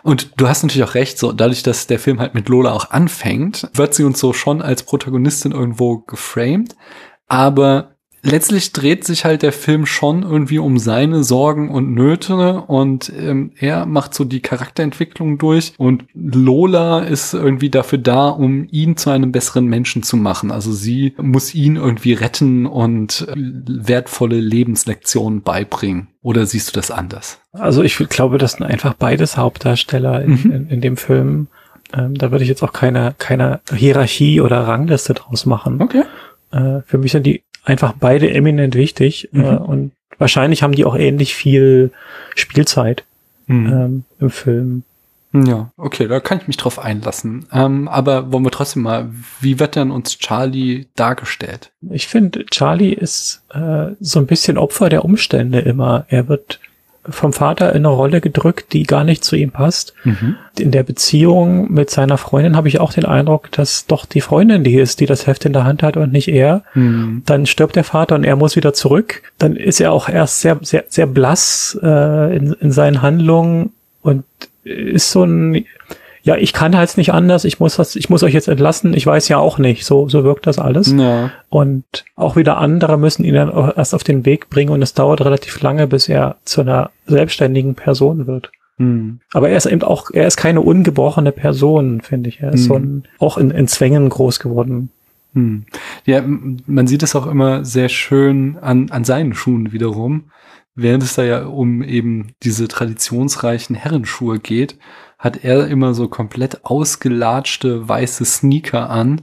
und 0.04 0.32
du 0.38 0.48
hast 0.48 0.62
natürlich 0.62 0.88
auch 0.88 0.96
recht, 0.96 1.18
so 1.18 1.32
dadurch, 1.32 1.64
dass 1.64 1.88
der 1.88 2.00
Film 2.00 2.20
halt 2.20 2.36
mit 2.36 2.48
Lola 2.48 2.74
auch 2.74 2.92
anfängt, 2.92 3.70
wird 3.74 3.96
sie 3.96 4.04
uns 4.04 4.20
so 4.20 4.34
schon 4.34 4.62
als 4.62 4.84
Protagonistin 4.84 5.52
irgendwo 5.52 6.00
geframed. 6.00 6.76
Aber 7.28 7.91
letztlich 8.24 8.72
dreht 8.72 9.04
sich 9.04 9.26
halt 9.26 9.42
der 9.42 9.52
Film 9.52 9.86
schon 9.86 10.24
irgendwie 10.24 10.60
um 10.60 10.78
seine 10.78 11.24
Sorgen 11.24 11.70
und 11.70 11.94
Nöte 11.94 12.62
und 12.62 13.12
ähm, 13.18 13.52
er 13.58 13.86
macht 13.86 14.14
so 14.14 14.24
die 14.24 14.42
Charakterentwicklung 14.42 15.38
durch 15.38 15.74
und 15.78 16.06
Lola 16.14 17.00
ist 17.00 17.34
irgendwie 17.34 17.70
dafür 17.70 17.98
da, 17.98 18.30
um 18.30 18.68
ihn 18.70 18.98
zu 18.98 19.10
einem 19.10 19.32
besseren 19.32 19.66
Menschen 19.66 20.04
zu 20.04 20.18
machen. 20.18 20.52
Also 20.52 20.72
sie 20.72 21.14
muss 21.18 21.56
ihn 21.56 21.76
irgendwie 21.76 22.14
retten 22.14 22.66
und 22.66 23.28
äh, 23.28 23.34
wertvolle 23.36 24.40
Lebenslektionen 24.40 25.42
beibringen. 25.42 26.08
Oder 26.22 26.46
siehst 26.46 26.70
du 26.70 26.80
das 26.80 26.92
anders? 26.92 27.40
Also 27.52 27.82
ich 27.82 27.98
glaube, 27.98 28.38
das 28.38 28.54
sind 28.54 28.64
einfach 28.64 28.94
beides 28.94 29.38
Hauptdarsteller 29.38 30.22
in, 30.22 30.32
mhm. 30.32 30.52
in, 30.52 30.70
in 30.70 30.82
dem 30.82 30.98
Film. 30.98 31.48
Ähm, 31.94 32.16
da 32.16 32.32
würde 32.32 32.44
ich 32.44 32.50
jetzt 32.50 32.64
auch 32.64 32.74
keine, 32.74 33.16
keine 33.18 33.62
Hierarchie 33.74 34.42
oder 34.42 34.68
Rangliste 34.68 35.14
draus 35.14 35.46
machen. 35.46 35.82
Okay. 35.82 36.04
Äh, 36.52 36.82
für 36.86 36.98
mich 36.98 37.12
sind 37.12 37.26
die 37.26 37.44
einfach 37.64 37.94
beide 37.94 38.32
eminent 38.32 38.76
wichtig 38.76 39.30
mhm. 39.32 39.44
äh, 39.44 39.58
und 39.58 39.92
wahrscheinlich 40.18 40.64
haben 40.64 40.74
die 40.74 40.86
auch 40.86 40.96
ähnlich 40.96 41.36
viel 41.36 41.92
Spielzeit 42.36 43.04
mhm. 43.48 43.66
ähm, 43.68 44.04
im 44.20 44.30
Film. 44.30 44.84
Ja, 45.34 45.72
okay, 45.78 46.08
da 46.08 46.20
kann 46.20 46.40
ich 46.40 46.48
mich 46.48 46.58
drauf 46.58 46.78
einlassen. 46.78 47.46
Ähm, 47.54 47.88
aber 47.88 48.34
wollen 48.34 48.44
wir 48.44 48.52
trotzdem 48.52 48.84
mal, 48.84 49.10
wie 49.40 49.60
wird 49.60 49.78
denn 49.78 49.90
uns 49.90 50.18
Charlie 50.18 50.88
dargestellt? 50.96 51.72
Ich 51.90 52.08
finde, 52.08 52.46
Charlie 52.48 52.92
ist 52.92 53.42
äh, 53.54 53.92
so 54.02 54.20
ein 54.20 54.28
bisschen 54.28 54.58
Opfer 54.58 54.90
der 54.90 55.06
Umstände 55.06 55.60
immer. 55.60 56.06
Er 56.10 56.28
wird 56.28 56.60
vom 57.10 57.34
Vater 57.34 57.72
in 57.72 57.78
eine 57.78 57.88
Rolle 57.88 58.22
gedrückt, 58.22 58.74
die 58.74 58.84
gar 58.84 59.04
nicht 59.04 59.24
zu 59.24 59.36
ihm 59.36 59.52
passt. 59.52 59.94
Mhm. 60.04 60.36
In 60.60 60.72
der 60.72 60.84
Beziehung 60.84 61.72
mit 61.72 61.90
seiner 61.90 62.18
Freundin 62.18 62.56
habe 62.56 62.68
ich 62.68 62.80
auch 62.80 62.94
den 62.94 63.06
Eindruck, 63.06 63.52
dass 63.52 63.88
doch 63.88 64.06
die 64.06 64.22
Freundin 64.22 64.64
die 64.64 64.76
ist, 64.76 65.00
die 65.00 65.08
das 65.08 65.26
Heft 65.26 65.46
in 65.46 65.54
der 65.54 65.64
Hand 65.64 65.82
hat 65.82 65.98
und 65.98 66.12
nicht 66.12 66.28
er. 66.28 66.64
Mhm. 66.76 67.24
Dann 67.26 67.48
stirbt 67.48 67.76
der 67.76 67.84
Vater 67.84 68.16
und 68.16 68.24
er 68.24 68.36
muss 68.36 68.56
wieder 68.56 68.74
zurück. 68.74 69.24
Dann 69.40 69.56
ist 69.56 69.82
er 69.82 69.92
auch 69.92 70.10
erst 70.10 70.42
sehr, 70.42 70.60
sehr, 70.62 70.84
sehr 70.90 71.08
blass 71.08 71.78
äh, 71.82 72.36
in, 72.36 72.54
in 72.54 72.72
seinen 72.72 73.02
Handlungen 73.02 73.72
und 74.04 74.24
ist 74.64 75.12
so 75.12 75.24
ein 75.24 75.66
ja, 76.24 76.36
ich 76.36 76.54
kann 76.54 76.76
halt 76.76 76.98
nicht 76.98 77.14
anders, 77.14 77.46
ich 77.46 77.60
muss 77.60 77.78
das, 77.78 77.96
ich 77.96 78.10
muss 78.10 78.24
euch 78.24 78.34
jetzt 78.34 78.48
entlassen, 78.48 78.94
ich 78.94 79.06
weiß 79.06 79.28
ja 79.28 79.38
auch 79.38 79.58
nicht, 79.58 79.86
so, 79.86 80.08
so 80.08 80.24
wirkt 80.24 80.46
das 80.46 80.60
alles. 80.60 80.92
Ja. 80.92 81.32
Und 81.50 81.86
auch 82.16 82.36
wieder 82.36 82.58
andere 82.58 82.98
müssen 82.98 83.24
ihn 83.24 83.34
dann 83.34 83.50
erst 83.50 83.96
auf 83.96 84.04
den 84.04 84.26
Weg 84.26 84.50
bringen 84.50 84.72
und 84.72 84.82
es 84.82 84.94
dauert 84.94 85.22
relativ 85.22 85.62
lange, 85.62 85.88
bis 85.88 86.10
er 86.10 86.38
zu 86.46 86.62
einer 86.62 86.92
selbstständigen 87.08 87.76
Person 87.76 88.28
wird. 88.28 88.52
Hm. 88.78 89.20
Aber 89.34 89.50
er 89.50 89.58
ist 89.58 89.66
eben 89.66 89.82
auch, 89.82 90.12
er 90.12 90.28
ist 90.28 90.38
keine 90.38 90.62
ungebrochene 90.62 91.32
Person, 91.32 92.02
finde 92.02 92.30
ich. 92.30 92.42
Er 92.42 92.54
ist 92.54 92.62
hm. 92.62 92.68
so 92.68 92.76
ein, 92.76 93.04
auch 93.20 93.38
in, 93.38 93.52
in 93.52 93.68
Zwängen 93.68 94.08
groß 94.10 94.40
geworden. 94.40 94.90
Hm. 95.34 95.66
Ja, 96.06 96.24
man 96.26 96.88
sieht 96.88 97.04
es 97.04 97.16
auch 97.16 97.26
immer 97.26 97.66
sehr 97.66 97.90
schön 97.90 98.58
an, 98.62 98.92
an 98.92 99.04
seinen 99.06 99.34
Schuhen 99.34 99.72
wiederum, 99.72 100.26
während 100.76 101.04
es 101.04 101.16
da 101.16 101.24
ja 101.24 101.46
um 101.46 101.84
eben 101.84 102.34
diese 102.44 102.68
traditionsreichen 102.68 103.76
Herrenschuhe 103.76 104.40
geht 104.40 104.78
hat 105.22 105.44
er 105.44 105.68
immer 105.68 105.94
so 105.94 106.10
komplett 106.10 106.66
ausgelatschte 106.66 107.88
weiße 107.88 108.26
Sneaker 108.26 108.90
an, 108.90 109.22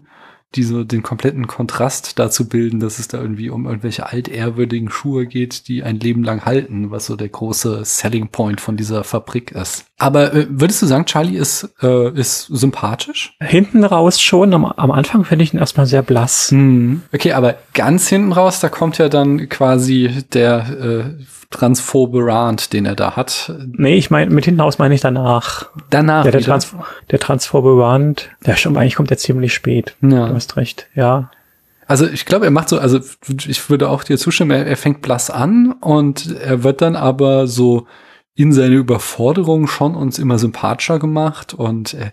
die 0.55 0.63
so 0.63 0.83
den 0.85 1.03
kompletten 1.03 1.47
Kontrast 1.47 2.19
dazu 2.19 2.49
bilden, 2.49 2.81
dass 2.81 2.99
es 2.99 3.09
da 3.09 3.21
irgendwie 3.21 3.51
um 3.51 3.67
irgendwelche 3.67 4.07
altehrwürdigen 4.07 4.91
Schuhe 4.91 5.27
geht, 5.27 5.69
die 5.69 5.83
ein 5.83 6.01
Leben 6.01 6.23
lang 6.23 6.47
halten, 6.47 6.91
was 6.91 7.07
so 7.07 7.17
der 7.17 7.29
große 7.29 7.85
Selling 7.85 8.29
Point 8.29 8.61
von 8.61 8.77
dieser 8.77 9.05
Fabrik 9.05 9.51
ist. 9.51 9.87
Aber 9.99 10.33
äh, 10.33 10.47
würdest 10.49 10.81
du 10.81 10.87
sagen, 10.87 11.05
Charlie 11.05 11.37
ist, 11.37 11.69
äh, 11.83 12.13
ist 12.19 12.47
sympathisch? 12.47 13.37
Hinten 13.41 13.85
raus 13.85 14.21
schon. 14.21 14.55
Am, 14.55 14.65
am 14.65 14.91
Anfang 14.93 15.25
finde 15.25 15.43
ich 15.43 15.53
ihn 15.53 15.61
erstmal 15.61 15.87
sehr 15.87 16.03
blass. 16.03 16.51
Hm. 16.53 17.03
Okay, 17.13 17.33
aber 17.33 17.57
ganz 17.75 18.09
hinten 18.09 18.33
raus, 18.33 18.61
da 18.61 18.69
kommt 18.69 18.97
ja 18.99 19.11
dann 19.11 19.49
quasi 19.49 20.25
der 20.33 21.15
äh, 21.19 21.25
transphobe 21.51 22.25
Rant, 22.25 22.73
den 22.73 22.85
er 22.85 22.95
da 22.95 23.17
hat. 23.17 23.53
Nee, 23.73 23.97
ich 23.97 24.11
meine, 24.11 24.31
mit 24.31 24.45
hinten 24.45 24.61
raus 24.61 24.79
meine 24.79 24.95
ich 24.95 25.01
danach. 25.01 25.71
Danach. 25.91 26.25
Ja, 26.25 26.31
der, 26.31 26.43
Trans 26.43 26.75
der 27.11 27.19
transphobe 27.19 27.83
Rant, 27.83 28.29
der 28.45 28.57
schon, 28.57 28.77
eigentlich 28.77 28.97
kommt 28.97 29.11
der 29.11 29.19
ziemlich 29.19 29.55
spät. 29.55 29.97
Ja. 30.03 30.29
Du 30.29 30.35
hast 30.35 30.57
recht, 30.57 30.89
ja. 30.95 31.31
Also 31.87 32.07
ich 32.07 32.27
glaube, 32.27 32.45
er 32.45 32.51
macht 32.51 32.69
so, 32.69 32.79
also 32.79 33.01
ich 33.47 33.71
würde 33.71 33.89
auch 33.89 34.05
dir 34.05 34.19
zustimmen, 34.19 34.51
er, 34.51 34.67
er 34.67 34.77
fängt 34.77 35.01
blass 35.01 35.31
an 35.31 35.73
und 35.81 36.37
er 36.37 36.63
wird 36.63 36.83
dann 36.83 36.97
aber 36.97 37.47
so 37.47 37.87
in 38.39 38.53
seine 38.53 38.77
Überforderung 38.77 39.67
schon 39.67 39.97
uns 39.97 40.21
immer 40.21 40.39
sympathischer 40.39 41.01
gemacht 41.01 41.55
und 41.55 41.95
äh, 41.95 42.13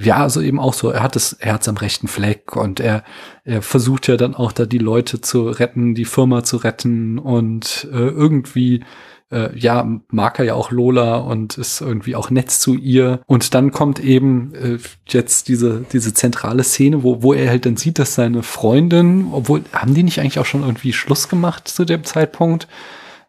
ja, 0.00 0.18
also 0.18 0.40
eben 0.40 0.60
auch 0.60 0.72
so, 0.72 0.90
er 0.90 1.02
hat 1.02 1.16
das 1.16 1.36
Herz 1.40 1.66
am 1.66 1.76
rechten 1.76 2.06
Fleck 2.06 2.54
und 2.54 2.78
er, 2.78 3.02
er 3.42 3.60
versucht 3.60 4.06
ja 4.06 4.16
dann 4.16 4.36
auch 4.36 4.52
da 4.52 4.66
die 4.66 4.78
Leute 4.78 5.20
zu 5.20 5.48
retten, 5.48 5.96
die 5.96 6.04
Firma 6.04 6.44
zu 6.44 6.58
retten 6.58 7.18
und 7.18 7.88
äh, 7.92 7.96
irgendwie 7.96 8.84
äh, 9.32 9.58
ja, 9.58 9.84
mag 10.12 10.38
er 10.38 10.44
ja 10.44 10.54
auch 10.54 10.70
Lola 10.70 11.16
und 11.16 11.58
ist 11.58 11.80
irgendwie 11.80 12.14
auch 12.14 12.30
nett 12.30 12.52
zu 12.52 12.76
ihr. 12.76 13.20
Und 13.26 13.52
dann 13.52 13.72
kommt 13.72 13.98
eben 13.98 14.54
äh, 14.54 14.78
jetzt 15.08 15.48
diese, 15.48 15.84
diese 15.92 16.14
zentrale 16.14 16.62
Szene, 16.62 17.02
wo, 17.02 17.20
wo 17.24 17.34
er 17.34 17.50
halt 17.50 17.66
dann 17.66 17.76
sieht, 17.76 17.98
dass 17.98 18.14
seine 18.14 18.44
Freundin, 18.44 19.26
obwohl, 19.32 19.62
haben 19.72 19.94
die 19.94 20.04
nicht 20.04 20.20
eigentlich 20.20 20.38
auch 20.38 20.46
schon 20.46 20.62
irgendwie 20.62 20.92
Schluss 20.92 21.28
gemacht 21.28 21.66
zu 21.66 21.84
dem 21.84 22.04
Zeitpunkt? 22.04 22.68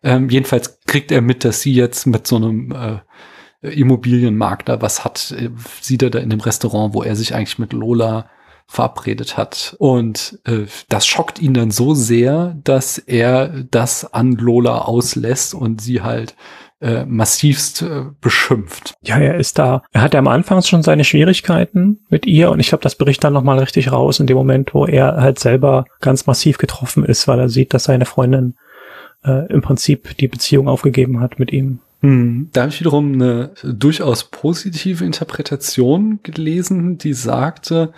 Ähm, 0.04 0.30
jedenfalls 0.30 0.80
kriegt 0.86 1.12
er 1.12 1.22
mit, 1.22 1.44
dass 1.44 1.62
sie 1.62 1.74
jetzt 1.74 2.06
mit 2.08 2.28
so 2.28 2.38
einem 2.38 2.72
äh, 2.72 3.70
Immobilienmakler 3.70 4.82
was 4.82 5.04
hat, 5.04 5.32
äh, 5.38 5.50
sieht 5.82 6.04
er 6.04 6.10
da 6.10 6.20
in 6.20 6.30
dem 6.30 6.40
Restaurant, 6.40 6.94
wo 6.94 7.04
er 7.04 7.16
sich 7.16 7.36
eigentlich 7.36 7.60
mit 7.60 7.74
Lola 7.74 8.30
verabredet 8.68 9.36
hat. 9.36 9.76
Und 9.80 10.40
äh, 10.46 10.66
das 10.90 11.08
schockt 11.08 11.40
ihn 11.40 11.54
dann 11.54 11.72
so 11.72 11.96
sehr, 11.96 12.56
dass 12.64 13.00
er 13.00 13.64
das 13.72 14.14
an 14.14 14.34
Lola 14.34 14.80
auslässt 14.80 15.54
und 15.54 15.82
sie 15.82 16.02
halt 16.02 16.36
äh, 16.82 17.04
massivst 17.06 17.82
äh, 17.82 18.06
beschimpft. 18.22 18.94
Ja, 19.02 19.18
er 19.18 19.36
ist 19.36 19.60
da. 19.60 19.84
Er 19.92 20.02
hatte 20.02 20.18
am 20.18 20.28
Anfang 20.28 20.62
schon 20.62 20.84
seine 20.84 21.04
Schwierigkeiten 21.04 22.06
mit 22.10 22.26
ihr 22.26 22.52
und 22.52 22.60
ich 22.60 22.70
glaube, 22.70 22.84
das 22.84 22.96
bricht 22.96 23.24
dann 23.24 23.34
nochmal 23.34 23.60
richtig 23.60 23.92
raus 23.92 24.20
in 24.20 24.28
dem 24.28 24.38
Moment, 24.38 24.74
wo 24.74 24.86
er 24.86 25.18
halt 25.18 25.40
selber 25.40 25.86
ganz 26.00 26.26
massiv 26.26 26.58
getroffen 26.58 27.04
ist, 27.04 27.28
weil 27.28 27.40
er 27.40 27.50
sieht, 27.50 27.74
dass 27.74 27.86
seine 27.86 28.06
Freundin 28.06 28.56
äh, 29.24 29.52
im 29.52 29.62
Prinzip 29.62 30.18
die 30.18 30.28
Beziehung 30.28 30.68
aufgegeben 30.68 31.20
hat 31.20 31.40
mit 31.40 31.52
ihm. 31.52 31.80
Hm. 32.02 32.50
Da 32.54 32.62
habe 32.62 32.72
ich 32.72 32.80
wiederum 32.80 33.14
eine 33.14 33.52
durchaus 33.64 34.26
positive 34.26 35.04
Interpretation 35.04 36.20
gelesen, 36.24 36.98
die 36.98 37.14
sagte, 37.14 37.94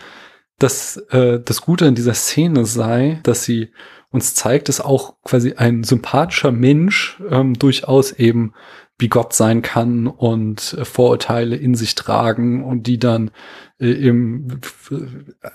dass 0.57 0.97
äh, 1.11 1.39
das 1.39 1.61
Gute 1.61 1.87
an 1.87 1.95
dieser 1.95 2.13
Szene 2.13 2.65
sei, 2.65 3.19
dass 3.23 3.43
sie 3.43 3.69
uns 4.11 4.35
zeigt, 4.35 4.69
dass 4.69 4.81
auch 4.81 5.15
quasi 5.23 5.53
ein 5.53 5.83
sympathischer 5.83 6.51
Mensch 6.51 7.21
ähm, 7.29 7.53
durchaus 7.53 8.11
eben 8.11 8.53
bigott 9.01 9.33
sein 9.33 9.63
kann 9.63 10.05
und 10.05 10.75
äh, 10.77 10.85
Vorurteile 10.85 11.55
in 11.55 11.73
sich 11.73 11.95
tragen 11.95 12.63
und 12.63 12.85
die 12.85 12.99
dann 12.99 13.31
äh, 13.79 13.89
im 13.89 14.59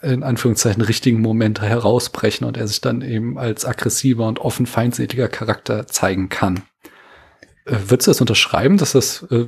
in 0.02 0.24
Anführungszeichen 0.24 0.82
richtigen 0.82 1.20
Moment 1.20 1.62
herausbrechen 1.62 2.44
und 2.44 2.56
er 2.56 2.66
sich 2.66 2.80
dann 2.80 3.02
eben 3.02 3.38
als 3.38 3.64
aggressiver 3.64 4.26
und 4.26 4.40
offen 4.40 4.66
feindseliger 4.66 5.28
Charakter 5.28 5.86
zeigen 5.86 6.28
kann. 6.28 6.62
Äh, 7.66 7.76
würdest 7.86 8.08
du 8.08 8.10
das 8.10 8.20
unterschreiben, 8.20 8.78
dass 8.78 8.92
das 8.92 9.24
äh, 9.30 9.46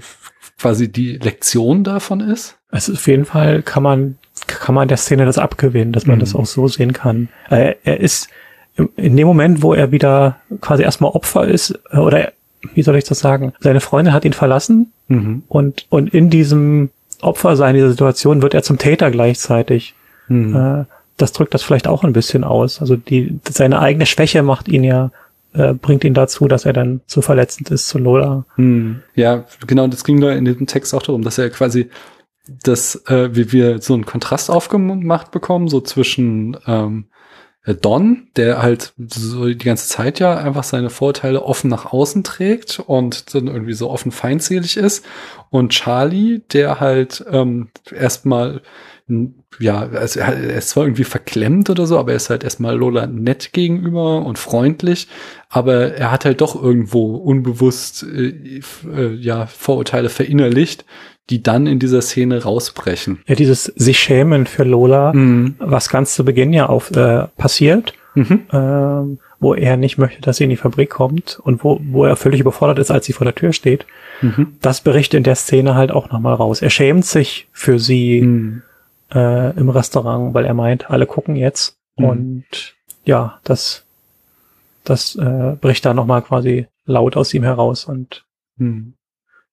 quasi 0.61 0.93
die 0.93 1.17
Lektion 1.17 1.83
davon 1.83 2.21
ist? 2.21 2.57
Also 2.71 2.93
auf 2.93 3.09
jeden 3.09 3.25
Fall 3.25 3.65
kann 3.65 3.83
man 3.83 4.17
kann 4.47 4.77
man 4.77 4.87
der 4.87 4.97
Szene 4.97 5.25
das 5.25 5.39
abgewinnen, 5.39 5.93
dass 5.93 6.07
man 6.07 6.19
mhm. 6.19 6.21
das 6.21 6.37
auch 6.37 6.47
so 6.47 6.69
sehen 6.69 6.93
kann. 6.93 7.31
Äh, 7.51 7.75
er 7.83 7.99
ist 7.99 8.29
in 8.95 9.17
dem 9.17 9.27
Moment, 9.27 9.61
wo 9.61 9.75
er 9.75 9.91
wieder 9.91 10.39
quasi 10.61 10.85
erstmal 10.85 11.11
Opfer 11.11 11.49
ist, 11.49 11.77
äh, 11.91 11.97
oder 11.97 12.33
wie 12.75 12.83
soll 12.83 12.97
ich 12.97 13.05
das 13.05 13.21
sagen? 13.21 13.53
Seine 13.61 13.81
Freundin 13.81 14.13
hat 14.13 14.25
ihn 14.25 14.33
verlassen 14.33 14.93
mhm. 15.09 15.43
und, 15.49 15.87
und 15.91 16.13
in 16.13 16.31
diesem 16.31 16.91
Opfer 17.21 17.57
sein, 17.57 17.75
dieser 17.75 17.91
Situation, 17.91 18.43
wird 18.43 18.55
er 18.55 18.63
zum 18.63 18.79
Täter 18.79 19.11
gleichzeitig. 19.11 19.95
Mhm. 20.29 20.57
Äh, 20.57 20.85
das 21.17 21.33
drückt 21.33 21.55
das 21.55 21.63
vielleicht 21.63 21.89
auch 21.89 22.05
ein 22.05 22.13
bisschen 22.13 22.45
aus. 22.45 22.81
Also 22.81 22.97
die, 22.97 23.41
seine 23.49 23.81
eigene 23.81 24.07
Schwäche 24.07 24.43
macht 24.43 24.69
ihn 24.69 24.85
ja, 24.85 25.11
äh, 25.53 25.73
bringt 25.73 26.05
ihn 26.05 26.15
dazu, 26.15 26.47
dass 26.47 26.65
er 26.65 26.73
dann 26.73 27.01
zu 27.07 27.23
verletzend 27.23 27.71
ist 27.71 27.89
zu 27.89 27.99
Lola. 27.99 28.45
Mhm. 28.57 29.03
Ja, 29.15 29.45
genau, 29.67 29.89
das 29.89 30.05
ging 30.05 30.21
da 30.21 30.33
in 30.33 30.45
dem 30.45 30.67
Text 30.67 30.95
auch 30.95 31.03
darum, 31.03 31.23
dass 31.23 31.39
er 31.39 31.51
quasi 31.51 31.91
dass 32.63 32.97
äh, 33.09 33.35
wie 33.35 33.53
wir 33.53 33.81
so 33.81 33.95
einen 33.95 34.07
Kontrast 34.07 34.51
aufgemacht 34.51 35.31
bekommen, 35.31 35.69
so 35.69 35.81
zwischen 35.81 36.57
ähm, 36.67 37.05
äh, 37.05 37.18
Don, 37.75 38.29
der 38.37 38.63
halt 38.63 38.93
so 38.97 39.47
die 39.47 39.57
ganze 39.59 39.89
Zeit 39.89 40.21
ja 40.21 40.37
einfach 40.37 40.65
seine 40.65 40.91
Vorteile 40.91 41.43
offen 41.43 41.69
nach 41.69 41.93
außen 41.93 42.25
trägt 42.25 42.79
und 42.81 43.35
dann 43.35 43.47
irgendwie 43.47 43.75
so 43.75 43.91
offen 43.91 44.13
feindselig 44.13 44.77
ist. 44.77 45.05
Und 45.51 45.71
Charlie, 45.71 46.41
der 46.53 46.81
halt 46.81 47.25
ähm, 47.31 47.69
erstmal 47.91 48.63
ja, 49.59 49.89
also 49.89 50.21
er, 50.21 50.37
er 50.37 50.57
ist 50.59 50.71
zwar 50.71 50.85
irgendwie 50.85 51.05
verklemmt 51.05 51.71
oder 51.71 51.87
so, 51.87 51.99
aber 51.99 52.13
er 52.13 52.17
ist 52.17 52.31
halt 52.31 52.45
erstmal 52.45 52.77
Lola 52.77 53.07
nett 53.07 53.53
gegenüber 53.53 54.25
und 54.25 54.39
freundlich, 54.39 55.09
aber 55.49 55.95
er 55.95 56.13
hat 56.13 56.25
halt 56.25 56.41
doch 56.41 56.61
irgendwo 56.61 57.17
unbewusst 57.17 58.05
äh, 58.05 58.61
äh, 58.97 59.15
ja 59.15 59.47
Vorurteile 59.47 60.09
verinnerlicht, 60.09 60.85
die 61.31 61.43
dann 61.43 61.67
in 61.67 61.79
dieser 61.79 62.03
Szene 62.03 62.43
rausbrechen. 62.43 63.21
Ja, 63.27 63.35
dieses 63.35 63.65
sich 63.65 63.99
schämen 63.99 64.47
für 64.47 64.65
Lola, 64.65 65.13
mhm. 65.13 65.57
was 65.59 65.89
ganz 65.89 66.15
zu 66.15 66.25
Beginn 66.25 66.53
ja 66.53 66.67
auf 66.67 66.91
äh, 66.93 67.27
passiert, 67.37 67.95
mhm. 68.15 68.41
ähm, 68.53 69.19
wo 69.41 69.55
er 69.55 69.77
nicht 69.77 69.99
möchte, 69.99 70.21
dass 70.21 70.39
sie 70.39 70.45
in 70.45 70.51
die 70.51 70.57
Fabrik 70.57 70.91
kommt 70.91 71.39
und 71.43 71.63
wo, 71.63 71.81
wo 71.91 72.05
er 72.05 72.17
völlig 72.17 72.41
überfordert 72.41 72.79
ist, 72.79 72.91
als 72.91 73.07
sie 73.07 73.13
vor 73.13 73.25
der 73.25 73.35
Tür 73.35 73.53
steht. 73.53 73.87
Mhm. 74.23 74.55
Das 74.61 74.81
berichtet 74.81 75.19
in 75.19 75.25
der 75.25 75.37
Szene 75.37 75.75
halt 75.75 75.93
auch 75.93 76.11
nochmal 76.11 76.35
raus. 76.35 76.63
Er 76.63 76.71
schämt 76.71 77.05
sich 77.05 77.47
für 77.53 77.79
sie 77.79 78.23
mhm. 78.23 78.63
Äh, 79.13 79.57
im 79.59 79.69
Restaurant, 79.69 80.35
weil 80.35 80.45
er 80.45 80.55
meint, 80.55 80.91
alle 80.91 81.07
gucken 81.07 81.37
jetzt. 81.37 81.79
Mhm. 81.97 82.05
Und 82.05 82.45
ja, 83.05 83.41
das, 83.45 83.85
das 84.85 85.15
äh, 85.17 85.57
bricht 85.61 85.85
da 85.85 85.95
nochmal 85.95 86.23
quasi 86.23 86.67
laut 86.85 87.17
aus 87.17 87.35
ihm 87.35 87.43
heraus 87.43 87.85
und 87.85 88.25
mhm. 88.57 88.95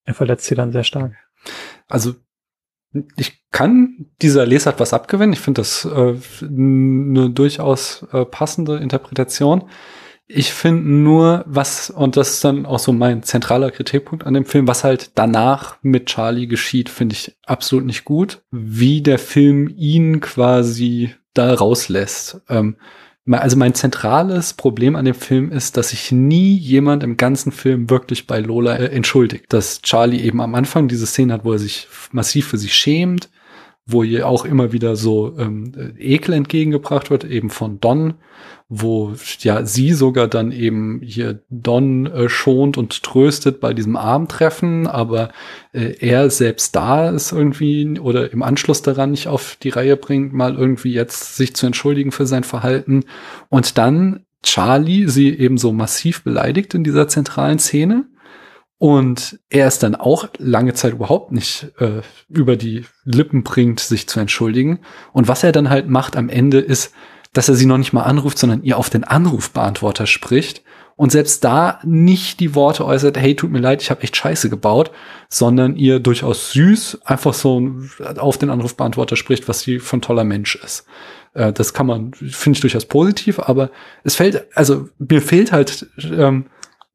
er 0.05 0.13
verletzt 0.13 0.45
sie 0.45 0.55
dann 0.55 0.71
sehr 0.71 0.83
stark 0.83 1.13
also 1.87 2.15
ich 3.17 3.43
kann 3.51 4.07
dieser 4.21 4.45
Lesart 4.45 4.79
was 4.79 4.93
abgewinnen. 4.93 5.33
Ich 5.33 5.39
finde 5.39 5.61
das 5.61 5.85
äh, 5.85 6.15
eine 6.41 7.29
durchaus 7.29 8.05
äh, 8.13 8.25
passende 8.25 8.77
Interpretation. 8.77 9.69
Ich 10.28 10.53
finde 10.53 10.89
nur, 10.89 11.43
was, 11.47 11.91
und 11.91 12.17
das 12.17 12.32
ist 12.32 12.43
dann 12.43 12.65
auch 12.65 12.80
so 12.80 12.91
mein 12.91 13.21
zentraler 13.21 13.69
Kritikpunkt 13.69 14.26
an 14.26 14.34
dem 14.34 14.45
Film, 14.45 14.67
was 14.67 14.84
halt 14.84 15.11
danach 15.13 15.78
mit 15.84 16.07
Charlie 16.07 16.47
geschieht, 16.47 16.89
finde 16.89 17.13
ich 17.13 17.38
absolut 17.45 17.86
nicht 17.86 18.05
gut. 18.05 18.41
Wie 18.49 19.01
der 19.01 19.19
Film 19.19 19.71
ihn 19.78 20.21
quasi 20.21 21.13
da 21.36 21.53
rauslässt. 21.53 22.41
Ähm, 22.49 22.78
also 23.30 23.57
mein 23.57 23.76
zentrales 23.76 24.53
Problem 24.53 24.95
an 24.95 25.05
dem 25.05 25.15
Film 25.15 25.51
ist, 25.51 25.78
dass 25.78 25.89
sich 25.89 26.11
nie 26.11 26.55
jemand 26.55 27.03
im 27.03 27.17
ganzen 27.17 27.51
Film 27.51 27.89
wirklich 27.91 28.26
bei 28.26 28.39
Lola 28.39 28.76
äh, 28.78 28.88
entschuldigt. 28.88 29.53
Dass 29.53 29.82
Charlie 29.84 30.21
eben 30.21 30.41
am 30.41 30.55
Anfang 30.55 30.88
diese 30.88 31.05
Szene 31.05 31.34
hat, 31.34 31.45
wo 31.45 31.53
er 31.53 31.59
sich 31.59 31.88
massiv 32.11 32.47
für 32.47 32.57
sie 32.57 32.69
schämt, 32.69 33.30
wo 33.86 34.01
ihr 34.01 34.28
auch 34.28 34.45
immer 34.45 34.71
wieder 34.71 34.95
so 34.95 35.38
ähm, 35.38 35.93
Ekel 35.99 36.34
entgegengebracht 36.34 37.11
wird, 37.11 37.23
eben 37.23 37.51
von 37.51 37.80
Don, 37.80 38.15
wo 38.68 39.13
ja 39.39 39.66
sie 39.66 39.93
sogar 39.93 40.28
dann 40.28 40.51
eben 40.51 41.01
hier 41.03 41.43
Don 41.49 42.07
äh, 42.07 42.30
schont 42.30 42.78
und 42.78 43.03
tröstet 43.03 43.59
bei 43.59 43.74
diesem 43.74 43.95
Abendtreffen, 43.95 44.88
aber 44.88 45.30
äh, 45.72 45.95
er 45.99 46.30
selbst 46.32 46.76
da 46.76 47.09
ist 47.09 47.32
irgendwie 47.32 47.99
oder 47.99 48.32
im 48.34 48.41
Anschluss 48.41 48.82
daran 48.82 49.11
nicht 49.11 49.28
auf 49.28 49.57
die 49.61 49.70
Reihe 49.70 49.97
bringt, 49.97 50.34
mal 50.34 50.55
irgendwie 50.55 50.93
jetzt 50.93 51.36
sich 51.36 51.55
zu 51.55 51.68
entschuldigen 51.68 52.11
für 52.11 52.26
sein 52.26 52.43
Verhalten 52.43 53.03
und 53.49 53.78
dann 53.78 54.26
Charlie 54.41 55.07
sie 55.09 55.30
eben 55.30 55.57
so 55.57 55.72
massiv 55.72 56.24
beleidigt 56.24 56.74
in 56.74 56.84
dieser 56.84 57.07
zentralen 57.07 57.59
Szene 57.59 58.05
und 58.78 59.39
er 59.49 59.68
ist 59.68 59.84
dann 59.84 59.95
auch 59.95 60.28
lange 60.38 60.74
Zeit 60.74 60.93
überhaupt 60.93 61.32
nicht 61.32 61.72
äh, 61.80 62.01
über 62.30 62.57
die 62.57 62.86
Lippen 63.05 63.43
bringt, 63.43 63.80
sich 63.80 64.07
zu 64.07 64.20
entschuldigen. 64.20 64.80
Und 65.13 65.28
was 65.28 65.43
er 65.43 65.53
dann 65.53 65.70
halt 65.70 65.89
macht 65.89 66.18
am 66.18 66.28
Ende 66.28 66.59
ist, 66.59 66.93
dass 67.36 67.49
er 67.49 67.55
sie 67.55 67.65
noch 67.65 67.77
nicht 67.77 67.93
mal 67.93 68.03
anruft, 68.03 68.39
sondern 68.39 68.63
ihr 68.63 68.77
auf 68.77 68.89
den 68.89 69.03
Anrufbeantworter 69.03 70.07
spricht 70.07 70.63
und 70.95 71.11
selbst 71.11 71.43
da 71.43 71.79
nicht 71.83 72.39
die 72.39 72.55
Worte 72.55 72.86
äußert, 72.86 73.17
hey, 73.17 73.36
tut 73.36 73.51
mir 73.51 73.59
leid, 73.59 73.81
ich 73.81 73.91
habe 73.91 74.01
echt 74.03 74.15
Scheiße 74.15 74.49
gebaut, 74.49 74.91
sondern 75.27 75.75
ihr 75.75 75.99
durchaus 75.99 76.53
süß 76.53 76.99
einfach 77.03 77.33
so 77.33 77.71
auf 78.17 78.38
den 78.38 78.49
Anrufbeantworter 78.49 79.17
spricht, 79.17 79.49
was 79.49 79.59
sie 79.59 79.79
von 79.79 80.01
toller 80.01 80.23
Mensch 80.23 80.55
ist. 80.55 80.86
Äh, 81.33 81.51
das 81.51 81.73
kann 81.73 81.88
man, 81.88 82.13
finde 82.13 82.55
ich 82.55 82.61
durchaus 82.61 82.86
positiv, 82.86 83.39
aber 83.39 83.69
es 84.05 84.15
fällt, 84.15 84.47
also 84.55 84.88
mir 84.97 85.21
fehlt 85.21 85.51
halt 85.51 85.88
ähm, 86.01 86.45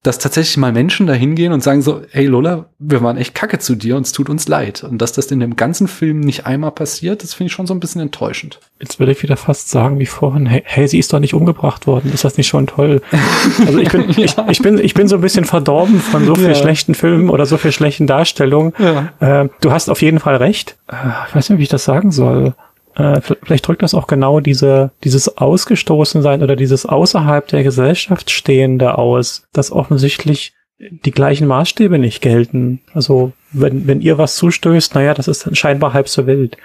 dass 0.03 0.19
tatsächlich 0.19 0.57
mal 0.57 0.73
Menschen 0.73 1.07
da 1.07 1.13
hingehen 1.13 1.53
und 1.53 1.63
sagen 1.63 1.83
so, 1.83 2.01
hey 2.11 2.25
Lola, 2.25 2.71
wir 2.79 3.03
waren 3.03 3.19
echt 3.19 3.35
kacke 3.35 3.59
zu 3.59 3.75
dir 3.75 3.97
und 3.97 4.07
es 4.07 4.13
tut 4.13 4.31
uns 4.31 4.49
leid. 4.49 4.83
Und 4.83 5.03
dass 5.03 5.13
das 5.13 5.27
in 5.27 5.41
dem 5.41 5.57
ganzen 5.57 5.89
Film 5.89 6.21
nicht 6.21 6.47
einmal 6.47 6.71
passiert, 6.71 7.23
das 7.23 7.35
finde 7.35 7.49
ich 7.49 7.53
schon 7.53 7.67
so 7.67 7.75
ein 7.75 7.81
bisschen 7.81 8.01
enttäuschend. 8.01 8.61
Jetzt 8.81 8.99
würde 8.99 9.13
ich 9.13 9.23
wieder 9.23 9.37
fast 9.37 9.69
sagen 9.69 9.99
wie 9.99 10.07
vorhin, 10.07 10.47
hey, 10.47 10.63
hey, 10.65 10.89
sie 10.89 10.99
ist 10.99 11.13
doch 11.13 11.19
nicht 11.19 11.35
umgebracht 11.35 11.87
worden. 11.87 12.11
Ist 12.15 12.25
das 12.25 12.39
nicht 12.39 12.49
schon 12.49 12.67
toll? 12.67 13.03
Also 13.67 13.79
ich 13.79 13.91
bin, 13.91 14.11
ja. 14.17 14.25
ich, 14.25 14.37
ich, 14.49 14.63
bin, 14.63 14.79
ich 14.79 14.95
bin 14.95 15.07
so 15.07 15.17
ein 15.17 15.21
bisschen 15.21 15.45
verdorben 15.45 16.01
von 16.01 16.25
so 16.25 16.35
viel 16.35 16.49
ja. 16.49 16.55
schlechten 16.55 16.95
Filmen 16.95 17.29
oder 17.29 17.45
so 17.45 17.59
viel 17.59 17.73
schlechten 17.73 18.07
Darstellungen. 18.07 18.73
Ja. 18.79 19.43
Äh, 19.43 19.49
du 19.61 19.71
hast 19.71 19.91
auf 19.91 20.01
jeden 20.01 20.19
Fall 20.19 20.37
recht. 20.37 20.79
Äh, 20.91 20.95
ich 21.29 21.35
weiß 21.35 21.51
nicht, 21.51 21.59
wie 21.59 21.65
ich 21.65 21.69
das 21.69 21.85
sagen 21.85 22.11
soll. 22.11 22.55
Äh, 22.95 23.21
vielleicht 23.21 23.67
drückt 23.67 23.83
das 23.83 23.95
auch 23.95 24.07
genau 24.07 24.41
diese, 24.41 24.91
dieses 25.05 25.39
Ausgestoßensein 25.39 26.43
oder 26.43 26.57
dieses 26.57 26.87
außerhalb 26.87 27.47
der 27.49 27.63
Gesellschaft 27.63 28.31
Stehende 28.31 28.99
aus, 28.99 29.45
dass 29.53 29.73
offensichtlich 29.73 30.53
die 30.79 31.11
gleichen 31.11 31.47
Maßstäbe 31.47 31.99
nicht 31.99 32.23
gelten. 32.23 32.81
Also 32.95 33.33
wenn, 33.53 33.87
wenn 33.87 34.01
ihr 34.01 34.19
was 34.19 34.37
zustößt, 34.37 34.95
naja, 34.95 35.15
das 35.15 35.29
ist 35.29 35.47
dann 35.47 35.55
scheinbar 35.55 35.93
halb 35.93 36.09
so 36.09 36.27
wild. 36.27 36.57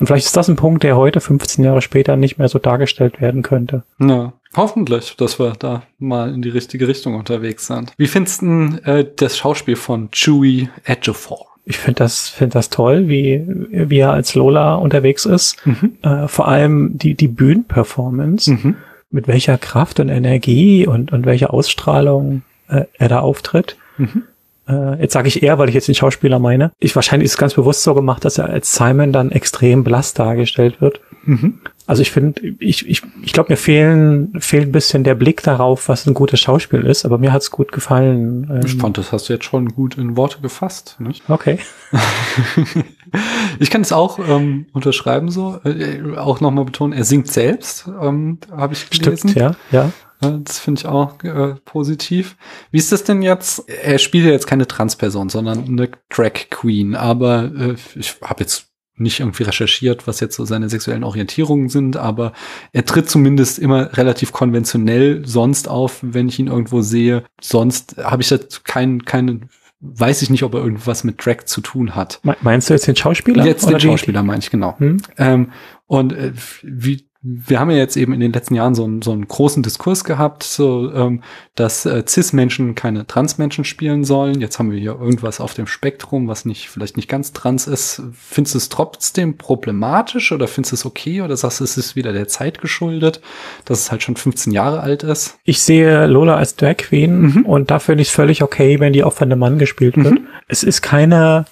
Und 0.00 0.06
vielleicht 0.06 0.26
ist 0.26 0.36
das 0.36 0.48
ein 0.48 0.56
Punkt, 0.56 0.82
der 0.82 0.96
heute, 0.96 1.20
15 1.20 1.64
Jahre 1.64 1.80
später, 1.80 2.16
nicht 2.16 2.38
mehr 2.38 2.48
so 2.48 2.58
dargestellt 2.58 3.20
werden 3.20 3.42
könnte. 3.42 3.84
Ja, 4.00 4.32
hoffentlich, 4.56 5.16
dass 5.16 5.38
wir 5.38 5.52
da 5.52 5.82
mal 5.98 6.34
in 6.34 6.42
die 6.42 6.48
richtige 6.48 6.88
Richtung 6.88 7.14
unterwegs 7.14 7.68
sind. 7.68 7.92
Wie 7.96 8.08
findest 8.08 8.42
du 8.42 8.80
äh, 8.84 9.06
das 9.16 9.38
Schauspiel 9.38 9.76
von 9.76 10.10
Chewie 10.10 10.68
Ejiofor? 10.84 11.53
Ich 11.64 11.78
finde 11.78 11.98
das, 11.98 12.28
finde 12.28 12.54
das 12.54 12.70
toll, 12.70 13.08
wie, 13.08 13.42
wie 13.46 13.98
er 13.98 14.12
als 14.12 14.34
Lola 14.34 14.74
unterwegs 14.74 15.24
ist. 15.24 15.64
Mhm. 15.66 15.96
Äh, 16.02 16.28
vor 16.28 16.48
allem 16.48 16.98
die, 16.98 17.14
die 17.14 17.28
Bühnenperformance, 17.28 18.50
mhm. 18.52 18.76
mit 19.10 19.28
welcher 19.28 19.56
Kraft 19.56 20.00
und 20.00 20.08
Energie 20.08 20.86
und, 20.86 21.12
und 21.12 21.24
welcher 21.24 21.54
Ausstrahlung 21.54 22.42
äh, 22.68 22.84
er 22.98 23.08
da 23.08 23.20
auftritt. 23.20 23.76
Mhm. 23.96 24.24
Äh, 24.68 25.00
jetzt 25.00 25.12
sage 25.12 25.28
ich 25.28 25.42
er, 25.42 25.58
weil 25.58 25.68
ich 25.68 25.74
jetzt 25.74 25.88
den 25.88 25.94
Schauspieler 25.94 26.38
meine. 26.38 26.72
Ich 26.80 26.94
wahrscheinlich 26.94 27.26
ist 27.26 27.32
es 27.32 27.38
ganz 27.38 27.54
bewusst 27.54 27.82
so 27.82 27.94
gemacht, 27.94 28.24
dass 28.24 28.38
er 28.38 28.50
als 28.50 28.74
Simon 28.74 29.12
dann 29.12 29.30
extrem 29.30 29.84
blass 29.84 30.14
dargestellt 30.14 30.80
wird. 30.80 31.00
Mhm. 31.26 31.60
Also 31.86 32.02
ich 32.02 32.10
finde, 32.10 32.40
ich, 32.58 32.88
ich, 32.88 33.02
ich 33.22 33.32
glaube, 33.32 33.52
mir 33.52 33.56
fehlen, 33.56 34.32
fehlt 34.40 34.68
ein 34.68 34.72
bisschen 34.72 35.04
der 35.04 35.14
Blick 35.14 35.42
darauf, 35.42 35.88
was 35.88 36.06
ein 36.06 36.14
gutes 36.14 36.40
Schauspiel 36.40 36.80
ist, 36.80 37.04
aber 37.04 37.18
mir 37.18 37.32
hat's 37.32 37.50
gut 37.50 37.72
gefallen. 37.72 38.48
Ähm. 38.50 38.60
Ich 38.64 38.76
fand, 38.76 38.96
das 38.96 39.12
hast 39.12 39.28
du 39.28 39.34
jetzt 39.34 39.44
schon 39.44 39.68
gut 39.68 39.98
in 39.98 40.16
Worte 40.16 40.40
gefasst. 40.40 40.96
Nicht? 40.98 41.28
Okay. 41.28 41.58
ich 43.58 43.70
kann 43.70 43.82
es 43.82 43.92
auch 43.92 44.18
ähm, 44.18 44.66
unterschreiben 44.72 45.30
so. 45.30 45.60
Äh, 45.64 46.16
auch 46.16 46.40
nochmal 46.40 46.64
betonen, 46.64 46.92
er 46.94 47.04
singt 47.04 47.30
selbst, 47.30 47.86
ähm, 48.00 48.38
habe 48.50 48.72
ich 48.72 48.88
gelesen. 48.88 49.30
Stimmt, 49.30 49.36
ja, 49.36 49.56
ja. 49.70 49.92
Das 50.20 50.58
finde 50.58 50.80
ich 50.80 50.86
auch 50.86 51.22
äh, 51.22 51.54
positiv. 51.64 52.36
Wie 52.70 52.78
ist 52.78 52.92
das 52.92 53.04
denn 53.04 53.20
jetzt? 53.20 53.68
Er 53.68 53.98
spielt 53.98 54.24
ja 54.24 54.30
jetzt 54.30 54.46
keine 54.46 54.66
Transperson, 54.66 55.28
sondern 55.28 55.64
eine 55.64 55.90
Drag 56.08 56.48
Queen. 56.50 56.94
Aber 56.94 57.50
äh, 57.54 57.74
ich 57.94 58.16
habe 58.22 58.42
jetzt 58.42 58.73
nicht 58.96 59.20
irgendwie 59.20 59.42
recherchiert, 59.42 60.06
was 60.06 60.20
jetzt 60.20 60.36
so 60.36 60.44
seine 60.44 60.68
sexuellen 60.68 61.04
Orientierungen 61.04 61.68
sind, 61.68 61.96
aber 61.96 62.32
er 62.72 62.84
tritt 62.84 63.10
zumindest 63.10 63.58
immer 63.58 63.96
relativ 63.96 64.32
konventionell 64.32 65.26
sonst 65.26 65.68
auf, 65.68 65.98
wenn 66.02 66.28
ich 66.28 66.38
ihn 66.38 66.46
irgendwo 66.46 66.80
sehe. 66.80 67.24
Sonst 67.40 67.96
habe 67.98 68.22
ich 68.22 68.28
da 68.28 68.38
keinen, 68.62 69.04
keinen, 69.04 69.48
weiß 69.80 70.22
ich 70.22 70.30
nicht, 70.30 70.44
ob 70.44 70.54
er 70.54 70.60
irgendwas 70.60 71.02
mit 71.02 71.24
Drag 71.24 71.44
zu 71.46 71.60
tun 71.60 71.94
hat. 71.96 72.20
Meinst 72.42 72.70
du 72.70 72.74
jetzt 72.74 72.86
den 72.86 72.96
Schauspieler? 72.96 73.44
Jetzt 73.44 73.68
den 73.68 73.80
Schauspieler 73.80 74.22
meine 74.22 74.38
ich, 74.38 74.50
genau. 74.50 74.78
Hm? 74.78 74.98
Ähm, 75.18 75.52
und 75.86 76.12
äh, 76.12 76.32
wie 76.62 77.08
wir 77.26 77.58
haben 77.58 77.70
ja 77.70 77.78
jetzt 77.78 77.96
eben 77.96 78.12
in 78.12 78.20
den 78.20 78.34
letzten 78.34 78.54
Jahren 78.54 78.74
so 78.74 78.84
einen, 78.84 79.00
so 79.00 79.10
einen 79.10 79.26
großen 79.26 79.62
Diskurs 79.62 80.04
gehabt, 80.04 80.42
so, 80.42 80.92
ähm, 80.92 81.22
dass 81.54 81.86
äh, 81.86 82.04
Cis-Menschen 82.06 82.74
keine 82.74 83.06
Trans-Menschen 83.06 83.64
spielen 83.64 84.04
sollen. 84.04 84.42
Jetzt 84.42 84.58
haben 84.58 84.70
wir 84.70 84.78
hier 84.78 85.00
irgendwas 85.00 85.40
auf 85.40 85.54
dem 85.54 85.66
Spektrum, 85.66 86.28
was 86.28 86.44
nicht, 86.44 86.68
vielleicht 86.68 86.98
nicht 86.98 87.08
ganz 87.08 87.32
trans 87.32 87.66
ist. 87.66 88.02
Findest 88.12 88.54
du 88.54 88.58
es 88.58 88.68
trotzdem 88.68 89.38
problematisch 89.38 90.32
oder 90.32 90.46
findest 90.46 90.72
du 90.72 90.76
es 90.76 90.84
okay 90.84 91.22
oder 91.22 91.34
sagst 91.38 91.60
du, 91.60 91.64
es 91.64 91.78
ist 91.78 91.96
wieder 91.96 92.12
der 92.12 92.28
Zeit 92.28 92.60
geschuldet, 92.60 93.22
dass 93.64 93.80
es 93.80 93.90
halt 93.90 94.02
schon 94.02 94.16
15 94.16 94.52
Jahre 94.52 94.80
alt 94.80 95.02
ist? 95.02 95.38
Ich 95.44 95.62
sehe 95.62 96.06
Lola 96.06 96.36
als 96.36 96.56
Drag 96.56 96.76
Queen 96.76 97.22
mhm. 97.22 97.46
und 97.46 97.70
da 97.70 97.78
finde 97.78 98.02
ich 98.02 98.08
es 98.08 98.14
völlig 98.14 98.42
okay, 98.42 98.80
wenn 98.80 98.92
die 98.92 99.02
auch 99.02 99.14
von 99.14 99.32
einem 99.32 99.40
Mann 99.40 99.58
gespielt 99.58 99.96
wird. 99.96 100.12
Mhm. 100.12 100.26
Es 100.46 100.62
ist 100.62 100.82
keine, 100.82 101.46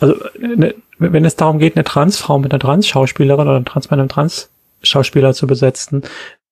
also 0.00 0.16
ne, 0.38 0.74
wenn 0.98 1.24
es 1.24 1.36
darum 1.36 1.58
geht, 1.58 1.76
eine 1.76 1.84
Transfrau 1.84 2.38
mit 2.38 2.52
einer 2.52 2.60
Trans-Schauspielerin 2.60 3.48
oder 3.48 3.56
ein 3.56 3.64
Trans 3.64 3.90
mit 3.90 3.98
einem 3.98 4.10
Trans 4.10 4.50
Schauspieler 4.82 5.34
zu 5.34 5.46
besetzen, 5.46 6.02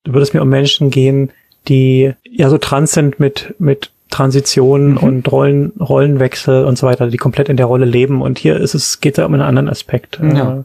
würde 0.05 0.21
es 0.21 0.33
mir 0.33 0.41
um 0.41 0.49
Menschen 0.49 0.89
gehen, 0.89 1.31
die 1.67 2.13
ja 2.23 2.49
so 2.49 2.57
trans 2.57 2.91
sind 2.93 3.19
mit, 3.19 3.53
mit 3.59 3.91
Transitionen 4.09 4.91
mhm. 4.91 4.97
und 4.97 5.31
Rollen, 5.31 5.73
Rollenwechsel 5.79 6.65
und 6.65 6.77
so 6.77 6.87
weiter, 6.87 7.07
die 7.07 7.17
komplett 7.17 7.49
in 7.49 7.57
der 7.57 7.65
Rolle 7.67 7.85
leben. 7.85 8.21
Und 8.21 8.39
hier 8.39 8.57
ist 8.57 8.73
es, 8.73 8.99
geht 8.99 9.17
es 9.17 9.23
um 9.23 9.33
einen 9.33 9.43
anderen 9.43 9.69
Aspekt. 9.69 10.19
Ja. 10.21 10.63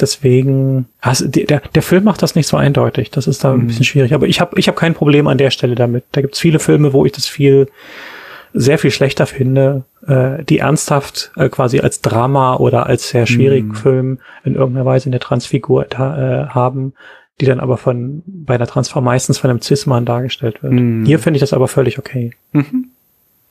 Deswegen, 0.00 0.86
also 1.00 1.28
der, 1.28 1.62
der 1.72 1.82
Film 1.82 2.04
macht 2.04 2.22
das 2.22 2.34
nicht 2.34 2.48
so 2.48 2.56
eindeutig. 2.56 3.10
Das 3.12 3.28
ist 3.28 3.44
da 3.44 3.52
ein 3.52 3.60
Mhm. 3.60 3.66
bisschen 3.68 3.84
schwierig. 3.84 4.12
Aber 4.12 4.26
ich 4.26 4.40
habe 4.40 4.58
ich 4.58 4.66
hab 4.66 4.74
kein 4.76 4.94
Problem 4.94 5.28
an 5.28 5.38
der 5.38 5.50
Stelle 5.50 5.76
damit. 5.76 6.04
Da 6.12 6.20
gibt's 6.20 6.40
viele 6.40 6.58
Filme, 6.58 6.92
wo 6.92 7.06
ich 7.06 7.12
das 7.12 7.26
viel, 7.26 7.68
sehr 8.56 8.78
viel 8.78 8.92
schlechter 8.92 9.26
finde, 9.26 9.84
äh, 10.06 10.44
die 10.44 10.58
ernsthaft 10.58 11.32
äh, 11.36 11.48
quasi 11.48 11.80
als 11.80 12.00
Drama 12.00 12.56
oder 12.56 12.86
als 12.86 13.08
sehr 13.08 13.26
schwierigen 13.26 13.68
Mhm. 13.68 13.74
Film 13.74 14.18
in 14.44 14.54
irgendeiner 14.54 14.86
Weise 14.86 15.10
eine 15.10 15.18
Transfigur 15.18 15.84
da, 15.90 16.44
äh, 16.44 16.46
haben, 16.48 16.94
die 17.40 17.46
dann 17.46 17.58
aber 17.58 17.76
von 17.76 18.22
bei 18.26 18.54
einer 18.54 18.68
Transform 18.68 19.04
meistens 19.04 19.38
von 19.38 19.50
einem 19.50 19.60
Cis-Mann 19.60 20.04
dargestellt 20.06 20.62
wird. 20.62 20.72
Mhm. 20.72 21.04
Hier 21.04 21.18
finde 21.18 21.38
ich 21.38 21.40
das 21.40 21.52
aber 21.52 21.66
völlig 21.66 21.98
okay. 21.98 22.32
Mhm. 22.52 22.90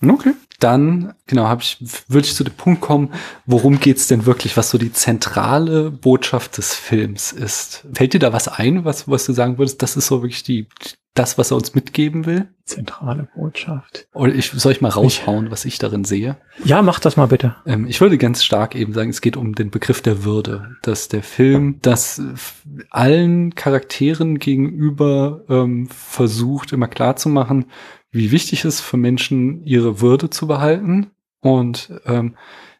Okay. 0.09 0.33
Dann, 0.59 1.13
genau, 1.27 1.47
habe 1.47 1.61
ich, 1.61 1.77
würde 2.07 2.25
ich 2.25 2.35
zu 2.35 2.43
dem 2.43 2.53
Punkt 2.53 2.81
kommen, 2.81 3.09
worum 3.45 3.79
geht's 3.79 4.07
denn 4.07 4.25
wirklich, 4.25 4.55
was 4.55 4.69
so 4.69 4.77
die 4.77 4.93
zentrale 4.93 5.91
Botschaft 5.91 6.57
des 6.57 6.73
Films 6.73 7.31
ist. 7.33 7.85
Fällt 7.93 8.13
dir 8.13 8.19
da 8.19 8.31
was 8.31 8.47
ein, 8.47 8.85
was, 8.85 9.09
was 9.09 9.25
du 9.25 9.33
sagen 9.33 9.57
würdest, 9.57 9.81
das 9.81 9.97
ist 9.97 10.07
so 10.07 10.21
wirklich 10.21 10.43
die, 10.43 10.67
das, 11.13 11.37
was 11.37 11.51
er 11.51 11.57
uns 11.57 11.75
mitgeben 11.75 12.25
will? 12.25 12.47
Zentrale 12.65 13.27
Botschaft. 13.35 14.07
Oder 14.13 14.33
ich, 14.33 14.49
soll 14.49 14.71
ich 14.71 14.81
mal 14.81 14.89
raushauen, 14.89 15.51
was 15.51 15.65
ich 15.65 15.77
darin 15.77 16.05
sehe? 16.05 16.37
Ja, 16.63 16.81
mach 16.81 16.99
das 16.99 17.17
mal 17.17 17.27
bitte. 17.27 17.55
Ähm, 17.65 17.85
ich 17.87 18.01
würde 18.01 18.17
ganz 18.17 18.43
stark 18.43 18.73
eben 18.73 18.93
sagen, 18.93 19.11
es 19.11 19.21
geht 19.21 19.37
um 19.37 19.53
den 19.53 19.69
Begriff 19.69 20.01
der 20.01 20.23
Würde, 20.23 20.75
dass 20.81 21.09
der 21.09 21.21
Film 21.21 21.77
das 21.81 22.19
f- 22.19 22.63
allen 22.89 23.53
Charakteren 23.53 24.39
gegenüber 24.39 25.43
ähm, 25.49 25.87
versucht, 25.87 26.71
immer 26.71 26.87
klar 26.87 27.15
zu 27.15 27.29
machen, 27.29 27.65
wie 28.09 28.31
wichtig 28.31 28.65
es 28.65 28.81
für 28.81 28.97
Menschen, 28.97 29.63
ihre 29.65 30.01
Würde 30.01 30.29
zu 30.29 30.47
behalten 30.47 31.11
und 31.41 31.91
ähm, 32.05 32.37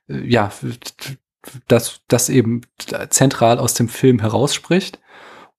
äh, 0.08 0.26
ja, 0.26 0.52
dass 1.68 2.02
das 2.08 2.30
eben 2.30 2.62
zentral 3.10 3.60
aus 3.60 3.74
dem 3.74 3.90
Film 3.90 4.20
herausspricht. 4.20 5.00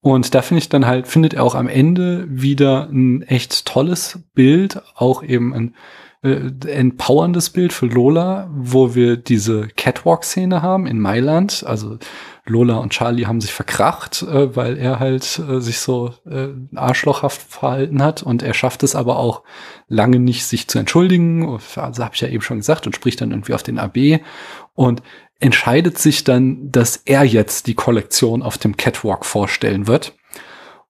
Und 0.04 0.34
da 0.34 0.42
finde 0.42 0.58
ich 0.58 0.68
dann 0.68 0.84
halt, 0.84 1.08
findet 1.08 1.32
er 1.32 1.42
auch 1.42 1.54
am 1.54 1.66
Ende 1.66 2.26
wieder 2.28 2.90
ein 2.90 3.22
echt 3.22 3.64
tolles 3.64 4.18
Bild, 4.34 4.82
auch 4.96 5.22
eben 5.22 5.54
ein 5.54 5.74
äh, 6.22 6.50
empowerndes 6.68 7.48
Bild 7.48 7.72
für 7.72 7.86
Lola, 7.86 8.50
wo 8.54 8.94
wir 8.94 9.16
diese 9.16 9.66
Catwalk-Szene 9.68 10.60
haben 10.60 10.86
in 10.86 11.00
Mailand. 11.00 11.64
Also 11.66 11.96
Lola 12.44 12.76
und 12.76 12.92
Charlie 12.92 13.24
haben 13.24 13.40
sich 13.40 13.54
verkracht, 13.54 14.20
äh, 14.20 14.54
weil 14.54 14.76
er 14.76 15.00
halt 15.00 15.38
äh, 15.38 15.60
sich 15.62 15.78
so 15.78 16.12
äh, 16.30 16.48
arschlochhaft 16.74 17.40
verhalten 17.40 18.02
hat 18.02 18.22
und 18.22 18.42
er 18.42 18.52
schafft 18.52 18.82
es 18.82 18.94
aber 18.94 19.18
auch 19.18 19.42
lange 19.88 20.18
nicht, 20.18 20.44
sich 20.44 20.68
zu 20.68 20.78
entschuldigen. 20.78 21.58
Also 21.76 22.04
habe 22.04 22.14
ich 22.14 22.20
ja 22.20 22.28
eben 22.28 22.42
schon 22.42 22.58
gesagt 22.58 22.86
und 22.86 22.94
spricht 22.94 23.22
dann 23.22 23.30
irgendwie 23.30 23.54
auf 23.54 23.62
den 23.62 23.78
AB 23.78 24.20
und 24.74 25.02
entscheidet 25.44 25.98
sich 25.98 26.24
dann, 26.24 26.72
dass 26.72 27.02
er 27.04 27.22
jetzt 27.22 27.66
die 27.66 27.74
Kollektion 27.74 28.42
auf 28.42 28.56
dem 28.56 28.78
Catwalk 28.78 29.26
vorstellen 29.26 29.86
wird. 29.86 30.14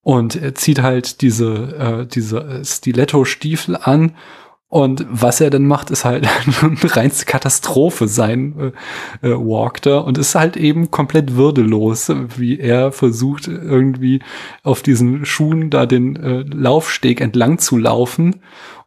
Und 0.00 0.36
er 0.36 0.55
zieht 0.55 0.80
halt 0.80 1.22
diese, 1.22 1.76
äh, 1.76 2.07
diese 2.07 2.62
Stiletto-Stiefel 2.64 3.76
an. 3.76 4.14
Und 4.68 5.07
was 5.11 5.40
er 5.40 5.50
dann 5.50 5.66
macht, 5.66 5.90
ist 5.90 6.05
halt 6.05 6.28
eine 6.62 6.76
reinste 6.84 7.26
Katastrophe 7.26 8.07
sein 8.07 8.72
äh, 9.22 9.28
äh, 9.28 9.32
Walk 9.32 9.82
da 9.82 9.98
und 9.98 10.18
ist 10.18 10.36
halt 10.36 10.57
eben 10.57 10.92
komplett 10.92 11.34
würdelos, 11.34 12.12
wie 12.36 12.61
er 12.61 12.92
versucht 12.92 13.48
irgendwie 13.48 14.20
auf 14.62 14.82
diesen 14.82 15.24
Schuhen 15.24 15.68
da 15.68 15.84
den 15.84 16.14
äh, 16.14 16.42
Laufsteg 16.42 17.20
entlang 17.20 17.59
zu 17.59 17.76
laufen 17.76 18.40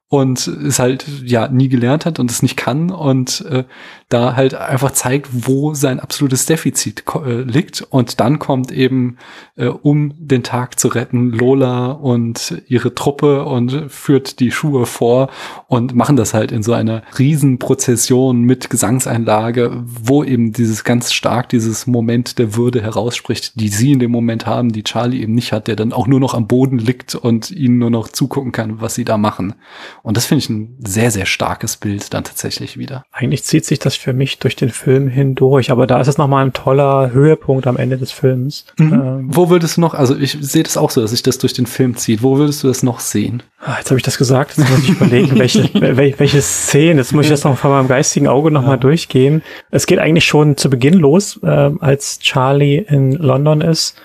und 0.10 0.48
es 0.48 0.80
halt 0.80 1.06
ja 1.24 1.48
nie 1.50 1.68
gelernt 1.68 2.06
hat 2.06 2.20
und 2.20 2.32
es 2.32 2.42
nicht 2.42 2.56
kann 2.56 2.92
und 2.92 3.46
äh, 3.50 3.66
da 4.10 4.38
halt 4.38 4.54
einfach 4.54 4.92
zeigt, 4.92 5.28
wo 5.32 5.74
sein 5.74 6.00
absolutes 6.00 6.46
Defizit 6.46 7.04
äh, 7.26 7.42
liegt 7.42 7.82
und 7.82 8.22
dann 8.22 8.40
kommt 8.40 8.72
eben 8.72 9.18
äh, 9.58 9.68
um 9.68 10.14
den 10.18 10.44
Tag 10.44 10.80
zu 10.80 10.88
retten 10.88 11.32
Lola 11.32 11.92
und 11.92 12.64
ihre 12.68 12.96
Truppe 12.96 13.44
und 13.44 13.92
führt 13.92 14.40
die 14.40 14.52
Schuhe 14.52 14.86
vor 14.86 15.30
und 15.68 15.94
machen 15.94 16.16
das 16.16 16.34
halt 16.34 16.54
in 16.54 16.64
so 16.64 16.72
einer 16.72 17.04
Riesenprozession 17.20 18.42
mit 18.44 18.70
Gesangseinlage, 18.70 19.84
wo 19.86 20.24
eben 20.24 20.54
dieses 20.54 20.86
ganz 20.86 21.12
stark 21.12 21.50
dieses 21.50 21.86
Moment 21.86 22.40
der 22.40 22.56
Würde 22.56 22.82
herausspricht, 22.82 23.60
die 23.60 23.68
sie 23.68 23.92
in 23.92 24.00
dem 24.00 24.12
Moment 24.12 24.46
haben, 24.46 24.72
die 24.72 24.84
Charlie 24.84 25.22
eben 25.22 25.36
nicht 25.36 25.52
hat, 25.52 25.68
der 25.68 25.76
dann 25.76 25.92
auch 25.92 26.08
nur 26.08 26.22
noch 26.22 26.34
am 26.34 26.48
Boden 26.48 26.78
liegt 26.78 27.14
und 27.16 27.52
ihnen 27.52 27.78
nur 27.78 27.90
noch 27.90 28.08
zugucken 28.08 28.54
kann, 28.54 28.80
was 28.80 28.96
sie 28.96 29.04
da 29.04 29.18
machen. 29.18 29.56
Und 30.02 30.16
das 30.16 30.26
finde 30.26 30.44
ich 30.44 30.50
ein 30.50 30.78
sehr, 30.86 31.12
sehr 31.12 31.26
starkes 31.26 31.76
Bild 31.76 32.14
dann 32.14 32.24
tatsächlich 32.24 32.78
wieder. 32.78 33.04
Eigentlich 33.12 33.44
zieht 33.44 33.66
sich 33.66 33.80
das 33.80 33.97
für 33.98 34.14
mich 34.14 34.40
durch 34.40 34.56
den 34.56 34.70
Film 34.70 35.08
hindurch, 35.08 35.72
aber 35.72 35.88
da 35.88 36.00
ist 36.00 36.08
es 36.08 36.18
nochmal 36.18 36.46
ein 36.46 36.54
toller 36.54 37.12
Höhepunkt 37.12 37.68
am 37.68 37.78
Ende 37.78 37.98
des 37.98 38.12
Films. 38.12 38.66
Ähm, 38.80 39.26
Wo 39.28 39.50
würdest 39.50 39.78
du 39.78 39.82
noch, 39.82 39.94
also 39.94 40.16
ich 40.18 40.38
sehe 40.42 40.64
das 40.64 40.78
auch 40.78 40.90
so, 40.92 41.02
dass 41.02 41.12
sich 41.12 41.24
das 41.24 41.38
durch 41.38 41.54
den 41.54 41.66
Film 41.66 41.96
zieht. 41.96 42.24
Wo 42.24 42.38
würdest 42.38 42.64
du 42.64 42.68
das 42.68 42.84
noch 42.84 43.00
sehen? 43.00 43.44
ah, 43.60 43.76
jetzt 43.80 43.90
habe 43.90 43.98
ich 43.98 44.04
das 44.04 44.18
gesagt, 44.18 44.58
jetzt 44.58 44.70
muss 44.70 44.80
ich 44.84 44.90
überlegen, 44.90 45.38
welche, 45.40 45.64
wel- 45.74 46.14
welche 46.20 46.42
Szene. 46.42 47.00
Jetzt 47.02 47.14
muss 47.14 47.26
ich 47.26 47.32
das 47.32 47.44
noch 47.44 47.58
vor 47.58 47.72
meinem 47.72 47.88
geistigen 47.88 48.28
Auge 48.28 48.52
nochmal 48.52 48.68
mal 48.72 48.78
durchgehen. 48.78 49.42
Es 49.72 49.86
geht 49.88 50.00
eigentlich 50.00 50.26
schon 50.26 50.58
zu 50.58 50.70
Beginn 50.70 50.94
los, 50.96 51.40
ähm, 51.44 51.78
als 51.82 52.20
Charlie 52.20 52.78
in 52.78 53.12
London 53.14 53.62
ist 53.62 53.96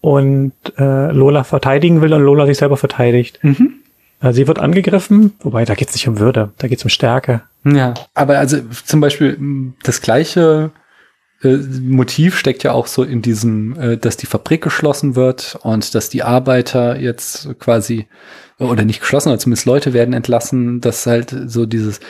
und 0.00 0.52
äh, 0.78 1.10
Lola 1.12 1.44
verteidigen 1.44 2.00
will 2.02 2.12
und 2.12 2.22
Lola 2.22 2.46
sich 2.46 2.58
selber 2.58 2.76
verteidigt. 2.76 3.38
Mhm. 3.42 3.74
Äh, 4.26 4.32
sie 4.32 4.46
wird 4.46 4.58
angegriffen, 4.58 5.34
wobei 5.40 5.64
da 5.64 5.74
geht 5.74 5.88
es 5.88 5.94
nicht 5.94 6.08
um 6.08 6.18
Würde, 6.18 6.52
da 6.58 6.68
geht 6.68 6.78
es 6.78 6.84
um 6.84 6.90
Stärke. 6.90 7.42
Ja, 7.64 7.94
aber 8.14 8.38
also 8.38 8.58
zum 8.84 9.00
Beispiel 9.00 9.36
mh, 9.38 9.74
das 9.82 10.00
gleiche 10.00 10.70
äh, 11.42 11.56
Motiv 11.56 12.38
steckt 12.38 12.62
ja 12.62 12.72
auch 12.72 12.86
so 12.86 13.02
in 13.02 13.22
diesem, 13.22 13.78
äh, 13.78 13.96
dass 13.96 14.16
die 14.16 14.26
Fabrik 14.26 14.62
geschlossen 14.62 15.16
wird 15.16 15.58
und 15.62 15.94
dass 15.94 16.08
die 16.08 16.22
Arbeiter 16.22 16.98
jetzt 16.98 17.58
quasi 17.58 18.06
oder 18.58 18.84
nicht 18.84 19.00
geschlossen, 19.00 19.28
aber 19.28 19.38
zumindest 19.38 19.66
Leute 19.66 19.92
werden 19.92 20.14
entlassen, 20.14 20.80
dass 20.80 21.06
halt 21.06 21.34
so 21.46 21.66
dieses 21.66 22.00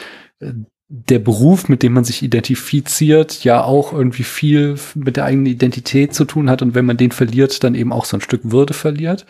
äh, 0.40 0.52
der 0.88 1.18
Beruf, 1.18 1.68
mit 1.68 1.82
dem 1.82 1.94
man 1.94 2.04
sich 2.04 2.22
identifiziert, 2.22 3.42
ja 3.42 3.64
auch 3.64 3.92
irgendwie 3.92 4.22
viel 4.22 4.76
mit 4.94 5.16
der 5.16 5.24
eigenen 5.24 5.46
Identität 5.46 6.14
zu 6.14 6.24
tun 6.24 6.48
hat. 6.48 6.62
Und 6.62 6.76
wenn 6.76 6.84
man 6.84 6.96
den 6.96 7.10
verliert, 7.10 7.64
dann 7.64 7.74
eben 7.74 7.92
auch 7.92 8.04
so 8.04 8.16
ein 8.16 8.20
Stück 8.20 8.42
Würde 8.44 8.72
verliert. 8.72 9.26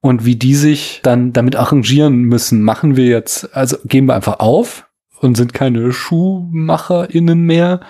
Und 0.00 0.26
wie 0.26 0.36
die 0.36 0.54
sich 0.54 1.00
dann 1.02 1.32
damit 1.32 1.56
arrangieren 1.56 2.22
müssen, 2.24 2.62
machen 2.62 2.96
wir 2.96 3.06
jetzt, 3.06 3.56
also 3.56 3.78
geben 3.84 4.06
wir 4.06 4.16
einfach 4.16 4.40
auf 4.40 4.86
und 5.20 5.36
sind 5.36 5.54
keine 5.54 5.92
SchuhmacherInnen 5.92 7.40
mehr. 7.40 7.80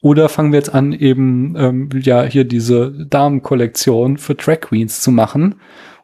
Oder 0.00 0.28
fangen 0.28 0.52
wir 0.52 0.60
jetzt 0.60 0.72
an, 0.72 0.92
eben 0.92 1.56
ähm, 1.58 1.88
ja 2.00 2.22
hier 2.22 2.44
diese 2.44 2.92
Damenkollektion 3.10 4.18
für 4.18 4.36
Drag 4.36 4.60
Queens 4.60 5.00
zu 5.00 5.10
machen. 5.10 5.56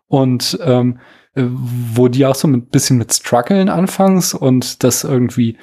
Und 0.08 0.58
ähm, 0.64 0.98
äh, 1.36 1.44
wo 1.48 2.08
die 2.08 2.26
auch 2.26 2.34
so 2.34 2.48
ein 2.48 2.66
bisschen 2.66 2.98
mit 2.98 3.14
Struggeln 3.14 3.68
anfangs 3.68 4.34
und 4.34 4.82
das 4.82 5.04
irgendwie 5.04 5.56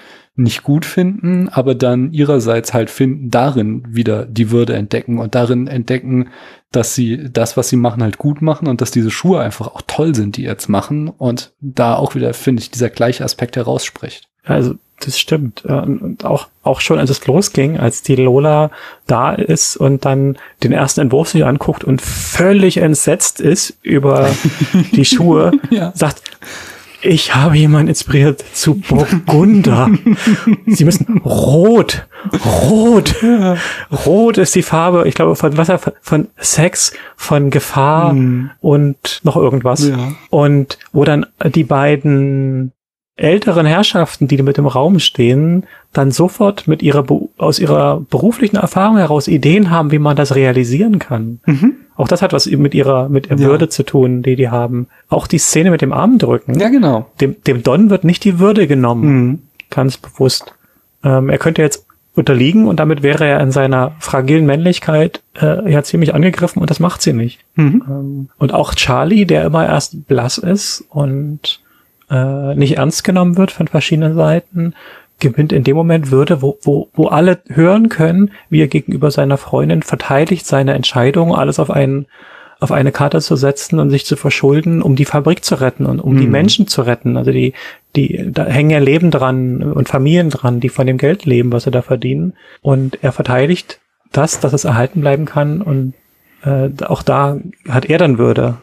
nicht 0.43 0.63
gut 0.63 0.85
finden, 0.85 1.49
aber 1.49 1.75
dann 1.75 2.11
ihrerseits 2.13 2.73
halt 2.73 2.89
finden, 2.89 3.29
darin 3.31 3.83
wieder 3.87 4.25
die 4.25 4.51
Würde 4.51 4.75
entdecken 4.75 5.17
und 5.19 5.35
darin 5.35 5.67
entdecken, 5.67 6.29
dass 6.71 6.95
sie 6.95 7.29
das, 7.31 7.57
was 7.57 7.69
sie 7.69 7.75
machen, 7.75 8.01
halt 8.01 8.17
gut 8.17 8.41
machen 8.41 8.67
und 8.67 8.81
dass 8.81 8.91
diese 8.91 9.11
Schuhe 9.11 9.39
einfach 9.41 9.67
auch 9.67 9.81
toll 9.87 10.15
sind, 10.15 10.37
die 10.37 10.43
jetzt 10.43 10.69
machen 10.69 11.09
und 11.09 11.51
da 11.59 11.95
auch 11.95 12.15
wieder, 12.15 12.33
finde 12.33 12.61
ich, 12.61 12.71
dieser 12.71 12.89
gleiche 12.89 13.23
Aspekt 13.25 13.55
herausspricht. 13.57 14.27
Also 14.45 14.75
das 15.03 15.19
stimmt. 15.19 15.65
Und 15.65 16.23
auch, 16.25 16.47
auch 16.63 16.79
schon 16.79 16.99
als 16.99 17.09
es 17.09 17.25
losging, 17.25 17.77
als 17.79 18.03
die 18.03 18.15
Lola 18.15 18.69
da 19.07 19.33
ist 19.33 19.75
und 19.75 20.05
dann 20.05 20.37
den 20.63 20.71
ersten 20.71 21.01
Entwurf 21.01 21.29
sich 21.29 21.43
anguckt 21.43 21.83
und 21.83 22.01
völlig 22.01 22.77
entsetzt 22.77 23.41
ist 23.41 23.77
über 23.81 24.29
die 24.93 25.05
Schuhe, 25.05 25.51
Ja. 25.71 25.91
sagt, 25.95 26.21
ich 27.01 27.35
habe 27.35 27.57
jemanden 27.57 27.89
inspiriert 27.89 28.43
zu 28.53 28.75
Burgunder. 28.75 29.89
Sie 30.67 30.85
müssen 30.85 31.19
rot, 31.19 32.07
rot, 32.69 33.15
rot 34.05 34.37
ist 34.37 34.55
die 34.55 34.61
Farbe, 34.61 35.07
ich 35.07 35.15
glaube, 35.15 35.35
von 35.35 35.57
Wasser, 35.57 35.79
von 36.01 36.27
Sex, 36.37 36.93
von 37.15 37.49
Gefahr 37.49 38.15
und 38.59 39.21
noch 39.23 39.35
irgendwas. 39.35 39.87
Ja. 39.87 40.13
Und 40.29 40.77
wo 40.91 41.03
dann 41.03 41.25
die 41.55 41.63
beiden 41.63 42.71
älteren 43.15 43.65
Herrschaften, 43.65 44.27
die 44.27 44.41
mit 44.41 44.57
im 44.57 44.65
Raum 44.67 44.99
stehen, 44.99 45.67
dann 45.93 46.11
sofort 46.11 46.67
mit 46.67 46.81
ihrer 46.81 47.05
aus 47.37 47.59
ihrer 47.59 48.01
beruflichen 48.09 48.55
Erfahrung 48.55 48.97
heraus 48.97 49.27
Ideen 49.27 49.69
haben, 49.69 49.91
wie 49.91 49.99
man 49.99 50.15
das 50.15 50.35
realisieren 50.35 50.99
kann. 50.99 51.39
Auch 51.95 52.07
das 52.07 52.21
hat 52.21 52.33
was 52.33 52.45
mit 52.45 52.73
ihrer 52.73 53.09
mit 53.09 53.29
der 53.29 53.37
Ja. 53.37 53.47
Würde 53.47 53.69
zu 53.69 53.83
tun, 53.83 54.23
die 54.23 54.35
die 54.35 54.49
haben. 54.49 54.87
Auch 55.09 55.27
die 55.27 55.37
Szene 55.37 55.69
mit 55.69 55.81
dem 55.81 55.91
Armdrücken. 55.91 56.57
Ja, 56.59 56.69
genau. 56.69 57.07
Dem, 57.19 57.35
dem 57.43 57.61
Don 57.63 57.89
wird 57.89 58.03
nicht 58.05 58.23
die 58.23 58.39
Würde 58.39 58.67
genommen, 58.67 59.49
ganz 59.69 59.97
bewusst. 59.97 60.53
Ähm, 61.03 61.29
er 61.29 61.37
könnte 61.37 61.61
jetzt 61.61 61.85
unterliegen 62.13 62.67
und 62.67 62.79
damit 62.79 63.03
wäre 63.03 63.25
er 63.25 63.39
in 63.39 63.51
seiner 63.51 63.93
fragilen 63.99 64.45
Männlichkeit 64.45 65.21
äh, 65.41 65.71
ja 65.71 65.81
ziemlich 65.83 66.13
angegriffen 66.13 66.61
und 66.61 66.69
das 66.69 66.79
macht 66.79 67.01
sie 67.01 67.13
nicht. 67.13 67.39
Ähm, 67.57 68.29
und 68.37 68.53
auch 68.53 68.75
Charlie, 68.75 69.25
der 69.25 69.45
immer 69.45 69.65
erst 69.65 70.07
blass 70.07 70.37
ist 70.37 70.83
und 70.89 71.61
äh, 72.09 72.55
nicht 72.55 72.77
ernst 72.77 73.03
genommen 73.05 73.37
wird 73.37 73.51
von 73.51 73.67
verschiedenen 73.67 74.15
Seiten, 74.15 74.73
gewinnt 75.21 75.53
in 75.53 75.63
dem 75.63 75.77
Moment 75.77 76.11
Würde, 76.11 76.41
wo, 76.41 76.57
wo, 76.61 76.89
wo 76.93 77.07
alle 77.07 77.39
hören 77.47 77.87
können, 77.87 78.31
wie 78.49 78.61
er 78.61 78.67
gegenüber 78.67 79.11
seiner 79.11 79.37
Freundin 79.37 79.83
verteidigt 79.83 80.45
seine 80.45 80.73
Entscheidung, 80.73 81.33
alles 81.33 81.59
auf 81.59 81.71
einen 81.71 82.07
auf 82.59 82.71
eine 82.71 82.91
Karte 82.91 83.21
zu 83.21 83.35
setzen 83.35 83.79
und 83.79 83.89
sich 83.89 84.05
zu 84.05 84.15
verschulden, 84.15 84.83
um 84.83 84.95
die 84.95 85.05
Fabrik 85.05 85.43
zu 85.43 85.55
retten 85.55 85.87
und 85.87 85.99
um 85.99 86.13
mhm. 86.13 86.19
die 86.19 86.27
Menschen 86.27 86.67
zu 86.67 86.83
retten. 86.83 87.17
Also 87.17 87.31
die, 87.31 87.53
die, 87.95 88.29
da 88.31 88.45
hängen 88.45 88.69
ja 88.69 88.77
Leben 88.77 89.09
dran 89.09 89.63
und 89.63 89.89
Familien 89.89 90.29
dran, 90.29 90.59
die 90.59 90.69
von 90.69 90.85
dem 90.85 90.99
Geld 90.99 91.25
leben, 91.25 91.51
was 91.51 91.63
sie 91.63 91.71
da 91.71 91.81
verdienen. 91.81 92.33
Und 92.61 92.99
er 93.01 93.13
verteidigt 93.13 93.79
das, 94.11 94.39
dass 94.39 94.53
es 94.53 94.63
erhalten 94.63 95.01
bleiben 95.01 95.25
kann 95.25 95.63
und 95.63 95.95
äh, 96.43 96.69
auch 96.85 97.01
da 97.01 97.39
hat 97.67 97.85
er 97.85 97.97
dann 97.97 98.19
Würde. 98.19 98.57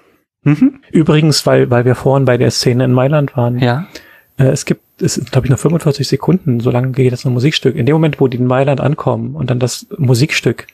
Mhm. 0.45 0.81
Übrigens, 0.93 1.45
weil, 1.45 1.69
weil 1.69 1.85
wir 1.85 1.97
vorhin 1.97 2.25
bei 2.25 2.37
der 2.37 2.53
Szene 2.53 2.85
in 2.85 2.93
Mailand 2.93 3.37
waren. 3.37 3.59
Ja. 3.59 3.89
Äh, 4.39 4.45
es 4.45 4.65
gibt, 4.65 5.03
es 5.03 5.15
sind, 5.15 5.31
glaube 5.31 5.47
ich, 5.47 5.51
noch 5.51 5.59
45 5.59 6.09
Sekunden, 6.09 6.61
so 6.61 6.71
lange 6.71 6.93
geht 6.93 7.13
das 7.13 7.25
ein 7.25 7.33
Musikstück. 7.33 7.77
In 7.77 7.87
dem 7.87 7.95
Moment, 7.95 8.21
wo 8.21 8.29
die 8.29 8.39
in 8.39 8.47
Mailand 8.47 8.81
ankommen 8.81 9.35
und 9.35 9.51
dann 9.51 9.59
das 9.59 9.87
Musikstück 9.97 10.67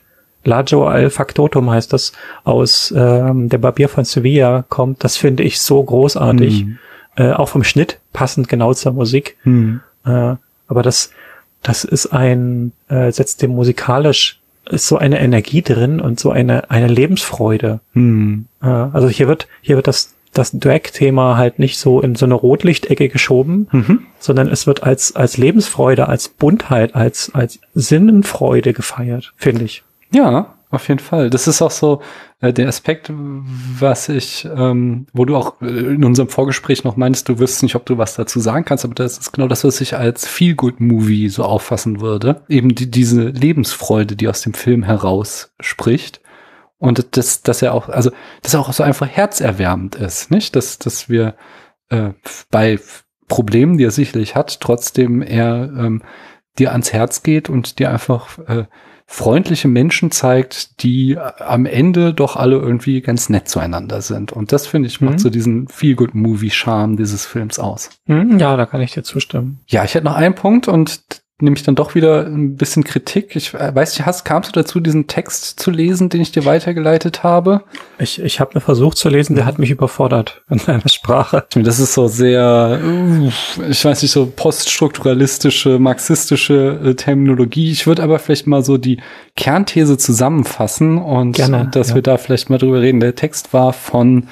Lajo 0.45 0.85
al 0.85 1.09
Factotum 1.09 1.71
heißt 1.71 1.91
das, 1.91 2.11
aus 2.43 2.93
ähm, 2.95 3.49
der 3.49 3.57
Barbier 3.57 3.89
von 3.89 4.05
Sevilla 4.05 4.63
kommt, 4.69 5.03
das 5.03 5.17
finde 5.17 5.43
ich 5.43 5.59
so 5.59 5.83
großartig. 5.83 6.65
Mhm. 6.65 6.77
Äh, 7.17 7.31
auch 7.31 7.49
vom 7.49 7.63
Schnitt 7.63 7.99
passend 8.13 8.47
genau 8.47 8.73
zur 8.73 8.91
Musik. 8.91 9.37
Mhm. 9.43 9.81
Äh, 10.05 10.35
aber 10.67 10.83
das, 10.83 11.11
das 11.63 11.83
ist 11.83 12.07
ein, 12.07 12.73
äh, 12.89 13.11
setzt 13.11 13.41
dem 13.41 13.51
musikalisch 13.51 14.39
ist 14.69 14.87
so 14.87 14.97
eine 14.97 15.19
Energie 15.19 15.61
drin 15.61 16.01
und 16.01 16.19
so 16.19 16.31
eine, 16.31 16.71
eine 16.71 16.87
Lebensfreude. 16.87 17.79
Mhm. 17.93 18.45
Äh, 18.63 18.67
also 18.67 19.07
hier 19.09 19.27
wird, 19.27 19.47
hier 19.61 19.75
wird 19.75 19.87
das, 19.87 20.14
das 20.37 20.51
Drag-Thema 20.51 21.37
halt 21.37 21.59
nicht 21.59 21.79
so 21.79 22.01
in 22.01 22.15
so 22.15 22.25
eine 22.25 22.35
Rotlichtecke 22.35 23.09
geschoben, 23.09 23.67
mhm. 23.71 24.05
sondern 24.19 24.47
es 24.47 24.67
wird 24.67 24.83
als, 24.83 25.15
als 25.15 25.37
Lebensfreude, 25.37 26.07
als 26.07 26.29
Buntheit, 26.29 26.95
als, 26.95 27.31
als 27.33 27.59
Sinnenfreude 27.73 28.73
gefeiert, 28.73 29.33
finde 29.37 29.65
ich. 29.65 29.83
Ja, 30.11 30.55
auf 30.71 30.87
jeden 30.89 30.99
Fall. 30.99 31.29
Das 31.29 31.47
ist 31.47 31.61
auch 31.61 31.71
so 31.71 32.01
äh, 32.41 32.51
der 32.51 32.67
Aspekt, 32.67 33.11
was 33.13 34.09
ich, 34.09 34.45
ähm, 34.55 35.07
wo 35.13 35.25
du 35.25 35.35
auch 35.35 35.61
äh, 35.61 35.67
in 35.67 36.03
unserem 36.03 36.27
Vorgespräch 36.27 36.83
noch 36.83 36.97
meinst, 36.97 37.29
du 37.29 37.39
wüsstest 37.39 37.63
nicht, 37.63 37.75
ob 37.75 37.85
du 37.85 37.97
was 37.97 38.15
dazu 38.15 38.39
sagen 38.39 38.65
kannst, 38.65 38.83
aber 38.83 38.93
das 38.93 39.17
ist 39.17 39.31
genau 39.31 39.47
das, 39.47 39.63
was 39.63 39.79
ich 39.79 39.95
als 39.95 40.27
Feel-Good-Movie 40.27 41.29
so 41.29 41.43
auffassen 41.43 42.01
würde. 42.01 42.41
Eben 42.49 42.75
die, 42.75 42.91
diese 42.91 43.23
Lebensfreude, 43.23 44.15
die 44.15 44.27
aus 44.27 44.41
dem 44.41 44.53
Film 44.53 44.83
heraus 44.83 45.51
spricht. 45.59 46.19
Und 46.77 47.17
das, 47.17 47.41
dass 47.41 47.61
er 47.61 47.73
auch, 47.73 47.89
also, 47.89 48.11
dass 48.41 48.53
er 48.53 48.59
auch 48.59 48.73
so 48.73 48.83
einfach 48.83 49.07
herzerwärmend 49.07 49.95
ist, 49.95 50.31
nicht? 50.31 50.55
Dass, 50.55 50.77
dass 50.77 51.09
wir 51.09 51.35
äh, 51.89 52.11
bei 52.51 52.79
Problemen, 53.27 53.77
die 53.77 53.85
er 53.85 53.91
sicherlich 53.91 54.35
hat, 54.35 54.59
trotzdem 54.59 55.21
er 55.21 55.71
ähm, 55.77 56.03
dir 56.57 56.71
ans 56.71 56.93
Herz 56.93 57.23
geht 57.23 57.49
und 57.49 57.79
dir 57.79 57.89
einfach 57.89 58.37
äh, 58.47 58.65
freundliche 59.07 59.67
Menschen 59.67 60.11
zeigt, 60.11 60.81
die 60.83 61.17
am 61.17 61.65
Ende 61.65 62.13
doch 62.13 62.35
alle 62.35 62.57
irgendwie 62.57 63.01
ganz 63.01 63.29
nett 63.29 63.47
zueinander 63.47 64.01
sind. 64.01 64.31
Und 64.31 64.51
das 64.51 64.65
finde 64.65 64.87
ich 64.87 64.99
macht 64.99 65.15
mhm. 65.15 65.19
so 65.19 65.29
diesen 65.29 65.67
Feel-Good-Movie-Charme 65.67 66.97
dieses 66.97 67.25
Films 67.25 67.59
aus. 67.59 67.89
Mhm, 68.07 68.39
ja, 68.39 68.57
da 68.57 68.65
kann 68.65 68.81
ich 68.81 68.93
dir 68.93 69.03
zustimmen. 69.03 69.59
Ja, 69.67 69.83
ich 69.83 69.93
hätte 69.93 70.05
noch 70.05 70.15
einen 70.15 70.35
Punkt 70.35 70.67
und 70.67 71.23
nehme 71.41 71.57
ich 71.57 71.63
dann 71.63 71.75
doch 71.75 71.95
wieder 71.95 72.25
ein 72.25 72.55
bisschen 72.55 72.85
Kritik. 72.85 73.35
Ich 73.35 73.53
äh, 73.53 73.75
weiß 73.75 73.97
nicht, 73.97 74.05
hast, 74.05 74.23
kamst 74.23 74.49
du 74.49 74.53
dazu, 74.53 74.79
diesen 74.79 75.07
Text 75.07 75.59
zu 75.59 75.69
lesen, 75.69 76.07
den 76.07 76.21
ich 76.21 76.31
dir 76.31 76.45
weitergeleitet 76.45 77.23
habe? 77.23 77.63
Ich, 77.99 78.21
ich 78.21 78.39
habe 78.39 78.51
mir 78.53 78.61
versucht 78.61 78.97
zu 78.97 79.09
lesen, 79.09 79.35
der 79.35 79.45
hat 79.45 79.59
mich 79.59 79.69
überfordert 79.69 80.43
in 80.49 80.59
seiner 80.59 80.87
Sprache. 80.87 81.45
Das 81.53 81.79
ist 81.79 81.93
so 81.93 82.07
sehr, 82.07 82.79
ich 83.69 83.83
weiß 83.83 84.01
nicht, 84.01 84.11
so 84.11 84.31
poststrukturalistische, 84.33 85.77
marxistische 85.77 86.79
äh, 86.83 86.95
Terminologie. 86.95 87.69
Ich 87.69 87.85
würde 87.85 88.03
aber 88.03 88.19
vielleicht 88.19 88.47
mal 88.47 88.63
so 88.63 88.77
die 88.77 89.01
Kernthese 89.35 89.97
zusammenfassen 89.97 90.97
und 90.97 91.33
Gerne, 91.33 91.67
dass 91.69 91.89
ja. 91.89 91.95
wir 91.95 92.01
da 92.01 92.17
vielleicht 92.17 92.49
mal 92.49 92.59
drüber 92.59 92.79
reden. 92.79 93.01
Der 93.01 93.15
Text 93.15 93.51
war 93.51 93.73
von 93.73 94.27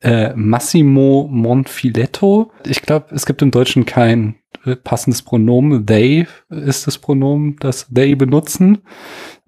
äh, 0.00 0.32
Massimo 0.34 1.28
Monfiletto. 1.30 2.50
Ich 2.66 2.82
glaube, 2.82 3.14
es 3.14 3.24
gibt 3.24 3.40
im 3.42 3.52
Deutschen 3.52 3.86
kein 3.86 4.34
passendes 4.82 5.22
Pronomen. 5.22 5.86
They 5.86 6.26
ist 6.48 6.86
das 6.86 6.98
Pronomen, 6.98 7.56
das 7.60 7.86
they 7.94 8.14
benutzen. 8.14 8.78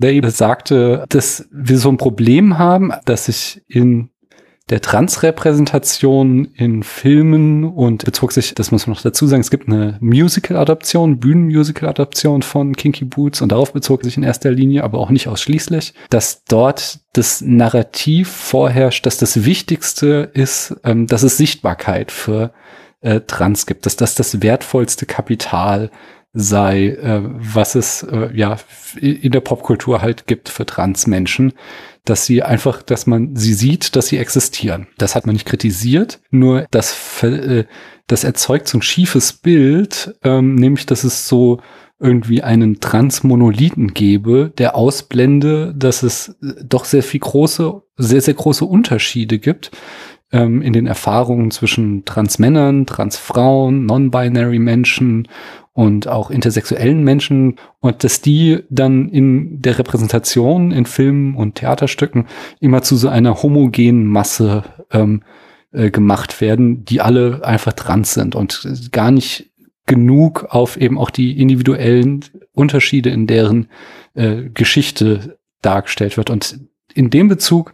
They 0.00 0.20
sagte, 0.30 1.04
dass 1.08 1.48
wir 1.50 1.78
so 1.78 1.90
ein 1.90 1.96
Problem 1.96 2.58
haben, 2.58 2.92
dass 3.04 3.26
sich 3.26 3.62
in 3.68 4.10
der 4.70 4.80
Transrepräsentation 4.80 6.46
in 6.54 6.82
Filmen 6.82 7.64
und 7.64 8.04
bezog 8.04 8.32
sich, 8.32 8.54
das 8.54 8.70
muss 8.70 8.86
man 8.86 8.94
noch 8.94 9.02
dazu 9.02 9.26
sagen, 9.26 9.40
es 9.40 9.50
gibt 9.50 9.68
eine 9.68 9.98
Musical-Adaption, 10.00 11.18
Bühnen-Musical-Adaption 11.18 12.42
von 12.42 12.74
Kinky 12.74 13.04
Boots 13.04 13.42
und 13.42 13.52
darauf 13.52 13.72
bezog 13.72 14.02
sich 14.04 14.16
in 14.16 14.22
erster 14.22 14.50
Linie, 14.50 14.84
aber 14.84 14.98
auch 14.98 15.10
nicht 15.10 15.28
ausschließlich, 15.28 15.94
dass 16.10 16.44
dort 16.44 17.00
das 17.12 17.40
Narrativ 17.42 18.30
vorherrscht, 18.30 19.04
dass 19.04 19.18
das 19.18 19.44
Wichtigste 19.44 20.30
ist, 20.32 20.74
ähm, 20.84 21.06
dass 21.06 21.22
es 21.22 21.36
Sichtbarkeit 21.36 22.10
für 22.10 22.52
äh, 23.02 23.20
Trans 23.20 23.66
gibt, 23.66 23.86
dass 23.86 23.96
das 23.96 24.14
das 24.14 24.42
wertvollste 24.42 25.06
Kapital 25.06 25.90
sei, 26.32 26.88
äh, 26.88 27.20
was 27.22 27.74
es 27.74 28.02
äh, 28.04 28.30
ja 28.34 28.56
in 28.96 29.32
der 29.32 29.40
Popkultur 29.40 30.00
halt 30.00 30.26
gibt 30.26 30.48
für 30.48 30.64
Transmenschen, 30.64 31.52
dass 32.04 32.24
sie 32.24 32.42
einfach, 32.42 32.82
dass 32.82 33.06
man 33.06 33.36
sie 33.36 33.54
sieht, 33.54 33.96
dass 33.96 34.06
sie 34.06 34.18
existieren. 34.18 34.86
Das 34.96 35.14
hat 35.14 35.26
man 35.26 35.34
nicht 35.34 35.46
kritisiert, 35.46 36.20
nur 36.30 36.66
das, 36.70 37.22
äh, 37.22 37.64
das 38.06 38.24
erzeugt 38.24 38.68
so 38.68 38.78
ein 38.78 38.82
schiefes 38.82 39.34
Bild, 39.34 40.14
ähm, 40.24 40.54
nämlich 40.54 40.86
dass 40.86 41.04
es 41.04 41.28
so 41.28 41.60
irgendwie 42.00 42.42
einen 42.42 42.80
Transmonolithen 42.80 43.94
gebe, 43.94 44.52
der 44.58 44.74
ausblende, 44.74 45.72
dass 45.76 46.02
es 46.02 46.30
äh, 46.42 46.64
doch 46.64 46.86
sehr 46.86 47.02
viel 47.02 47.20
große, 47.20 47.82
sehr, 47.96 48.20
sehr 48.22 48.34
große 48.34 48.64
Unterschiede 48.64 49.38
gibt 49.38 49.70
ähm, 50.32 50.62
in 50.62 50.72
den 50.72 50.86
Erfahrungen 50.86 51.50
zwischen 51.50 52.04
Transmännern, 52.04 52.86
Transfrauen, 52.86 53.86
Non-Binary 53.86 54.58
Menschen 54.58 55.28
und 55.74 56.08
auch 56.08 56.30
intersexuellen 56.30 57.02
Menschen 57.02 57.56
und 57.80 58.04
dass 58.04 58.20
die 58.20 58.60
dann 58.68 59.08
in 59.08 59.62
der 59.62 59.78
Repräsentation 59.78 60.70
in 60.70 60.86
Filmen 60.86 61.34
und 61.34 61.56
Theaterstücken 61.56 62.26
immer 62.60 62.82
zu 62.82 62.96
so 62.96 63.08
einer 63.08 63.42
homogenen 63.42 64.06
Masse 64.06 64.64
ähm, 64.90 65.22
äh, 65.72 65.90
gemacht 65.90 66.40
werden, 66.40 66.84
die 66.84 67.00
alle 67.00 67.44
einfach 67.44 67.72
trans 67.72 68.14
sind 68.14 68.34
und 68.34 68.90
gar 68.92 69.10
nicht 69.10 69.50
genug 69.86 70.46
auf 70.50 70.76
eben 70.76 70.98
auch 70.98 71.10
die 71.10 71.40
individuellen 71.40 72.24
Unterschiede 72.52 73.10
in 73.10 73.26
deren 73.26 73.68
äh, 74.14 74.50
Geschichte 74.52 75.38
dargestellt 75.62 76.16
wird. 76.16 76.30
Und 76.30 76.58
in 76.94 77.10
dem 77.10 77.28
Bezug 77.28 77.72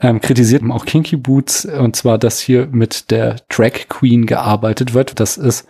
ähm, 0.00 0.20
kritisiert 0.20 0.62
auch 0.70 0.84
Kinky 0.84 1.16
Boots, 1.16 1.64
und 1.64 1.96
zwar, 1.96 2.18
dass 2.18 2.40
hier 2.40 2.68
mit 2.70 3.10
der 3.10 3.36
Drag 3.48 3.88
Queen 3.88 4.26
gearbeitet 4.26 4.94
wird. 4.94 5.18
Das 5.20 5.36
ist 5.36 5.66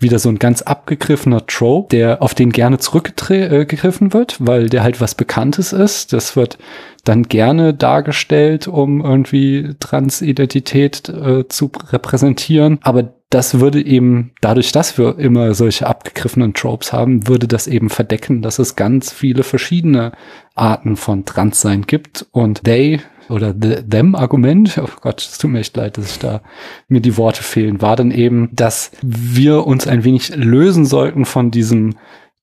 wieder 0.00 0.18
so 0.18 0.28
ein 0.28 0.38
ganz 0.38 0.62
abgegriffener 0.62 1.46
Trope, 1.46 1.96
der 1.96 2.22
auf 2.22 2.34
den 2.34 2.50
gerne 2.50 2.78
zurückgegriffen 2.78 4.10
äh, 4.10 4.14
wird, 4.14 4.36
weil 4.38 4.68
der 4.68 4.82
halt 4.82 5.00
was 5.00 5.14
Bekanntes 5.14 5.72
ist. 5.72 6.12
Das 6.12 6.36
wird 6.36 6.58
dann 7.04 7.24
gerne 7.24 7.74
dargestellt, 7.74 8.68
um 8.68 9.04
irgendwie 9.04 9.74
Transidentität 9.80 11.08
äh, 11.08 11.48
zu 11.48 11.72
repräsentieren. 11.90 12.78
Aber 12.82 13.12
das 13.30 13.60
würde 13.60 13.84
eben, 13.84 14.32
dadurch, 14.40 14.72
dass 14.72 14.96
wir 14.96 15.18
immer 15.18 15.52
solche 15.54 15.86
abgegriffenen 15.86 16.54
Tropes 16.54 16.92
haben, 16.92 17.28
würde 17.28 17.46
das 17.46 17.66
eben 17.66 17.90
verdecken, 17.90 18.40
dass 18.40 18.58
es 18.58 18.74
ganz 18.74 19.12
viele 19.12 19.42
verschiedene 19.42 20.12
Arten 20.54 20.96
von 20.96 21.26
Transsein 21.26 21.82
gibt. 21.82 22.26
Und 22.32 22.64
they 22.64 23.00
oder 23.28 23.54
the, 23.58 23.82
them 23.86 24.14
Argument, 24.14 24.80
oh 24.82 24.88
Gott, 25.02 25.20
es 25.20 25.36
tut 25.36 25.50
mir 25.50 25.60
echt 25.60 25.76
leid, 25.76 25.98
dass 25.98 26.12
ich 26.12 26.18
da 26.18 26.40
mir 26.88 27.02
die 27.02 27.18
Worte 27.18 27.42
fehlen, 27.42 27.82
war 27.82 27.96
dann 27.96 28.10
eben, 28.10 28.48
dass 28.52 28.92
wir 29.02 29.66
uns 29.66 29.86
ein 29.86 30.04
wenig 30.04 30.34
lösen 30.34 30.86
sollten 30.86 31.26
von 31.26 31.50
diesem 31.50 31.96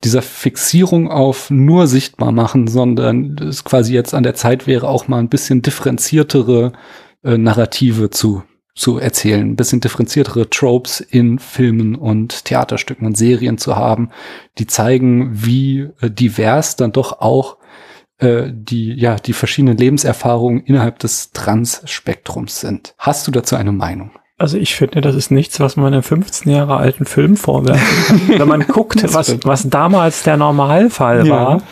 dieser 0.04 0.22
Fixierung 0.22 1.10
auf 1.10 1.50
nur 1.50 1.88
sichtbar 1.88 2.32
machen, 2.32 2.68
sondern 2.68 3.38
es 3.40 3.64
quasi 3.64 3.94
jetzt 3.94 4.14
an 4.14 4.22
der 4.22 4.36
Zeit 4.36 4.68
wäre, 4.68 4.88
auch 4.88 5.08
mal 5.08 5.18
ein 5.18 5.30
bisschen 5.30 5.64
differenziertere 5.64 6.74
äh, 7.24 7.38
Narrative 7.40 8.12
zu 8.12 8.44
zu 8.76 9.00
erzählen, 9.00 9.42
ein 9.42 9.56
bisschen 9.56 9.80
differenziertere 9.80 10.50
Tropes 10.50 11.00
in 11.00 11.40
Filmen 11.40 11.96
und 11.96 12.44
Theaterstücken 12.46 13.08
und 13.08 13.18
Serien 13.18 13.58
zu 13.58 13.78
haben, 13.78 14.10
die 14.58 14.68
zeigen, 14.68 15.30
wie 15.32 15.88
äh, 16.02 16.12
divers 16.12 16.76
dann 16.76 16.92
doch 16.92 17.22
auch 17.22 17.58
äh, 18.18 18.52
die, 18.52 18.94
ja, 18.94 19.16
die 19.16 19.34
verschiedenen 19.34 19.78
Lebenserfahrungen 19.78 20.64
innerhalb 20.64 21.00
des 21.00 21.32
Trans-Spektrums 21.32 22.60
sind. 22.60 22.96
Hast 22.98 23.28
du 23.28 23.32
dazu 23.32 23.56
eine 23.56 23.72
Meinung? 23.72 24.12
Also 24.38 24.58
ich 24.58 24.76
finde, 24.76 25.00
das 25.00 25.16
ist 25.16 25.32
nichts, 25.32 25.62
was 25.62 25.78
man 25.78 25.94
einem 25.94 26.04
15 26.04 26.52
Jahre 26.52 26.76
alten 26.76 27.06
Film 27.06 27.38
vorwerfen 27.38 28.06
kann. 28.28 28.28
Wenn 28.40 28.48
man 28.48 28.68
guckt, 28.68 29.02
was, 29.14 29.38
was 29.46 29.70
damals 29.70 30.24
der 30.24 30.36
Normalfall 30.36 31.26
ja. 31.26 31.34
war, 31.34 31.64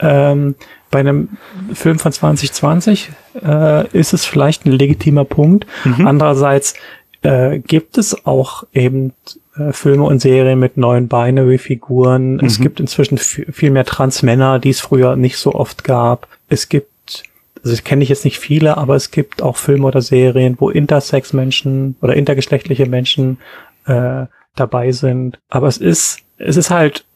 ähm, 0.00 0.56
bei 0.92 1.00
einem 1.00 1.30
Film 1.72 1.98
von 1.98 2.12
2020 2.12 3.10
äh, 3.42 3.88
ist 3.88 4.12
es 4.12 4.24
vielleicht 4.24 4.64
ein 4.64 4.72
legitimer 4.72 5.24
Punkt. 5.24 5.66
Mhm. 5.84 6.06
Andererseits 6.06 6.74
äh, 7.22 7.58
gibt 7.58 7.98
es 7.98 8.26
auch 8.26 8.64
eben 8.72 9.14
äh, 9.56 9.72
Filme 9.72 10.04
und 10.04 10.20
Serien 10.20 10.60
mit 10.60 10.76
neuen 10.76 11.08
Binary-Figuren. 11.08 12.34
Mhm. 12.34 12.44
Es 12.44 12.60
gibt 12.60 12.78
inzwischen 12.78 13.18
viel 13.18 13.70
mehr 13.70 13.86
Transmänner, 13.86 14.58
die 14.58 14.70
es 14.70 14.80
früher 14.80 15.16
nicht 15.16 15.38
so 15.38 15.54
oft 15.54 15.82
gab. 15.82 16.28
Es 16.48 16.68
gibt, 16.68 17.24
also 17.64 17.72
ich 17.72 17.84
kenne 17.84 18.02
ich 18.02 18.10
jetzt 18.10 18.26
nicht 18.26 18.38
viele, 18.38 18.76
aber 18.76 18.94
es 18.94 19.10
gibt 19.10 19.40
auch 19.40 19.56
Filme 19.56 19.86
oder 19.86 20.02
Serien, 20.02 20.56
wo 20.58 20.68
Intersex-Menschen 20.68 21.96
oder 22.02 22.14
intergeschlechtliche 22.14 22.86
Menschen 22.86 23.38
äh, 23.86 24.26
dabei 24.56 24.92
sind. 24.92 25.38
Aber 25.48 25.68
es 25.68 25.78
ist, 25.78 26.18
es 26.36 26.58
ist 26.58 26.70
halt 26.70 27.06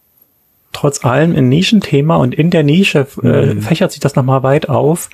trotz 0.77 1.05
allem 1.07 1.35
ein 1.35 1.49
Nischenthema 1.49 2.17
und 2.17 2.35
in 2.35 2.51
der 2.51 2.63
Nische 2.63 3.07
äh, 3.23 3.55
mhm. 3.55 3.63
fächert 3.63 3.93
sich 3.93 4.01
das 4.01 4.15
nochmal 4.15 4.43
weit 4.43 4.69
auf 4.69 5.09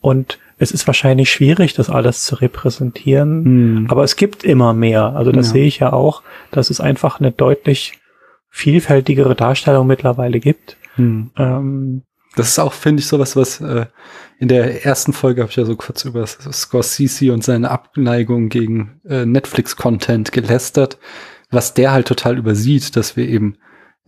und 0.00 0.38
es 0.58 0.70
ist 0.70 0.86
wahrscheinlich 0.86 1.30
schwierig, 1.30 1.72
das 1.72 1.88
alles 1.88 2.24
zu 2.24 2.34
repräsentieren, 2.34 3.42
mhm. 3.44 3.90
aber 3.90 4.04
es 4.04 4.16
gibt 4.16 4.44
immer 4.44 4.74
mehr. 4.74 5.16
Also 5.16 5.32
das 5.32 5.46
ja. 5.46 5.52
sehe 5.54 5.66
ich 5.66 5.78
ja 5.78 5.94
auch, 5.94 6.22
dass 6.50 6.68
es 6.68 6.80
einfach 6.80 7.20
eine 7.20 7.32
deutlich 7.32 8.00
vielfältigere 8.50 9.34
Darstellung 9.34 9.86
mittlerweile 9.86 10.40
gibt. 10.40 10.76
Mhm. 10.98 11.30
Ähm, 11.38 12.02
das 12.36 12.48
ist 12.48 12.58
auch, 12.58 12.74
finde 12.74 13.00
ich, 13.00 13.06
sowas, 13.06 13.34
was 13.34 13.62
äh, 13.62 13.86
in 14.38 14.48
der 14.48 14.84
ersten 14.84 15.14
Folge 15.14 15.40
habe 15.40 15.50
ich 15.50 15.56
ja 15.56 15.64
so 15.64 15.74
kurz 15.74 16.04
über 16.04 16.26
Scorsese 16.26 17.32
und 17.32 17.42
seine 17.42 17.70
Abneigung 17.70 18.50
gegen 18.50 19.00
äh, 19.08 19.24
Netflix-Content 19.24 20.32
gelästert, 20.32 20.98
was 21.50 21.72
der 21.72 21.92
halt 21.92 22.06
total 22.06 22.36
übersieht, 22.36 22.94
dass 22.94 23.16
wir 23.16 23.26
eben 23.26 23.56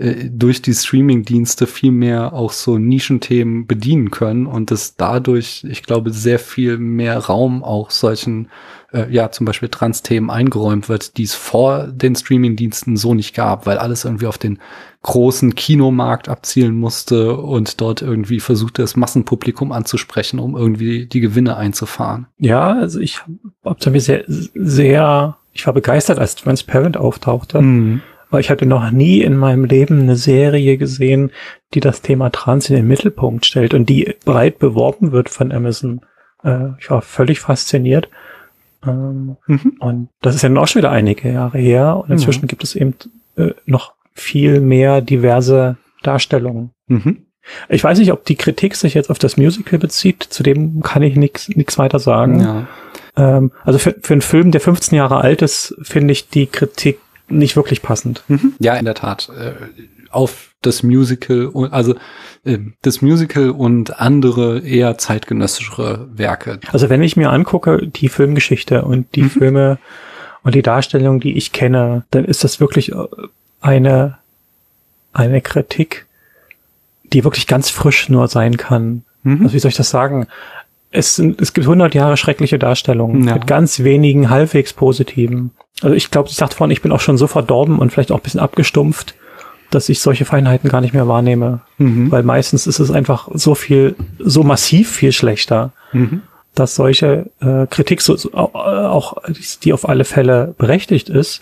durch 0.01 0.63
die 0.63 0.73
Streaming-Dienste 0.73 1.67
viel 1.67 1.93
mehr 1.93 2.33
auch 2.33 2.53
so 2.53 2.79
Nischenthemen 2.79 3.67
bedienen 3.67 4.11
können 4.11 4.47
und 4.47 4.71
es 4.71 4.97
dadurch, 4.97 5.63
ich 5.69 5.83
glaube, 5.83 6.11
sehr 6.11 6.39
viel 6.39 6.79
mehr 6.79 7.19
Raum 7.19 7.63
auch 7.63 7.91
solchen, 7.91 8.49
äh, 8.95 9.11
ja, 9.11 9.31
zum 9.31 9.45
Beispiel 9.45 9.69
Trans-Themen 9.69 10.31
eingeräumt 10.31 10.89
wird, 10.89 11.19
die 11.19 11.25
es 11.25 11.35
vor 11.35 11.89
den 11.89 12.17
Streaming-Diensten 12.17 12.97
so 12.97 13.13
nicht 13.13 13.35
gab, 13.35 13.67
weil 13.67 13.77
alles 13.77 14.07
irgendwie 14.07 14.27
auf 14.27 14.39
den 14.39 14.59
großen 15.03 15.55
Kinomarkt 15.55 16.31
abzielen 16.31 16.79
musste 16.79 17.37
und 17.37 17.83
dort 17.83 18.01
irgendwie 18.01 18.41
versuchte, 18.41 18.81
das 18.81 18.97
Massenpublikum 18.97 19.71
anzusprechen, 19.71 20.39
um 20.39 20.57
irgendwie 20.57 21.07
die 21.07 21.21
Gewinne 21.21 21.59
einzufahren. 21.59 22.27
Ja, 22.39 22.73
also 22.73 23.01
ich 23.01 23.21
habe 23.65 23.91
mir 23.91 24.01
sehr, 24.01 24.25
sehr, 24.27 25.37
ich 25.53 25.67
war 25.67 25.75
begeistert, 25.75 26.19
als 26.19 26.37
Transparent 26.37 26.97
auftauchte. 26.97 27.61
Mhm 27.61 28.01
weil 28.31 28.41
ich 28.41 28.51
hatte 28.51 28.67
noch 28.67 28.91
nie 28.91 29.23
in 29.23 29.37
meinem 29.37 29.65
Leben 29.65 30.01
eine 30.01 30.17
Serie 30.17 30.77
gesehen, 30.77 31.31
die 31.75 31.81
das 31.81 32.03
Thema 32.03 32.31
Trans 32.31 32.69
in 32.71 32.77
den 32.77 32.87
Mittelpunkt 32.87 33.47
stellt 33.47 33.75
und 33.75 33.89
die 33.89 34.15
breit 34.25 34.59
beworben 34.59 35.13
wird 35.13 35.29
von 35.29 35.53
Amazon. 35.53 36.01
Äh, 36.43 36.69
ich 36.79 36.91
war 36.91 37.03
völlig 37.03 37.41
fasziniert. 37.41 38.09
Ähm, 38.87 39.37
mhm. 39.47 39.77
Und 39.79 40.09
das 40.21 40.35
ist 40.35 40.43
ja 40.43 40.49
noch 40.49 40.69
schon 40.69 40.81
wieder 40.81 40.91
einige 40.91 41.31
Jahre 41.31 41.59
her. 41.59 41.97
Und 41.97 42.11
inzwischen 42.11 42.43
mhm. 42.43 42.49
gibt 42.49 42.65
es 42.65 42.75
eben 42.75 42.95
äh, 43.37 43.51
noch 43.67 43.95
viel 44.15 44.61
mehr 44.61 45.01
diverse 45.01 45.77
Darstellungen. 46.03 46.71
Mhm. 46.87 47.27
Ich 47.69 47.83
weiß 47.83 47.99
nicht, 47.99 48.13
ob 48.13 48.25
die 48.25 48.37
Kritik 48.37 48.77
sich 48.77 48.95
jetzt 48.95 49.11
auf 49.11 49.19
das 49.19 49.37
Musical 49.37 49.79
bezieht. 49.79 50.23
Zu 50.23 50.43
dem 50.43 50.83
kann 50.83 51.03
ich 51.03 51.17
nichts 51.17 51.79
weiter 51.79 51.99
sagen. 51.99 52.41
Ja. 52.41 52.69
Ähm, 53.17 53.53
also 53.65 53.79
für, 53.79 53.97
für 54.01 54.15
einen 54.15 54.21
Film, 54.21 54.51
der 54.51 54.61
15 54.61 54.97
Jahre 54.97 55.21
alt 55.21 55.43
ist, 55.43 55.75
finde 55.83 56.13
ich 56.13 56.29
die 56.29 56.47
Kritik 56.47 57.01
nicht 57.31 57.57
wirklich 57.57 57.83
passend. 57.83 58.23
Mhm. 58.29 58.55
Ja, 58.59 58.75
in 58.75 58.85
der 58.85 58.95
Tat. 58.95 59.31
Äh, 59.37 59.53
auf 60.11 60.55
das 60.61 60.83
Musical, 60.83 61.51
also 61.71 61.95
äh, 62.45 62.59
das 62.83 63.01
Musical 63.01 63.51
und 63.51 64.01
andere 64.01 64.61
eher 64.61 64.99
zeitgenössischere 64.99 66.09
Werke. 66.13 66.61
Also 66.73 66.91
wenn 66.91 67.03
ich 67.03 67.17
mir 67.17 67.31
angucke, 67.31 67.87
die 67.87 68.09
Filmgeschichte 68.09 68.85
und 68.85 69.15
die 69.15 69.23
mhm. 69.23 69.31
Filme 69.31 69.79
und 70.43 70.55
die 70.55 70.63
Darstellung, 70.63 71.21
die 71.21 71.37
ich 71.37 71.53
kenne, 71.53 72.05
dann 72.11 72.25
ist 72.25 72.45
das 72.45 72.61
wirklich 72.61 72.93
äh, 72.93 72.97
eine, 73.61 74.19
eine 75.13 75.41
Kritik, 75.41 76.07
die 77.13 77.25
wirklich 77.25 77.47
ganz 77.47 77.71
frisch 77.71 78.09
nur 78.09 78.29
sein 78.29 78.57
kann. 78.57 79.05
Mhm. 79.23 79.43
Also 79.43 79.55
wie 79.55 79.59
soll 79.59 79.71
ich 79.71 79.77
das 79.77 79.91
sagen? 79.91 80.27
Es, 80.91 81.15
sind, 81.15 81.41
es 81.41 81.53
gibt 81.53 81.67
100 81.67 81.95
Jahre 81.95 82.17
schreckliche 82.17 82.59
Darstellungen 82.59 83.27
ja. 83.27 83.35
mit 83.35 83.47
ganz 83.47 83.81
wenigen 83.81 84.29
halbwegs 84.29 84.73
positiven. 84.73 85.53
Also 85.81 85.95
ich 85.95 86.11
glaube, 86.11 86.29
ich 86.29 86.37
sagte 86.37 86.57
vorhin, 86.57 86.73
ich 86.73 86.83
bin 86.83 86.93
auch 86.93 87.01
schon 87.01 87.19
so 87.19 87.27
verdorben 87.27 87.79
und 87.79 87.93
vielleicht 87.93 88.13
auch 88.13 88.19
ein 88.19 88.23
bisschen 88.23 88.41
abgestumpft, 88.41 89.15
dass 89.71 89.89
ich 89.89 90.01
solche 90.01 90.25
Feinheiten 90.25 90.69
gar 90.69 90.81
nicht 90.81 90.95
mehr 90.95 91.09
wahrnehme. 91.09 91.61
Mhm. 91.79 92.11
Weil 92.11 92.23
meistens 92.23 92.67
ist 92.67 92.79
es 92.79 92.91
einfach 92.91 93.29
so 93.33 93.55
viel, 93.55 93.95
so 94.19 94.43
massiv 94.43 94.91
viel 94.91 95.13
schlechter, 95.13 95.73
mhm. 95.93 96.23
dass 96.55 96.75
solche 96.75 97.31
äh, 97.41 97.67
Kritik 97.67 98.03
so, 98.03 98.17
so, 98.17 98.35
auch, 98.35 99.17
die 99.63 99.73
auf 99.73 99.89
alle 99.89 100.05
Fälle 100.05 100.55
berechtigt 100.59 101.09
ist, 101.09 101.41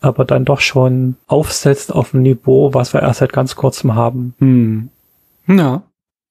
aber 0.00 0.24
dann 0.24 0.44
doch 0.44 0.60
schon 0.60 1.16
aufsetzt 1.26 1.92
auf 1.92 2.12
ein 2.12 2.22
Niveau, 2.22 2.74
was 2.74 2.92
wir 2.92 3.02
erst 3.02 3.20
seit 3.20 3.32
ganz 3.32 3.56
kurzem 3.56 3.94
haben. 3.94 4.34
Mhm. 4.38 4.90
Ja. 5.46 5.82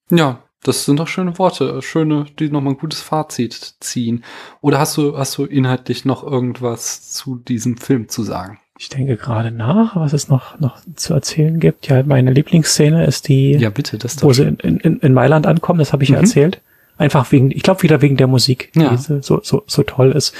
Ja, 0.10 0.39
das 0.64 0.86
sind 0.86 0.99
doch 0.99 1.07
schöne 1.07 1.38
Worte, 1.39 1.82
schöne, 1.82 2.26
die 2.38 2.49
nochmal 2.49 2.74
ein 2.74 2.80
gutes 2.80 3.01
Fazit 3.01 3.76
ziehen. 3.80 4.24
Oder 4.62 4.80
hast 4.80 4.97
du, 4.97 5.18
hast 5.18 5.38
du 5.38 5.45
inhaltlich 5.45 6.05
noch 6.05 6.24
irgendwas 6.24 7.12
zu 7.12 7.38
diesem 7.38 7.78
Film 7.78 8.09
zu 8.09 8.24
sagen? 8.24 8.59
Ich 8.78 8.89
denke 8.89 9.16
gerade 9.16 9.51
nach, 9.51 9.95
was 9.95 10.14
es 10.14 10.28
noch, 10.28 10.59
noch 10.59 10.80
zu 10.95 11.14
erzählen 11.14 11.59
gibt. 11.59 11.88
Ja, 11.88 12.01
meine 12.03 12.32
Lieblingsszene 12.32 13.05
ist 13.05 13.28
die, 13.28 13.51
ja, 13.51 13.70
bitte, 13.70 13.97
das 13.97 14.24
wo 14.24 14.34
sie 14.34 14.43
in, 14.43 14.78
in, 14.78 14.99
in 14.99 15.14
Mailand 15.14 15.45
ankommen, 15.45 15.80
das 15.80 15.93
habe 15.93 16.03
ich 16.03 16.09
mhm. 16.09 16.16
ja 16.16 16.22
erzählt. 16.22 16.62
Einfach 16.97 17.32
wegen, 17.32 17.49
ich 17.49 17.64
glaube 17.64 17.82
wieder 17.82 18.01
wegen 18.01 18.18
der 18.18 18.28
Musik, 18.28 18.72
die 18.76 18.82
ja. 18.82 18.95
so, 18.97 19.39
so, 19.41 19.64
so 19.66 19.84
toll 19.84 20.12
ist. 20.12 20.36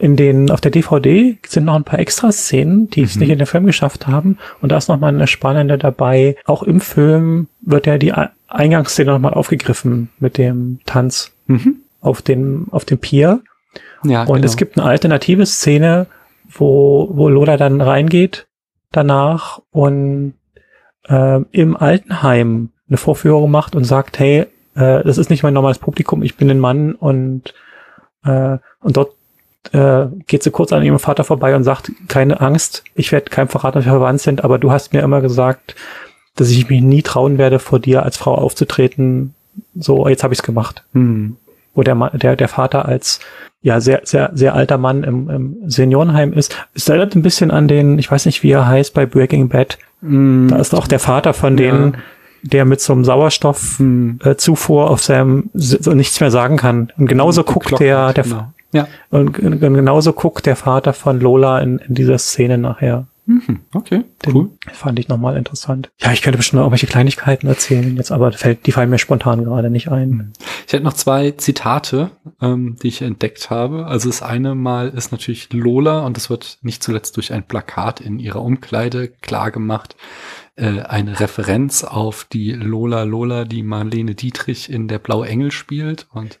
In 0.00 0.16
den, 0.16 0.50
auf 0.50 0.60
der 0.60 0.72
DVD 0.72 1.38
sind 1.46 1.66
noch 1.66 1.76
ein 1.76 1.84
paar 1.84 2.00
Extra-Szenen, 2.00 2.90
die 2.90 3.02
es 3.02 3.14
mhm. 3.14 3.20
nicht 3.20 3.30
in 3.30 3.38
den 3.38 3.46
Film 3.46 3.66
geschafft 3.66 4.08
haben. 4.08 4.38
Und 4.60 4.72
da 4.72 4.76
ist 4.76 4.88
noch 4.88 4.98
mal 4.98 5.08
eine 5.08 5.28
spannende 5.28 5.78
dabei. 5.78 6.36
Auch 6.46 6.64
im 6.64 6.80
Film 6.80 7.46
wird 7.60 7.86
ja 7.86 7.98
die 7.98 8.12
Eingangsszene 8.54 9.12
nochmal 9.12 9.34
aufgegriffen 9.34 10.10
mit 10.18 10.38
dem 10.38 10.80
Tanz 10.86 11.32
mhm. 11.46 11.76
auf 12.00 12.22
dem, 12.22 12.68
auf 12.70 12.84
dem 12.84 12.98
Pier. 12.98 13.42
Ja, 14.04 14.22
und 14.22 14.36
genau. 14.36 14.46
es 14.46 14.56
gibt 14.56 14.78
eine 14.78 14.86
alternative 14.86 15.46
Szene, 15.46 16.06
wo, 16.48 17.08
wo 17.12 17.28
Lola 17.28 17.56
dann 17.56 17.80
reingeht 17.80 18.46
danach 18.92 19.60
und 19.70 20.34
äh, 21.08 21.40
im 21.50 21.76
Altenheim 21.76 22.70
eine 22.88 22.96
Vorführung 22.96 23.50
macht 23.50 23.74
und 23.74 23.84
sagt, 23.84 24.18
hey, 24.18 24.46
äh, 24.74 25.02
das 25.02 25.18
ist 25.18 25.30
nicht 25.30 25.42
mein 25.42 25.54
normales 25.54 25.78
Publikum, 25.78 26.22
ich 26.22 26.36
bin 26.36 26.50
ein 26.50 26.60
Mann 26.60 26.94
und, 26.94 27.54
äh, 28.24 28.58
und 28.80 28.96
dort 28.96 29.14
äh, 29.72 30.06
geht 30.26 30.42
sie 30.42 30.50
kurz 30.50 30.72
an 30.72 30.82
ihrem 30.82 30.98
Vater 30.98 31.24
vorbei 31.24 31.56
und 31.56 31.64
sagt, 31.64 31.90
keine 32.08 32.40
Angst, 32.40 32.84
ich 32.94 33.10
werde 33.12 33.30
keinem 33.30 33.48
verraten, 33.48 33.78
dass 33.78 33.86
wir 33.86 33.92
verwandt 33.92 34.20
sind, 34.20 34.44
aber 34.44 34.58
du 34.58 34.70
hast 34.70 34.92
mir 34.92 35.02
immer 35.02 35.20
gesagt, 35.20 35.74
dass 36.36 36.50
ich 36.50 36.68
mich 36.68 36.82
nie 36.82 37.02
trauen 37.02 37.38
werde, 37.38 37.58
vor 37.58 37.78
dir 37.78 38.02
als 38.02 38.16
Frau 38.16 38.34
aufzutreten. 38.34 39.34
So, 39.74 40.08
jetzt 40.08 40.24
habe 40.24 40.34
ich 40.34 40.40
es 40.40 40.44
gemacht. 40.44 40.84
Hm. 40.92 41.36
Wo 41.74 41.82
der, 41.82 41.94
der, 42.14 42.36
der 42.36 42.48
Vater 42.48 42.86
als 42.86 43.20
ja 43.62 43.80
sehr, 43.80 44.02
sehr, 44.04 44.30
sehr 44.34 44.54
alter 44.54 44.78
Mann 44.78 45.04
im, 45.04 45.30
im 45.30 45.56
Seniorenheim 45.66 46.32
ist. 46.32 46.54
Es 46.74 46.88
erinnert 46.88 47.14
ein 47.14 47.22
bisschen 47.22 47.50
an 47.50 47.66
den, 47.66 47.98
ich 47.98 48.10
weiß 48.10 48.26
nicht, 48.26 48.42
wie 48.42 48.50
er 48.50 48.66
heißt, 48.66 48.94
bei 48.94 49.06
Breaking 49.06 49.48
Bad. 49.48 49.78
Hm. 50.02 50.48
Da 50.50 50.56
ist 50.56 50.74
auch 50.74 50.86
der 50.86 50.98
Vater 51.00 51.32
von 51.32 51.56
denen, 51.56 51.92
ja. 51.92 51.98
der 52.42 52.64
mit 52.64 52.80
so 52.80 52.92
einem 52.92 53.04
Sauerstoffzufuhr 53.04 54.82
hm. 54.82 54.88
äh, 54.88 54.92
auf 54.92 55.02
seinem 55.02 55.50
so 55.54 55.92
nichts 55.92 56.20
mehr 56.20 56.30
sagen 56.30 56.56
kann. 56.56 56.92
Und 56.98 57.06
genauso 57.06 57.40
hm, 57.46 57.52
guckt 57.52 57.80
der, 57.80 58.12
der 58.12 58.24
genau. 58.24 58.52
ja. 58.72 58.86
und 59.10 59.32
genauso 59.32 60.12
guckt 60.12 60.46
der 60.46 60.56
Vater 60.56 60.92
von 60.92 61.20
Lola 61.20 61.60
in, 61.60 61.78
in 61.78 61.94
dieser 61.94 62.18
Szene 62.18 62.58
nachher. 62.58 63.06
Mhm, 63.26 63.60
okay, 63.72 64.04
cool. 64.26 64.50
Den 64.66 64.74
fand 64.74 64.98
ich 64.98 65.08
nochmal 65.08 65.36
interessant. 65.36 65.90
Ja, 65.98 66.12
ich 66.12 66.20
könnte 66.20 66.36
bestimmt 66.36 66.58
noch 66.58 66.64
irgendwelche 66.64 66.86
Kleinigkeiten 66.86 67.46
erzählen 67.46 67.96
jetzt, 67.96 68.12
aber 68.12 68.32
fällt, 68.32 68.66
die 68.66 68.72
fallen 68.72 68.90
mir 68.90 68.98
spontan 68.98 69.44
gerade 69.44 69.70
nicht 69.70 69.88
ein. 69.90 70.10
Mhm. 70.10 70.32
Ich 70.66 70.72
hätte 70.72 70.84
noch 70.84 70.92
zwei 70.92 71.30
Zitate, 71.30 72.10
ähm, 72.42 72.76
die 72.82 72.88
ich 72.88 73.00
entdeckt 73.00 73.48
habe. 73.48 73.86
Also 73.86 74.10
das 74.10 74.22
eine 74.22 74.54
Mal 74.54 74.90
ist 74.90 75.10
natürlich 75.10 75.52
Lola 75.52 76.04
und 76.04 76.16
das 76.16 76.28
wird 76.28 76.58
nicht 76.60 76.82
zuletzt 76.82 77.16
durch 77.16 77.32
ein 77.32 77.46
Plakat 77.46 78.00
in 78.00 78.18
ihrer 78.18 78.42
Umkleide 78.42 79.08
klar 79.08 79.50
gemacht. 79.50 79.96
Äh, 80.56 80.80
eine 80.80 81.18
Referenz 81.18 81.82
auf 81.82 82.26
die 82.30 82.52
Lola 82.52 83.04
Lola, 83.04 83.44
die 83.44 83.62
Marlene 83.62 84.14
Dietrich 84.14 84.70
in 84.70 84.86
der 84.86 84.98
Blaue 84.98 85.26
Engel 85.26 85.50
spielt 85.50 86.06
und 86.12 86.38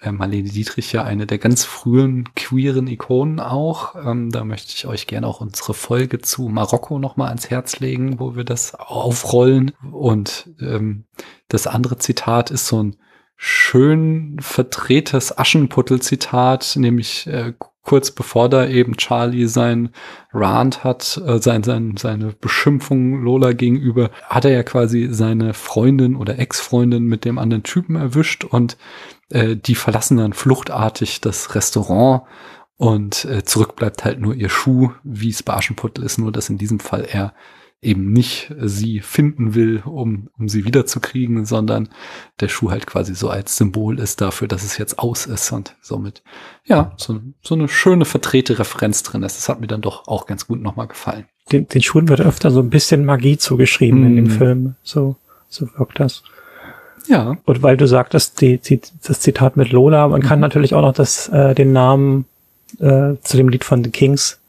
äh, 0.00 0.12
Marlene 0.12 0.48
Dietrich 0.48 0.92
ja 0.92 1.04
eine 1.04 1.26
der 1.26 1.38
ganz 1.38 1.64
frühen 1.64 2.28
queeren 2.34 2.86
Ikonen 2.86 3.40
auch. 3.40 3.94
Ähm, 3.94 4.30
da 4.30 4.44
möchte 4.44 4.72
ich 4.74 4.86
euch 4.86 5.06
gerne 5.06 5.26
auch 5.26 5.40
unsere 5.40 5.74
Folge 5.74 6.20
zu 6.20 6.48
Marokko 6.48 6.98
nochmal 6.98 7.28
ans 7.28 7.50
Herz 7.50 7.80
legen, 7.80 8.18
wo 8.18 8.36
wir 8.36 8.44
das 8.44 8.74
aufrollen. 8.74 9.72
Und 9.92 10.48
ähm, 10.60 11.04
das 11.48 11.66
andere 11.66 11.98
Zitat 11.98 12.50
ist 12.50 12.66
so 12.66 12.82
ein 12.82 12.96
schön 13.36 14.36
verdrehtes 14.40 15.36
Aschenputtel-Zitat, 15.36 16.76
nämlich 16.76 17.26
äh, 17.26 17.54
kurz 17.82 18.10
bevor 18.10 18.48
da 18.50 18.66
eben 18.66 18.96
Charlie 18.96 19.46
sein 19.46 19.90
Rant 20.32 20.84
hat, 20.84 21.20
äh, 21.26 21.38
sein, 21.38 21.62
sein, 21.62 21.96
seine 21.96 22.34
Beschimpfung 22.38 23.22
Lola 23.22 23.52
gegenüber, 23.52 24.10
hat 24.28 24.44
er 24.44 24.52
ja 24.52 24.62
quasi 24.62 25.08
seine 25.10 25.54
Freundin 25.54 26.16
oder 26.16 26.38
Ex-Freundin 26.38 27.04
mit 27.04 27.24
dem 27.24 27.38
anderen 27.38 27.62
Typen 27.62 27.96
erwischt 27.96 28.44
und 28.44 28.76
äh, 29.30 29.56
die 29.56 29.74
verlassen 29.74 30.18
dann 30.18 30.32
fluchtartig 30.32 31.20
das 31.20 31.54
Restaurant 31.54 32.22
Und 32.76 33.24
äh, 33.26 33.44
zurück 33.44 33.76
bleibt 33.76 34.04
halt 34.04 34.20
nur 34.20 34.34
ihr 34.34 34.48
Schuh, 34.48 34.92
wie 35.04 35.28
es 35.28 35.42
bei 35.42 35.54
Aschenputtel 35.54 36.02
ist, 36.04 36.18
nur 36.18 36.32
dass 36.32 36.48
in 36.48 36.58
diesem 36.58 36.80
Fall 36.80 37.06
er 37.10 37.34
eben 37.82 38.12
nicht 38.12 38.52
sie 38.60 39.00
finden 39.00 39.54
will, 39.54 39.82
um, 39.84 40.28
um 40.38 40.48
sie 40.48 40.64
wiederzukriegen, 40.64 41.46
sondern 41.46 41.88
der 42.40 42.48
Schuh 42.48 42.70
halt 42.70 42.86
quasi 42.86 43.14
so 43.14 43.30
als 43.30 43.56
Symbol 43.56 43.98
ist 43.98 44.20
dafür, 44.20 44.48
dass 44.48 44.64
es 44.64 44.76
jetzt 44.76 44.98
aus 44.98 45.26
ist 45.26 45.50
und 45.52 45.76
somit, 45.80 46.22
ja, 46.64 46.92
so, 46.96 47.20
so 47.42 47.54
eine 47.54 47.68
schöne 47.68 48.04
verdrehte 48.04 48.58
Referenz 48.58 49.02
drin 49.02 49.22
ist. 49.22 49.38
Das 49.38 49.48
hat 49.48 49.60
mir 49.60 49.66
dann 49.66 49.80
doch 49.80 50.08
auch 50.08 50.26
ganz 50.26 50.46
gut 50.46 50.60
nochmal 50.60 50.88
gefallen. 50.88 51.26
Den, 51.52 51.68
den 51.68 51.82
Schuhen 51.82 52.08
wird 52.08 52.20
öfter 52.20 52.50
so 52.50 52.60
ein 52.60 52.70
bisschen 52.70 53.04
Magie 53.04 53.38
zugeschrieben 53.38 54.02
mm. 54.02 54.06
in 54.06 54.16
dem 54.16 54.24
mhm. 54.24 54.30
Film. 54.30 54.74
So, 54.82 55.16
so 55.48 55.68
wirkt 55.76 56.00
das. 56.00 56.22
Ja. 57.06 57.36
Und 57.44 57.62
weil 57.62 57.76
du 57.76 57.86
sagtest, 57.86 58.40
die, 58.40 58.58
die, 58.58 58.80
das 59.06 59.20
Zitat 59.20 59.56
mit 59.56 59.72
Lola, 59.72 60.08
man 60.08 60.22
kann 60.22 60.38
mhm. 60.38 60.42
natürlich 60.42 60.74
auch 60.74 60.82
noch 60.82 60.92
das, 60.92 61.28
äh, 61.28 61.54
den 61.54 61.72
Namen 61.72 62.26
äh, 62.78 63.14
zu 63.22 63.36
dem 63.36 63.48
Lied 63.48 63.64
von 63.64 63.82
The 63.82 63.90
Kings 63.90 64.40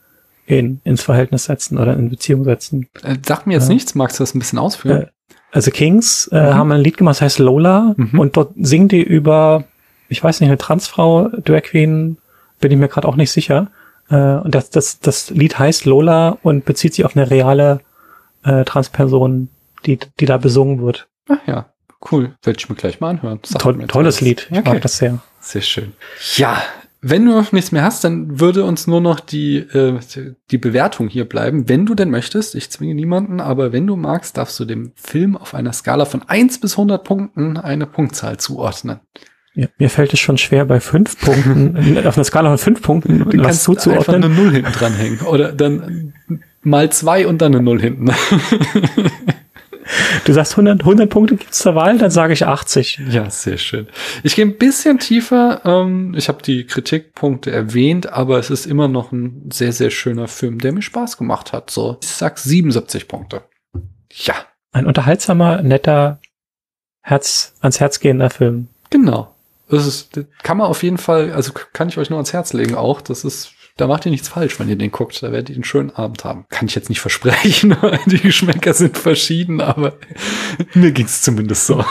in, 0.46 0.82
ins 0.84 1.02
Verhältnis 1.02 1.46
setzen 1.46 1.78
oder 1.78 1.94
in 1.94 2.10
Beziehung 2.10 2.44
setzen. 2.44 2.88
Äh, 3.04 3.18
sagt 3.26 3.48
mir 3.48 3.54
jetzt 3.54 3.70
äh, 3.70 3.74
nichts, 3.74 3.96
magst 3.96 4.20
du 4.20 4.24
das 4.24 4.36
ein 4.36 4.40
bisschen 4.40 4.60
ausführen? 4.60 5.04
Äh, 5.04 5.08
also 5.52 5.72
Kings 5.72 6.28
äh, 6.32 6.42
mhm. 6.42 6.56
haben 6.56 6.72
ein 6.72 6.82
Lied 6.82 6.98
gemacht, 6.98 7.16
das 7.18 7.22
heißt 7.22 7.40
Lola 7.40 7.94
mhm. 7.98 8.20
und 8.20 8.38
dort 8.38 8.54
singen 8.58 8.88
die 8.88 9.02
über, 9.02 9.66
ich 10.08 10.24
weiß 10.24 10.40
nicht, 10.40 10.50
eine 10.50 10.58
Transfrau, 10.58 11.30
Drag 11.30 11.64
Queen, 11.64 12.18
bin 12.60 12.72
ich 12.72 12.78
mir 12.78 12.88
gerade 12.88 13.08
auch 13.08 13.16
nicht 13.16 13.32
sicher. 13.32 13.68
Äh, 14.10 14.16
und 14.16 14.56
das, 14.56 14.70
das, 14.70 15.00
das 15.00 15.30
Lied 15.30 15.60
heißt 15.60 15.86
Lola 15.86 16.38
und 16.44 16.66
bezieht 16.66 16.94
sich 16.94 17.06
auf 17.06 17.16
eine 17.16 17.30
reale 17.30 17.82
äh, 18.44 18.64
Transperson, 18.64 19.50
die, 19.86 20.00
die 20.20 20.26
da 20.26 20.38
besungen 20.38 20.82
wird. 20.82 21.08
Ach 21.28 21.40
ja, 21.48 21.66
cool. 22.12 22.36
Werde 22.44 22.60
ich 22.60 22.70
mir 22.70 22.76
gleich 22.76 23.00
mal 23.00 23.10
anhören. 23.10 23.42
Toll, 23.42 23.86
tolles 23.88 24.22
Lied. 24.22 24.48
Ich 24.52 24.58
okay. 24.58 24.70
mag 24.70 24.82
das 24.82 24.98
sehr. 24.98 25.20
Sehr 25.40 25.62
schön. 25.62 25.94
Ja, 26.36 26.62
wenn 27.04 27.26
du 27.26 27.44
nichts 27.52 27.72
mehr 27.72 27.84
hast, 27.84 28.04
dann 28.04 28.40
würde 28.40 28.64
uns 28.64 28.86
nur 28.86 29.02
noch 29.02 29.20
die, 29.20 29.58
äh, 29.58 30.00
die 30.52 30.58
Bewertung 30.60 31.08
hier 31.08 31.26
bleiben. 31.26 31.68
Wenn 31.68 31.88
du 31.88 31.96
denn 31.96 32.12
möchtest, 32.12 32.54
ich 32.54 32.70
zwinge 32.70 32.94
niemanden, 32.94 33.40
aber 33.40 33.74
wenn 33.74 33.88
du 33.88 33.96
magst, 33.96 34.38
darfst 34.38 34.60
du 34.60 34.66
dem 34.66 34.92
Film 34.96 35.36
auf 35.36 35.56
einer 35.56 35.74
Skala 35.74 36.06
von 36.06 36.22
eins 36.28 36.60
bis 36.60 36.74
100 36.74 37.04
Punkten 37.04 37.58
eine 37.58 37.88
Punktzahl 37.88 38.38
zuordnen. 38.38 39.00
Ja, 39.56 39.68
mir 39.80 39.90
fällt 39.90 40.14
es 40.14 40.20
schon 40.20 40.38
schwer, 40.38 40.64
bei 40.66 40.80
fünf 40.80 41.20
Punkten, 41.20 41.98
auf 42.06 42.18
einer 42.18 42.24
Skala 42.24 42.50
von 42.50 42.58
fünf 42.60 42.82
Punkten 42.84 43.20
du 43.20 43.38
was 43.40 43.46
kannst 43.46 43.64
zuzuordnen. 43.64 43.98
einfach 43.98 44.14
eine 44.14 44.30
Null 44.30 44.52
hinten 44.52 44.72
dranhängen. 44.72 45.22
Oder 45.22 45.52
dann 45.52 46.14
mal 46.62 46.92
zwei 46.92 47.26
und 47.26 47.42
dann 47.42 47.56
eine 47.56 47.64
Null 47.64 47.82
hinten. 47.82 48.12
Du 50.26 50.34
sagst 50.34 50.54
100, 50.54 50.82
100 50.82 51.10
Punkte 51.10 51.36
gibt's 51.36 51.60
zur 51.60 51.76
Wahl, 51.76 51.98
dann 51.98 52.12
sage 52.12 52.34
ich 52.34 52.46
80. 52.46 53.02
Ja, 53.10 53.30
sehr 53.30 53.58
schön. 53.58 53.88
Ich 54.24 54.36
gehe 54.36 54.46
ein 54.46 54.58
bisschen 54.58 55.00
tiefer. 55.00 55.62
Ähm, 55.66 56.14
ich 56.16 56.28
habe 56.28 56.42
die 56.42 56.66
Kritikpunkte 56.66 57.52
erwähnt, 57.52 58.12
aber 58.12 58.40
es 58.40 58.50
ist 58.50 58.66
immer 58.66 58.88
noch 58.88 59.12
ein 59.12 59.50
sehr, 59.52 59.74
sehr 59.74 59.90
schöner 59.90 60.28
Film, 60.28 60.60
der 60.60 60.74
mir 60.74 60.82
Spaß 60.82 61.18
gemacht 61.18 61.54
hat. 61.54 61.70
So, 61.72 61.98
ich 62.02 62.10
sag 62.10 62.38
77 62.38 63.08
Punkte. 63.08 63.44
Ja. 64.10 64.36
Ein 64.72 64.86
unterhaltsamer, 64.86 65.62
netter, 65.62 66.20
Herz, 67.02 67.54
ans 67.60 67.80
Herz 67.80 68.00
gehender 68.00 68.30
Film. 68.30 68.68
Genau. 68.90 69.36
Das 69.70 69.88
ist, 69.88 70.18
das 70.18 70.26
kann 70.44 70.58
man 70.58 70.68
auf 70.68 70.84
jeden 70.84 70.98
Fall, 70.98 71.32
also 71.32 71.54
kann 71.54 71.90
ich 71.90 71.98
euch 71.98 72.10
nur 72.10 72.18
ans 72.18 72.34
Herz 72.34 72.54
legen 72.54 72.76
auch. 72.76 73.02
Das 73.02 73.24
ist 73.24 73.54
da 73.82 73.88
macht 73.88 74.06
ihr 74.06 74.12
nichts 74.12 74.28
falsch, 74.28 74.60
wenn 74.60 74.70
ihr 74.70 74.76
den 74.76 74.92
guckt. 74.92 75.24
Da 75.24 75.32
werdet 75.32 75.50
ihr 75.50 75.56
einen 75.56 75.64
schönen 75.64 75.90
Abend 75.90 76.24
haben. 76.24 76.46
Kann 76.50 76.68
ich 76.68 76.76
jetzt 76.76 76.90
nicht 76.90 77.02
versprechen. 77.02 77.76
Die 78.06 78.20
Geschmäcker 78.20 78.76
sind 78.76 78.96
verschieden, 78.96 79.60
aber 79.60 79.94
mir 80.76 80.92
ging 80.92 81.08
es 81.08 81.24
zumindest 81.24 81.66
so. 81.66 81.84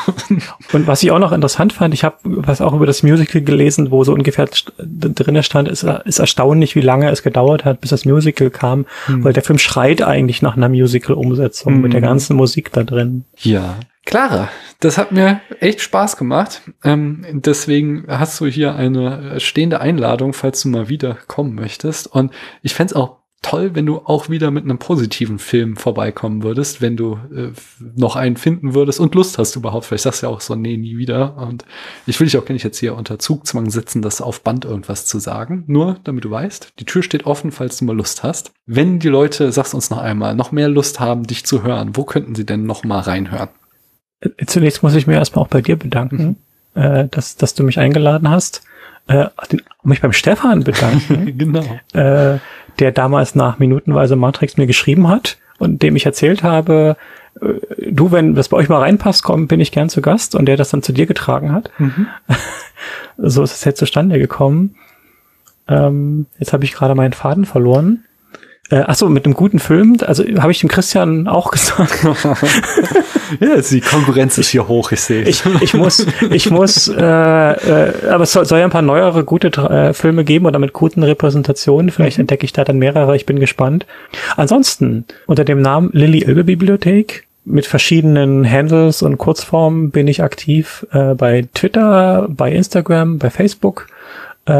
Und 0.72 0.86
was 0.86 1.02
ich 1.02 1.10
auch 1.10 1.18
noch 1.18 1.32
interessant 1.32 1.72
fand, 1.72 1.92
ich 1.92 2.04
habe 2.04 2.16
was 2.22 2.60
auch 2.60 2.74
über 2.74 2.86
das 2.86 3.02
Musical 3.02 3.42
gelesen, 3.42 3.90
wo 3.90 4.04
so 4.04 4.12
ungefähr 4.12 4.48
drinne 4.78 5.42
stand, 5.42 5.66
ist, 5.68 5.82
ist 5.82 6.20
erstaunlich, 6.20 6.76
wie 6.76 6.80
lange 6.80 7.10
es 7.10 7.24
gedauert 7.24 7.64
hat, 7.64 7.80
bis 7.80 7.90
das 7.90 8.04
Musical 8.04 8.50
kam, 8.50 8.86
hm. 9.06 9.24
weil 9.24 9.32
der 9.32 9.42
Film 9.42 9.58
schreit 9.58 10.00
eigentlich 10.00 10.42
nach 10.42 10.56
einer 10.56 10.68
Musical-Umsetzung 10.68 11.74
hm. 11.74 11.80
mit 11.80 11.92
der 11.92 12.02
ganzen 12.02 12.36
Musik 12.36 12.70
da 12.70 12.84
drin. 12.84 13.24
Ja, 13.38 13.80
Clara, 14.10 14.48
das 14.80 14.98
hat 14.98 15.12
mir 15.12 15.40
echt 15.60 15.80
Spaß 15.82 16.16
gemacht. 16.16 16.62
Ähm, 16.82 17.24
deswegen 17.30 18.06
hast 18.08 18.40
du 18.40 18.46
hier 18.46 18.74
eine 18.74 19.38
stehende 19.38 19.80
Einladung, 19.80 20.32
falls 20.32 20.62
du 20.62 20.68
mal 20.68 20.88
wieder 20.88 21.16
kommen 21.28 21.54
möchtest. 21.54 22.08
Und 22.08 22.32
ich 22.60 22.74
fände 22.74 22.96
auch 22.96 23.18
toll, 23.40 23.70
wenn 23.74 23.86
du 23.86 23.98
auch 23.98 24.28
wieder 24.28 24.50
mit 24.50 24.64
einem 24.64 24.78
positiven 24.78 25.38
Film 25.38 25.76
vorbeikommen 25.76 26.42
würdest, 26.42 26.80
wenn 26.80 26.96
du 26.96 27.20
äh, 27.32 27.52
noch 27.94 28.16
einen 28.16 28.36
finden 28.36 28.74
würdest 28.74 28.98
und 28.98 29.14
Lust 29.14 29.38
hast 29.38 29.54
überhaupt. 29.54 29.86
Vielleicht 29.86 30.02
sagst 30.02 30.22
du 30.22 30.26
ja 30.26 30.32
auch 30.32 30.40
so, 30.40 30.56
nee, 30.56 30.76
nie 30.76 30.98
wieder. 30.98 31.36
Und 31.36 31.64
ich 32.04 32.18
will 32.18 32.26
dich 32.26 32.36
auch 32.36 32.44
gar 32.44 32.52
nicht 32.52 32.64
jetzt 32.64 32.80
hier 32.80 32.96
unter 32.96 33.20
Zugzwang 33.20 33.70
setzen, 33.70 34.02
das 34.02 34.20
auf 34.20 34.42
Band 34.42 34.64
irgendwas 34.64 35.06
zu 35.06 35.20
sagen. 35.20 35.62
Nur, 35.68 36.00
damit 36.02 36.24
du 36.24 36.32
weißt, 36.32 36.72
die 36.80 36.84
Tür 36.84 37.04
steht 37.04 37.26
offen, 37.26 37.52
falls 37.52 37.78
du 37.78 37.84
mal 37.84 37.96
Lust 37.96 38.24
hast. 38.24 38.50
Wenn 38.66 38.98
die 38.98 39.08
Leute, 39.08 39.52
sag's 39.52 39.72
uns 39.72 39.88
noch 39.88 39.98
einmal, 39.98 40.34
noch 40.34 40.50
mehr 40.50 40.68
Lust 40.68 40.98
haben, 40.98 41.28
dich 41.28 41.46
zu 41.46 41.62
hören, 41.62 41.96
wo 41.96 42.02
könnten 42.02 42.34
sie 42.34 42.44
denn 42.44 42.64
noch 42.64 42.82
mal 42.82 42.98
reinhören? 42.98 43.50
Zunächst 44.46 44.82
muss 44.82 44.94
ich 44.94 45.06
mir 45.06 45.14
erstmal 45.14 45.44
auch 45.44 45.48
bei 45.48 45.62
dir 45.62 45.76
bedanken, 45.76 46.36
mhm. 46.74 46.82
äh, 46.82 47.08
dass, 47.08 47.36
dass 47.36 47.54
du 47.54 47.62
mich 47.62 47.78
eingeladen 47.78 48.28
hast. 48.28 48.62
Äh, 49.06 49.26
den, 49.50 49.62
mich 49.82 50.02
beim 50.02 50.12
Stefan 50.12 50.62
bedanken, 50.62 51.38
genau. 51.38 51.64
äh, 51.94 52.38
der 52.78 52.92
damals 52.92 53.34
nach 53.34 53.58
Minutenweise 53.58 54.14
Matrix 54.14 54.56
mir 54.56 54.66
geschrieben 54.66 55.08
hat 55.08 55.38
und 55.58 55.82
dem 55.82 55.96
ich 55.96 56.06
erzählt 56.06 56.42
habe, 56.42 56.96
äh, 57.40 57.90
du, 57.90 58.12
wenn 58.12 58.34
das 58.34 58.50
bei 58.50 58.56
euch 58.56 58.68
mal 58.68 58.80
reinpasst, 58.80 59.22
komm, 59.22 59.48
bin 59.48 59.60
ich 59.60 59.72
gern 59.72 59.88
zu 59.88 60.02
Gast 60.02 60.34
und 60.34 60.46
der 60.46 60.56
das 60.56 60.70
dann 60.70 60.82
zu 60.82 60.92
dir 60.92 61.06
getragen 61.06 61.52
hat. 61.52 61.70
Mhm. 61.78 62.06
so 63.16 63.42
ist 63.42 63.54
es 63.54 63.64
jetzt 63.64 63.78
zustande 63.78 64.18
gekommen. 64.18 64.76
Ähm, 65.66 66.26
jetzt 66.38 66.52
habe 66.52 66.64
ich 66.64 66.72
gerade 66.72 66.94
meinen 66.94 67.12
Faden 67.12 67.46
verloren. 67.46 68.04
Äh, 68.70 68.84
ach 68.86 68.94
so, 68.94 69.08
mit 69.08 69.24
einem 69.24 69.34
guten 69.34 69.58
Film, 69.58 69.96
also 70.06 70.24
habe 70.38 70.52
ich 70.52 70.60
dem 70.60 70.68
Christian 70.68 71.26
auch 71.26 71.50
gesagt. 71.50 72.04
ja, 73.40 73.60
die 73.60 73.80
Konkurrenz 73.80 74.38
ist 74.38 74.50
hier 74.50 74.68
hoch, 74.68 74.92
ich 74.92 75.00
sehe. 75.00 75.24
Ich, 75.24 75.42
ich 75.60 75.74
muss, 75.74 76.06
ich 76.30 76.50
muss, 76.50 76.86
äh, 76.86 77.02
äh, 77.02 78.08
aber 78.08 78.22
es 78.22 78.32
soll, 78.32 78.44
soll 78.44 78.60
ja 78.60 78.64
ein 78.64 78.70
paar 78.70 78.82
neuere 78.82 79.24
gute 79.24 79.48
äh, 79.48 79.92
Filme 79.92 80.22
geben 80.22 80.46
oder 80.46 80.60
mit 80.60 80.72
guten 80.72 81.02
Repräsentationen. 81.02 81.90
Vielleicht 81.90 82.18
mhm. 82.18 82.22
entdecke 82.22 82.44
ich 82.44 82.52
da 82.52 82.62
dann 82.62 82.78
mehrere. 82.78 83.16
Ich 83.16 83.26
bin 83.26 83.40
gespannt. 83.40 83.86
Ansonsten 84.36 85.04
unter 85.26 85.44
dem 85.44 85.60
Namen 85.60 85.90
Lilly 85.92 86.22
Ilbe 86.22 86.44
Bibliothek 86.44 87.26
mit 87.44 87.66
verschiedenen 87.66 88.48
Handles 88.48 89.02
und 89.02 89.18
Kurzformen 89.18 89.90
bin 89.90 90.06
ich 90.06 90.22
aktiv 90.22 90.86
äh, 90.92 91.14
bei 91.14 91.48
Twitter, 91.54 92.28
bei 92.28 92.52
Instagram, 92.52 93.18
bei 93.18 93.30
Facebook, 93.30 93.88
äh, 94.46 94.52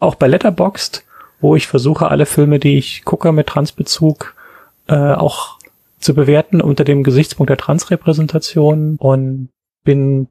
auch 0.00 0.16
bei 0.16 0.26
Letterboxd 0.26 1.04
wo 1.42 1.56
ich 1.56 1.66
versuche, 1.66 2.08
alle 2.08 2.24
Filme, 2.24 2.58
die 2.58 2.78
ich 2.78 3.04
gucke 3.04 3.32
mit 3.32 3.48
Transbezug, 3.48 4.34
äh, 4.88 5.12
auch 5.12 5.58
zu 5.98 6.14
bewerten 6.14 6.60
unter 6.60 6.84
dem 6.84 7.02
Gesichtspunkt 7.02 7.50
der 7.50 7.56
Transrepräsentation 7.58 8.96
und 8.96 9.50
bin 9.84 10.28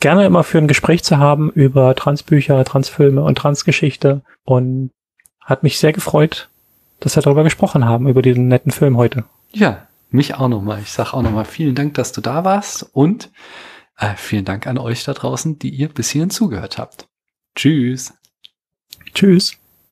gerne 0.00 0.26
immer 0.26 0.44
für 0.44 0.58
ein 0.58 0.68
Gespräch 0.68 1.02
zu 1.02 1.18
haben 1.18 1.50
über 1.50 1.94
Transbücher, 1.94 2.64
Transfilme 2.64 3.22
und 3.22 3.36
Transgeschichte 3.36 4.22
und 4.44 4.90
hat 5.40 5.62
mich 5.62 5.78
sehr 5.78 5.92
gefreut, 5.92 6.48
dass 7.00 7.16
wir 7.16 7.22
darüber 7.22 7.44
gesprochen 7.44 7.84
haben, 7.84 8.08
über 8.08 8.22
diesen 8.22 8.48
netten 8.48 8.72
Film 8.72 8.96
heute. 8.96 9.24
Ja, 9.52 9.86
mich 10.10 10.34
auch 10.34 10.48
nochmal. 10.48 10.80
Ich 10.80 10.92
sage 10.92 11.14
auch 11.14 11.22
nochmal 11.22 11.44
vielen 11.44 11.74
Dank, 11.74 11.94
dass 11.94 12.12
du 12.12 12.20
da 12.20 12.44
warst 12.44 12.88
und 12.92 13.30
äh, 13.98 14.14
vielen 14.16 14.44
Dank 14.44 14.66
an 14.66 14.78
euch 14.78 15.04
da 15.04 15.14
draußen, 15.14 15.58
die 15.58 15.70
ihr 15.70 15.88
bis 15.88 16.10
hierhin 16.10 16.30
zugehört 16.30 16.78
habt. 16.78 17.06
Tschüss. 17.54 18.12
Tschüss. 19.14 19.56